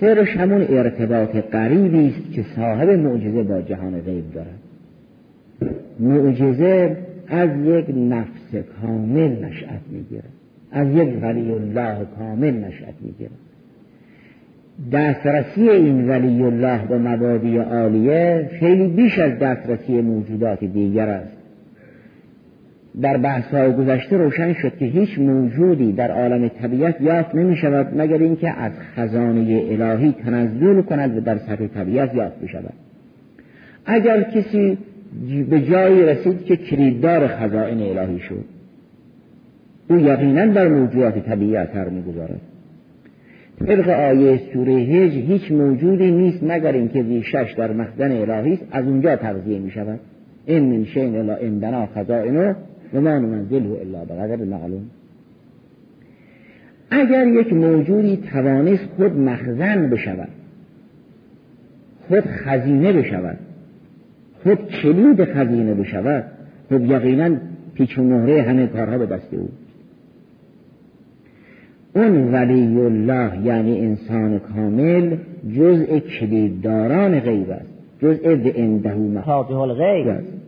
سرش 0.00 0.36
همون 0.36 0.66
ارتباط 0.68 1.36
قریبی 1.36 2.08
است 2.08 2.32
که 2.32 2.44
صاحب 2.56 2.90
معجزه 2.90 3.42
با 3.42 3.62
جهان 3.62 4.00
غیب 4.00 4.24
دارد. 4.34 4.58
معجزه 6.00 6.96
از 7.28 7.50
یک 7.64 7.84
نفس 7.96 8.64
کامل 8.80 9.44
نشأت 9.44 9.80
می‌گیره 9.90 10.22
از 10.72 10.88
یک 10.88 11.22
ولی 11.22 11.52
الله 11.52 11.96
کامل 12.18 12.50
نشأت 12.50 12.94
می‌گیره 13.00 13.30
دسترسی 14.92 15.68
این 15.68 16.08
ولی 16.08 16.42
الله 16.42 16.86
به 16.88 16.98
مبادی 16.98 17.56
عالیه 17.56 18.50
خیلی 18.60 18.86
بیش 18.86 19.18
از 19.18 19.38
دسترسی 19.38 20.00
موجودات 20.00 20.64
دیگر 20.64 21.08
است. 21.08 21.33
در 23.00 23.16
بحث 23.16 23.44
های 23.44 23.72
گذشته 23.72 24.16
روشن 24.16 24.52
شد 24.52 24.76
که 24.76 24.84
هیچ 24.84 25.18
موجودی 25.18 25.92
در 25.92 26.10
عالم 26.10 26.48
طبیعت 26.48 27.00
یافت 27.00 27.34
نمی 27.34 27.56
شود 27.56 28.00
مگر 28.00 28.18
اینکه 28.18 28.50
از 28.50 28.72
خزانه 28.96 29.62
الهی 29.70 30.12
تنزل 30.12 30.82
کند 30.82 31.16
و 31.16 31.20
در 31.20 31.38
سطح 31.38 31.66
طبیعت 31.66 32.14
یافت 32.14 32.40
بشود. 32.40 32.72
اگر 33.86 34.22
کسی 34.22 34.78
به 35.50 35.60
جایی 35.60 36.02
رسید 36.02 36.44
که 36.44 36.56
کلیددار 36.56 37.26
خزائن 37.26 37.78
الهی 37.78 38.18
شد 38.18 38.44
او 39.90 39.96
یقینا 39.96 40.46
در 40.46 40.68
موجودات 40.68 41.18
طبیعت 41.18 41.68
اثر 41.70 41.88
می‌گذارد. 41.88 42.40
طبق 43.66 43.88
آیه 43.88 44.40
سوره 44.52 44.72
هج 44.72 45.12
هیچ 45.12 45.52
موجودی 45.52 46.10
نیست 46.10 46.42
مگر 46.42 46.72
اینکه 46.72 47.02
ریشش 47.02 47.54
در 47.56 47.72
مخزن 47.72 48.12
الهی 48.12 48.52
است 48.52 48.66
از 48.70 48.84
اونجا 48.84 49.16
تغذیه 49.16 49.58
می 49.58 49.70
شود 49.70 50.00
این 50.46 50.78
من 50.78 50.84
شین 50.84 51.16
الا 51.16 51.34
عندنا 51.34 51.86
خزائنه. 51.86 52.56
و 52.94 53.00
ما 53.00 53.18
نمنزله 53.18 53.80
الا 53.80 54.04
بقدر 54.04 54.44
معلوم 54.44 54.90
اگر 56.90 57.26
یک 57.26 57.52
موجودی 57.52 58.16
توانست 58.16 58.86
خود 58.96 59.12
مخزن 59.18 59.90
بشود 59.90 60.28
خود 62.08 62.24
خزینه 62.24 62.92
بشود 62.92 63.38
خود 64.42 64.68
کلید 64.68 65.24
خزینه 65.24 65.74
بشود 65.74 66.24
خود 66.68 66.84
یقینا 66.90 67.36
پیچ 67.74 67.98
و 67.98 68.02
مهره 68.02 68.42
همه 68.42 68.66
کارها 68.66 68.98
به 68.98 69.06
دست 69.06 69.34
او. 69.34 69.48
اون 71.94 72.32
ولی 72.34 72.80
الله 72.80 73.46
یعنی 73.46 73.80
انسان 73.80 74.38
کامل 74.38 75.16
جزء 75.56 75.98
کلیدداران 75.98 77.20
غیب 77.20 77.50
است 77.50 77.66
جزء 78.00 78.36
به 78.36 78.60
انده 78.62 78.94
مفاتیح 78.94 79.58
الغیب 79.58 80.08
است 80.08 80.43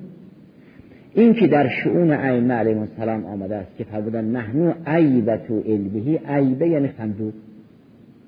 این 1.16 1.34
که 1.34 1.46
در 1.46 1.68
شعون 1.68 2.10
ائمه 2.10 2.54
علیهم 2.54 2.78
السلام 2.78 3.24
آمده 3.24 3.56
است 3.56 3.76
که 3.78 3.84
فرمودن 3.84 4.24
نحنو 4.24 4.72
عیبت 4.86 5.50
و 5.50 5.60
علمهی 5.60 6.20
عیبه 6.28 6.68
یعنی 6.68 6.90
صندوق. 6.98 7.32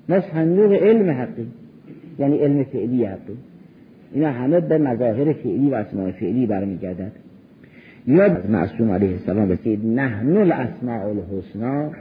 ما 0.09 0.21
صندوق 0.21 0.73
علم 0.73 1.11
حقی 1.11 1.47
یعنی 2.19 2.37
علم 2.37 2.63
فعلی 2.63 3.05
حقی 3.05 3.37
اینا 4.13 4.31
همه 4.31 4.59
به 4.59 4.77
مظاهر 4.77 5.33
فعلی 5.33 5.69
و 5.69 5.75
اسماع 5.75 6.11
فعلی 6.11 6.45
برمیگردد. 6.45 7.11
یا 8.07 8.37
معصوم 8.49 8.91
علیه 8.91 9.11
السلام 9.11 9.49
رسید 9.49 9.85
نحن 9.85 10.37
الاسماء 10.37 11.09
الحسنا 11.09 11.91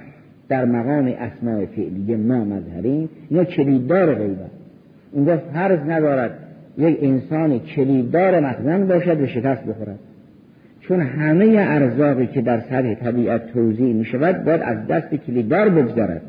در 0.49 0.65
مقام 0.65 1.07
اسماع 1.07 1.65
فعلی 1.67 2.17
ما 2.17 2.45
مظهرین 2.45 3.09
اینا 3.31 3.45
کلیددار 3.45 4.15
غیبه 4.15 4.45
اینجا 5.13 5.37
فرض 5.37 5.79
ندارد 5.81 6.39
یک 6.79 6.99
انسان 7.03 7.59
کلیددار 7.59 8.41
مخزن 8.41 8.87
باشد 8.87 9.21
و 9.21 9.27
شکست 9.27 9.65
بخورد. 9.65 9.99
چون 10.89 11.01
همه 11.01 11.55
ارزاقی 11.59 12.27
که 12.27 12.41
در 12.41 12.61
سطح 12.61 12.95
طبیعت 12.95 13.53
توضیح 13.53 13.95
می 13.95 14.05
شود 14.05 14.45
باید 14.45 14.63
از 14.63 14.87
دست 14.87 15.15
کلیددار 15.15 15.69
بگذارد. 15.69 16.23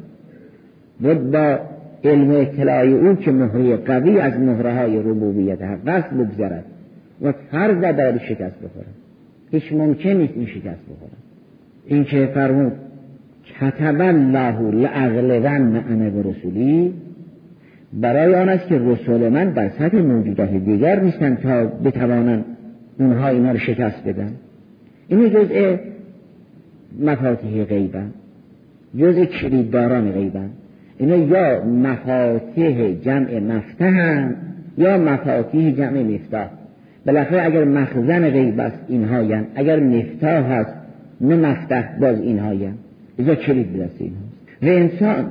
باید 1.01 1.31
با 1.31 1.59
علم 2.03 2.31
اطلاعی 2.31 2.93
او 2.93 3.15
که 3.15 3.31
مهره 3.31 3.75
قوی 3.75 4.19
از 4.19 4.39
مهره 4.39 4.73
های 4.73 4.99
ربوبیت 4.99 5.61
حق 5.61 5.87
است 5.87 6.09
بگذارد 6.09 6.65
و 7.21 7.31
فرض 7.51 7.81
دارد 7.81 8.17
شکست 8.17 8.55
بخورد. 8.55 8.87
هیچ 9.51 9.73
ممکن 9.73 10.09
نیست 10.09 10.33
این 10.35 10.45
شکست 10.45 10.83
بخورد. 10.83 11.17
این 11.85 12.03
که 12.03 12.25
فرمود 12.25 12.71
کتب 13.59 14.01
الله 14.01 14.71
لأغلبن 14.71 15.83
انا 15.89 16.11
و 16.11 16.31
رسولی 16.31 16.93
برای 17.93 18.35
آن 18.35 18.49
است 18.49 18.67
که 18.67 18.79
رسول 18.79 19.29
من 19.29 19.49
در 19.49 19.69
سطح 19.69 19.97
موجودات 19.97 20.49
دیگر 20.49 20.99
نیستند 20.99 21.39
تا 21.39 21.65
بتوانند 21.65 22.45
اونها 22.99 23.27
اینا 23.27 23.51
رو 23.51 23.57
شکست 23.57 24.03
بدن. 24.07 24.31
این 25.09 25.29
جزء 25.29 25.75
مفاتیح 26.99 27.63
غیبن 27.63 28.09
جزء 28.97 29.25
کلیدداران 29.25 30.11
غیبن 30.11 30.49
اینا 30.97 31.15
یا 31.15 31.65
مفاتیح 31.65 32.93
جمع 33.01 33.39
مفتح 33.39 34.29
یا 34.77 34.97
مفاتیح 34.97 35.71
جمع 35.71 36.03
مفتاح 36.03 36.47
بالاخره 37.05 37.45
اگر 37.45 37.63
مخزن 37.63 38.29
غیب 38.29 38.59
است 38.59 38.77
اینها 38.87 39.23
ین. 39.23 39.45
اگر 39.55 39.79
مفتاح 39.79 40.51
هست 40.51 40.73
نه 41.21 41.35
مفتح 41.35 41.99
باز 41.99 42.21
اینها 42.21 42.53
ین. 42.53 42.73
اینجا 43.17 43.35
کلید 43.35 43.73
بدست 43.73 43.95
این 44.01 44.13
و 44.61 44.65
انسان 44.65 45.25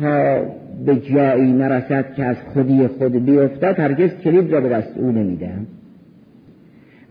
تا 0.00 0.42
به 0.86 0.96
جایی 0.96 1.52
نرسد 1.52 2.14
که 2.14 2.24
از 2.24 2.36
خودی 2.54 2.86
خود 2.86 3.24
بیفتد 3.24 3.80
هرگز 3.80 4.10
کلید 4.24 4.52
را 4.52 4.60
به 4.60 4.68
دست 4.68 4.96
او 4.96 5.12
نمی‌دهم 5.12 5.66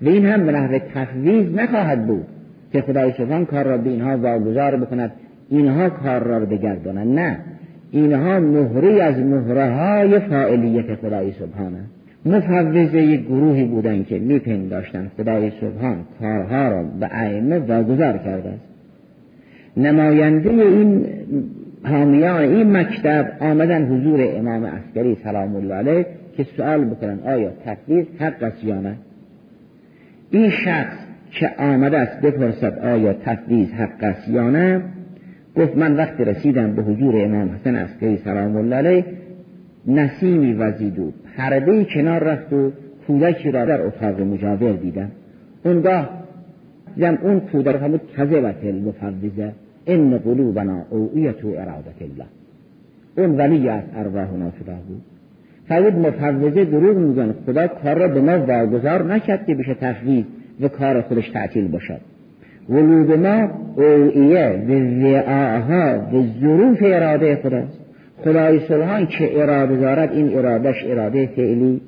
و 0.02 0.10
این 0.10 0.26
هم 0.26 0.46
به 0.46 0.52
نحو 0.52 0.80
تفویض 0.94 1.56
نخواهد 1.56 2.08
بود 2.08 2.26
که 2.72 2.82
خدای 2.82 3.14
سبحان 3.18 3.46
کار 3.46 3.66
را 3.66 3.78
به 3.78 3.90
اینها 3.90 4.18
واگذار 4.18 4.76
بکند. 4.76 5.12
اینها 5.50 5.90
کار 5.90 6.24
را 6.24 6.40
بگردانند 6.40 7.20
نه. 7.20 7.38
اینها 7.92 8.40
مهری 8.40 9.02
از 9.02 9.18
مهره 9.18 9.76
های 9.76 10.20
فاعلیت 10.20 10.96
خدای 10.96 11.32
سبحانه 11.32 11.80
مفوضه 12.26 13.18
گروهی 13.18 13.66
بودن 13.66 14.04
که 14.04 14.20
میپنداشتن 14.20 15.12
خدای 15.18 15.52
سبحان 15.62 15.98
کارها 16.20 16.70
را 16.70 16.84
به 17.00 17.10
ائمه 17.12 17.60
واگذار 17.60 18.18
کرده 18.18 18.50
است. 18.50 18.72
نماینده 19.78 20.50
این 20.50 21.06
حامیان 21.84 22.42
این 22.42 22.78
مکتب 22.78 23.32
آمدن 23.40 23.86
حضور 23.86 24.28
امام 24.36 24.66
عسکری 24.66 25.18
سلام 25.24 25.56
الله 25.56 25.76
علیه 25.76 26.06
که 26.38 26.46
سوال 26.58 26.86
بکنن 26.86 27.20
آیا 27.26 27.52
تفویض 27.66 28.06
حق 28.20 28.44
است 28.44 28.64
یا 28.64 28.82
نه؟ 28.82 28.96
این 30.32 30.50
شخص 30.50 30.98
که 31.32 31.52
آمده 31.58 31.98
است 31.98 32.22
بپرسد 32.22 32.80
آیا 32.80 33.14
تفویض 33.14 33.70
حق 33.72 34.04
است 34.04 34.28
یا 34.28 34.50
نه 34.50 34.82
گفت 35.58 35.78
من 35.78 35.96
وقتی 35.96 36.24
رسیدم 36.24 36.76
به 36.76 36.82
حضور 36.82 37.26
امام 37.26 37.50
حسن 37.50 37.76
عسکری 37.76 38.18
سلام 38.18 38.56
الله 38.56 38.76
علیه 38.76 39.06
نسیمی 39.88 40.54
وزید 40.54 41.00
و 41.00 41.12
پرده 41.38 41.86
کنار 41.86 42.24
رفت 42.24 42.54
و 42.54 42.72
کودکی 43.08 43.52
را 43.52 43.66
در 43.66 43.82
اتاق 43.82 44.22
مجاور 44.22 44.72
دیدم. 44.72 45.12
اونگاه 45.64 46.10
دیدم 46.96 47.18
اون 47.22 47.40
کودک 47.40 47.76
همون 47.76 48.00
کذبت 48.18 48.64
المفوضه 48.64 49.52
ان 49.88 50.18
قلوبنا 50.18 50.86
اوعیت 50.90 51.46
و 51.46 51.48
ارادت 51.48 52.02
الله. 52.02 52.26
اون 53.18 53.38
ولی 53.38 53.70
از 53.70 53.84
ارواحنا 53.96 54.52
شده 54.52 54.76
بود. 54.88 55.02
فرید 55.72 55.96
مفوضه 55.96 56.66
دروغ 56.66 56.98
میگن. 56.98 57.36
خدا 57.46 57.68
کار 57.68 57.98
را 57.98 58.08
به 58.08 58.22
ما 58.22 58.46
واگذار 58.46 59.04
نکرد 59.04 59.46
که 59.46 59.56
بشه 59.56 59.74
تفویض 59.74 60.24
و 60.62 60.68
کار 60.68 61.02
خودش 61.02 61.30
تعطیل 61.30 61.68
باشد. 61.68 62.02
قلوب 62.68 63.12
ما 63.12 63.50
اوعیه 63.76 64.64
و 64.68 64.72
وعاها 65.04 66.00
و 66.14 66.24
ظروف 66.42 66.78
اراده 66.82 67.36
خداست. 67.36 67.80
خدای 68.24 68.60
سبحان 68.60 69.06
که 69.06 69.42
اراده 69.42 69.76
دارد 69.76 70.12
این 70.12 70.38
ارادش 70.38 70.76
اراده 70.86 71.30
فعلی 71.36 71.82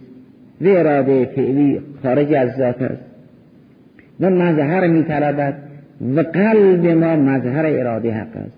و 0.61 0.67
اراده 0.67 1.25
فعلی 1.25 1.81
خارج 2.03 2.33
از 2.33 2.49
ذات 2.57 2.81
است. 2.81 3.03
و 4.19 4.29
مظهر 4.29 4.87
میطلبد 4.87 5.57
و 6.15 6.19
قلب 6.19 6.85
ما 6.85 7.15
مظهر 7.15 7.65
اراده 7.65 8.11
حق 8.11 8.35
است. 8.35 8.57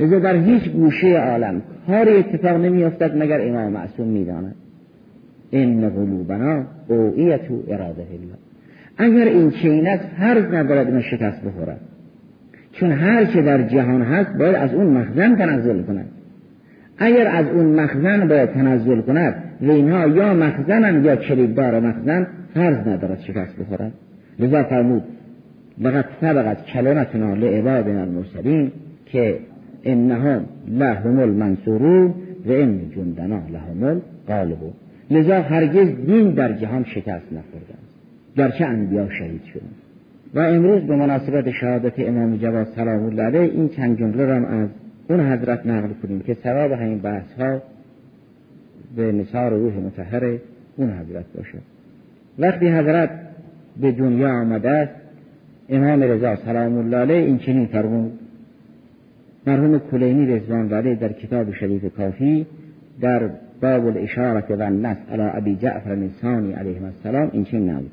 لذا 0.00 0.18
در 0.18 0.36
هیچ 0.36 0.70
گوشه 0.70 1.18
عالم 1.18 1.62
کاری 1.86 2.16
اتفاق 2.16 2.56
نمیافتد 2.56 3.16
مگر 3.16 3.48
امام 3.48 3.72
معصوم 3.72 4.08
می‌داند. 4.08 4.54
این 5.50 5.88
قلوبنا 5.88 6.64
اوعیت 6.88 7.40
اراده 7.68 8.02
الله 8.02 8.36
اگر 8.98 9.24
این 9.24 9.50
چین 9.50 9.86
است 9.86 10.04
فرض 10.18 10.44
ندارد 10.44 10.86
این 10.86 11.00
شکست 11.00 11.44
بخورد. 11.44 11.80
چون 12.72 12.92
هر 12.92 13.24
چه 13.24 13.42
در 13.42 13.62
جهان 13.62 14.02
هست 14.02 14.30
باید 14.38 14.54
از 14.54 14.74
اون 14.74 14.86
مخزن 14.86 15.36
تنزل 15.36 15.82
کند. 15.82 16.06
اگر 16.98 17.26
از 17.26 17.46
اون 17.46 17.66
مخزن 17.66 18.28
باید 18.28 18.52
تنزل 18.52 19.00
کند 19.00 19.34
و 19.62 19.70
اینها 19.70 20.06
یا 20.06 20.34
مخزنن 20.34 21.04
یا 21.04 21.16
کلیددار 21.16 21.80
مخزن 21.80 22.26
فرض 22.54 22.88
ندارد 22.88 23.20
شکست 23.20 23.56
بخورد. 23.56 23.92
لذا 24.38 24.62
فرمود 24.62 25.02
لقد 25.80 26.04
سبقت 26.20 26.66
کلمتنا 26.66 27.34
لعبادنا 27.34 28.02
المرسلین 28.02 28.72
که 29.06 29.38
انهم 29.84 30.44
لهم 30.68 31.18
المنصورون 31.18 32.14
و 32.46 32.52
ان 32.52 32.80
جندنا 32.96 33.42
لهم 33.52 34.00
الغالبون 34.28 34.72
لذا 35.10 35.42
هرگز 35.42 35.88
دین 36.06 36.30
در 36.30 36.52
جهان 36.52 36.84
شکست 36.84 37.26
نخورده 37.32 37.74
گرچه 38.36 38.64
انبیا 38.64 39.08
شهید 39.08 39.42
شدن 39.44 39.84
و 40.34 40.40
امروز 40.40 40.82
به 40.82 40.96
مناسبت 40.96 41.50
شهادت 41.50 41.92
امام 41.98 42.36
جواد 42.36 42.66
سلام 42.76 43.04
الله 43.04 43.22
علیه 43.22 43.40
این 43.40 43.68
چند 43.68 43.98
جمله 43.98 44.24
را 44.24 44.48
از 44.48 44.68
اون 45.08 45.20
حضرت 45.20 45.66
نقل 45.66 45.88
کنیم 46.02 46.20
که 46.20 46.36
ثواب 46.42 46.72
همین 46.72 46.98
بحث 46.98 47.32
ها 47.38 47.62
به 48.96 49.12
نثار 49.12 49.50
روح 49.50 49.76
متحر 49.76 50.38
اون 50.76 50.90
حضرت 50.90 51.24
باشه. 51.36 51.58
وقتی 52.38 52.68
حضرت 52.68 53.10
به 53.80 53.92
دنیا 53.92 54.28
آمده 54.28 54.70
است 54.70 54.92
امام 55.68 56.02
رضا 56.02 56.36
سلام 56.36 56.78
الله 56.78 56.96
علیه 56.96 57.16
این 57.16 57.38
چنین 57.38 57.66
فرمود. 57.66 58.12
مرحوم 59.46 59.78
کلینی 59.78 60.26
رضوان 60.26 60.72
علیه 60.72 60.94
در 60.94 61.12
کتاب 61.12 61.52
شریف 61.52 61.84
کافی 61.96 62.46
در 63.00 63.30
باب 63.60 63.86
الاشارت 63.86 64.50
و 64.50 64.62
النس 64.62 64.96
علی 65.12 65.22
ابی 65.22 65.56
جعفر 65.56 65.94
نسانی 65.94 66.52
علیه 66.52 66.82
السلام 66.84 67.30
این 67.32 67.44
چنین 67.44 67.70
نمود 67.70 67.90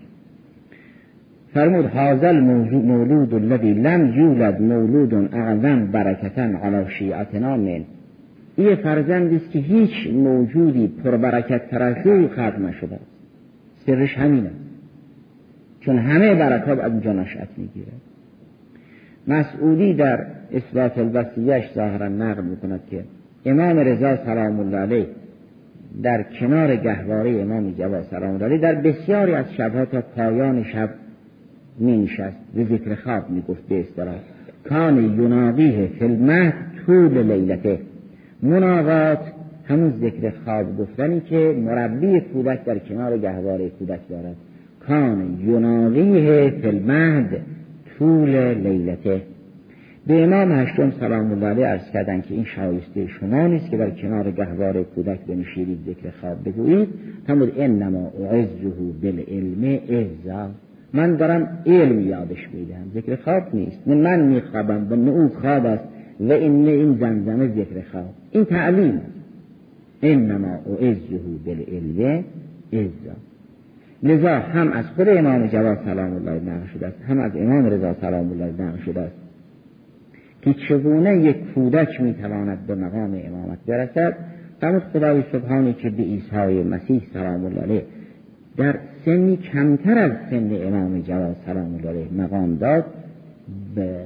فرمود 1.53 1.85
هازل 1.85 2.39
مولود 2.39 3.33
الذي 3.33 3.73
لم 3.73 4.13
یولد 4.15 4.61
مولود 4.61 5.13
اعظم 5.13 5.85
برکتا 5.85 6.41
علی 6.41 6.89
شیعتنا 6.89 7.57
من. 7.57 7.81
این 8.55 8.75
فرزندی 8.75 9.35
است 9.35 9.51
که 9.51 9.59
هیچ 9.59 10.07
موجودی 10.13 10.87
پربرکت 10.87 11.69
تر 11.69 11.83
از 11.83 12.07
او 12.07 12.27
خلق 12.27 12.59
نشده 12.59 12.95
است. 12.95 13.11
سرش 13.85 14.17
همینه. 14.17 14.51
چون 15.79 15.97
همه 15.97 16.35
برکات 16.35 16.79
از 16.79 16.91
اونجا 16.91 17.13
نشأت 17.13 17.47
می‌گیره 17.57 17.91
مسئولی 19.27 19.93
در 19.93 20.25
اثبات 20.53 20.97
الوسیهش 20.97 21.73
ظاهرا 21.75 22.07
نقل 22.07 22.43
می‌کند 22.43 22.79
که 22.91 23.03
امام 23.45 23.79
رضا 23.79 24.15
سلام 24.25 24.59
الله 24.59 24.77
علیه 24.77 25.07
در 26.03 26.23
کنار 26.23 26.75
گهواره 26.75 27.31
امام 27.31 27.71
جواد 27.71 28.03
سلام 28.11 28.33
الله 28.33 28.45
علیه 28.45 28.57
در 28.57 28.75
بسیاری 28.75 29.33
از 29.33 29.53
شبها 29.53 29.85
تا 29.85 30.01
پایان 30.01 30.63
شب 30.63 30.89
می 31.79 31.97
نشست 31.97 32.37
به 32.55 32.63
ذکر 32.63 32.95
خواب 32.95 33.29
می 33.29 33.41
گفت 33.41 33.67
به 33.67 33.79
اصطلاح. 33.79 34.15
کان 34.69 34.97
یناقیه 34.97 35.87
فی 35.99 36.53
طول 36.85 37.23
لیلته. 37.23 37.79
مناقات 38.43 39.19
همون 39.65 39.89
ذکر 39.89 40.33
خواب 40.45 40.77
گفتنی 40.77 41.19
که 41.19 41.55
مربی 41.65 42.19
کودک 42.19 42.65
در 42.65 42.79
کنار 42.79 43.17
گهواره 43.17 43.69
کودک 43.69 43.99
دارد. 44.09 44.35
کان 44.87 45.39
یناقیه 45.45 46.49
فی 46.49 46.79
طول 48.01 48.53
لیلته. 48.53 49.21
به 50.07 50.23
امام 50.23 50.51
هشتم 50.51 50.91
سلام 50.99 51.31
الله 51.31 51.45
علیه 51.45 51.65
عرض 51.65 51.91
کردن 51.93 52.21
که 52.21 52.33
این 52.33 52.43
شایسته 52.43 53.07
شما 53.07 53.47
نیست 53.47 53.69
که 53.69 53.77
در 53.77 53.89
کنار 53.89 54.31
گهواره 54.31 54.83
کودک 54.83 55.19
بنشینید 55.27 55.79
ذکر 55.87 56.09
خواب 56.21 56.37
بگویید. 56.45 56.87
فرمود 57.27 57.53
انما 57.57 58.11
اعزه 58.31 58.69
بالعلم 59.01 59.79
اعزا. 59.89 60.49
من 60.93 61.15
دارم 61.15 61.59
علم 61.65 61.99
یادش 61.99 62.49
میدم. 62.53 62.91
ذکر 62.93 63.15
خواب 63.15 63.43
نیست. 63.53 63.87
نه 63.87 63.95
من 63.95 64.19
میخوابم 64.19 64.87
و 64.89 64.95
نه 64.95 65.11
او 65.11 65.29
خواب 65.29 65.65
است 65.65 65.83
و 66.19 66.31
این 66.31 66.63
نه 66.65 66.71
این 66.71 66.97
زمزمه 66.99 67.47
ذکر 67.47 67.81
خواب. 67.91 68.13
این 68.31 68.45
تعلیم 68.45 69.01
انما 70.03 70.59
اعزه 70.79 71.19
بالعلم 71.45 72.23
اعزا. 72.71 73.30
لذا 74.03 74.39
هم 74.39 74.71
از 74.71 74.85
خود 74.85 75.09
امام 75.09 75.47
جواد 75.47 75.79
سلام 75.85 76.13
الله 76.13 76.31
نقل 76.31 76.67
شده 76.73 76.87
است 76.87 76.97
هم 77.07 77.19
از 77.19 77.31
امام 77.35 77.65
رضا 77.65 77.93
سلام 77.93 78.31
الله 78.31 78.63
نقل 78.63 78.77
شده 78.85 79.01
است 79.01 79.15
که 80.41 80.53
چگونه 80.53 81.17
یک 81.17 81.53
کودک 81.53 82.01
می‌تواند 82.01 82.67
به 82.67 82.75
مقام 82.75 83.21
امامت 83.25 83.57
برسد. 83.67 84.15
فرمود 84.61 84.83
خدای 84.83 85.23
سبحانی 85.31 85.73
که 85.73 85.89
به 85.89 86.03
عیسی 86.03 86.63
مسیح 86.63 87.01
سلام 87.13 87.45
الله 87.45 87.61
علیه 87.61 87.83
در 88.57 88.75
سنی 89.05 89.37
کمتر 89.37 89.97
از 89.97 90.11
سن 90.29 90.49
امام 90.67 91.01
جواد 91.01 91.35
سلام 91.45 91.75
الله 91.75 91.89
علیه 91.89 92.23
مقام 92.23 92.55
داد 92.55 92.85
به 93.75 93.99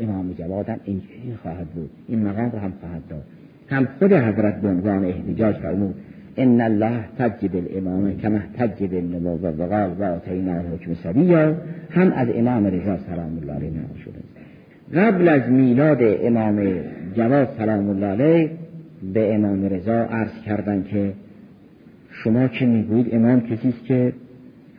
امام 0.00 0.32
جواد 0.32 0.68
هم 0.68 0.80
اینجوری 0.84 1.34
خواهد 1.42 1.66
بود 1.66 1.90
این 2.08 2.26
مقام 2.26 2.50
رو 2.50 2.58
هم 2.58 2.72
خواهد 2.80 3.02
داد. 3.08 3.22
هم 3.68 3.88
خود 3.98 4.12
حضرت 4.12 4.60
به 4.60 4.68
عنوان 4.68 5.04
احتجاج 5.04 5.56
فرمود 5.56 5.94
ان 6.38 6.60
الله 6.60 7.00
تجد 7.18 7.56
الامام 7.56 8.16
کما 8.16 8.38
تجد 8.58 8.94
النبوه 8.94 9.50
و 9.50 9.66
قال 9.66 9.90
و 9.98 10.04
آتینا 10.04 10.60
حکم 10.60 10.94
سبیا 10.94 11.54
هم 11.90 12.12
از 12.12 12.28
امام 12.34 12.66
رضا 12.66 12.96
سلام 12.96 13.38
الله 13.42 13.52
علیه 13.52 13.70
نقل 13.70 13.98
شده 14.04 14.20
قبل 14.94 15.28
از 15.28 15.50
میلاد 15.50 15.98
امام 16.02 16.68
جواد 17.16 17.48
سلام 17.58 17.88
الله 17.90 18.06
علیه 18.06 18.50
به 19.14 19.34
امام 19.34 19.64
رضا 19.64 19.92
عرض 19.92 20.42
کردند 20.46 20.86
که 20.86 21.12
شما 22.10 22.48
چه 22.48 22.66
می‌گویید 22.66 23.14
امام 23.14 23.40
کسی 23.40 23.68
است 23.68 23.84
که 23.84 24.12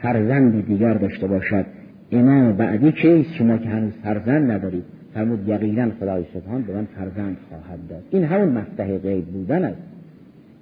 فرزندی 0.01 0.61
دیگر 0.61 0.93
داشته 0.93 1.27
باشد. 1.27 1.65
امام 2.11 2.53
بعدی 2.53 2.91
کیست 2.91 3.33
شما 3.33 3.57
که 3.57 3.69
هنوز 3.69 3.93
فرزند 4.03 4.51
ندارید؟ 4.51 4.83
فرمود 5.13 5.47
یقینا 5.47 5.91
خدای 5.99 6.23
سبحان 6.33 6.61
به 6.61 6.73
من 6.73 6.87
فرزند 6.95 7.37
خواهد 7.49 7.79
داد. 7.89 8.03
این 8.11 8.23
همون 8.23 8.49
مفتح 8.49 8.97
غیب 8.97 9.25
بودن 9.25 9.65
است. 9.65 9.81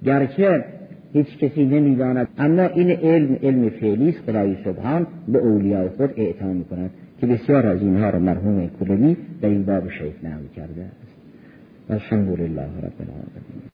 گرچه 0.04 0.64
هیچ 1.16 1.38
کسی 1.38 1.64
نمی‌داند. 1.64 2.28
اما 2.38 2.62
این 2.62 2.90
علم 2.90 3.38
علم 3.42 3.68
فعلی 3.68 4.08
است 4.08 4.18
خدای 4.18 4.56
سبحان 4.64 5.06
به 5.28 5.38
اولیاء 5.38 5.88
خود 5.88 6.10
اعطا 6.16 6.46
می‌کند 6.46 6.90
که 7.20 7.26
بسیار 7.26 7.66
از 7.66 7.82
اینها 7.82 8.10
را 8.10 8.18
مرحوم 8.18 8.70
کلوی 8.80 9.16
در 9.42 9.48
این 9.48 9.64
باب 9.64 9.90
شیخ 9.90 10.24
نقل 10.24 10.46
کرده 10.56 10.84
است. 10.84 11.16
الحمد 11.90 12.40
لله 12.40 12.62
رب 12.62 12.98
العالمین. 13.00 13.70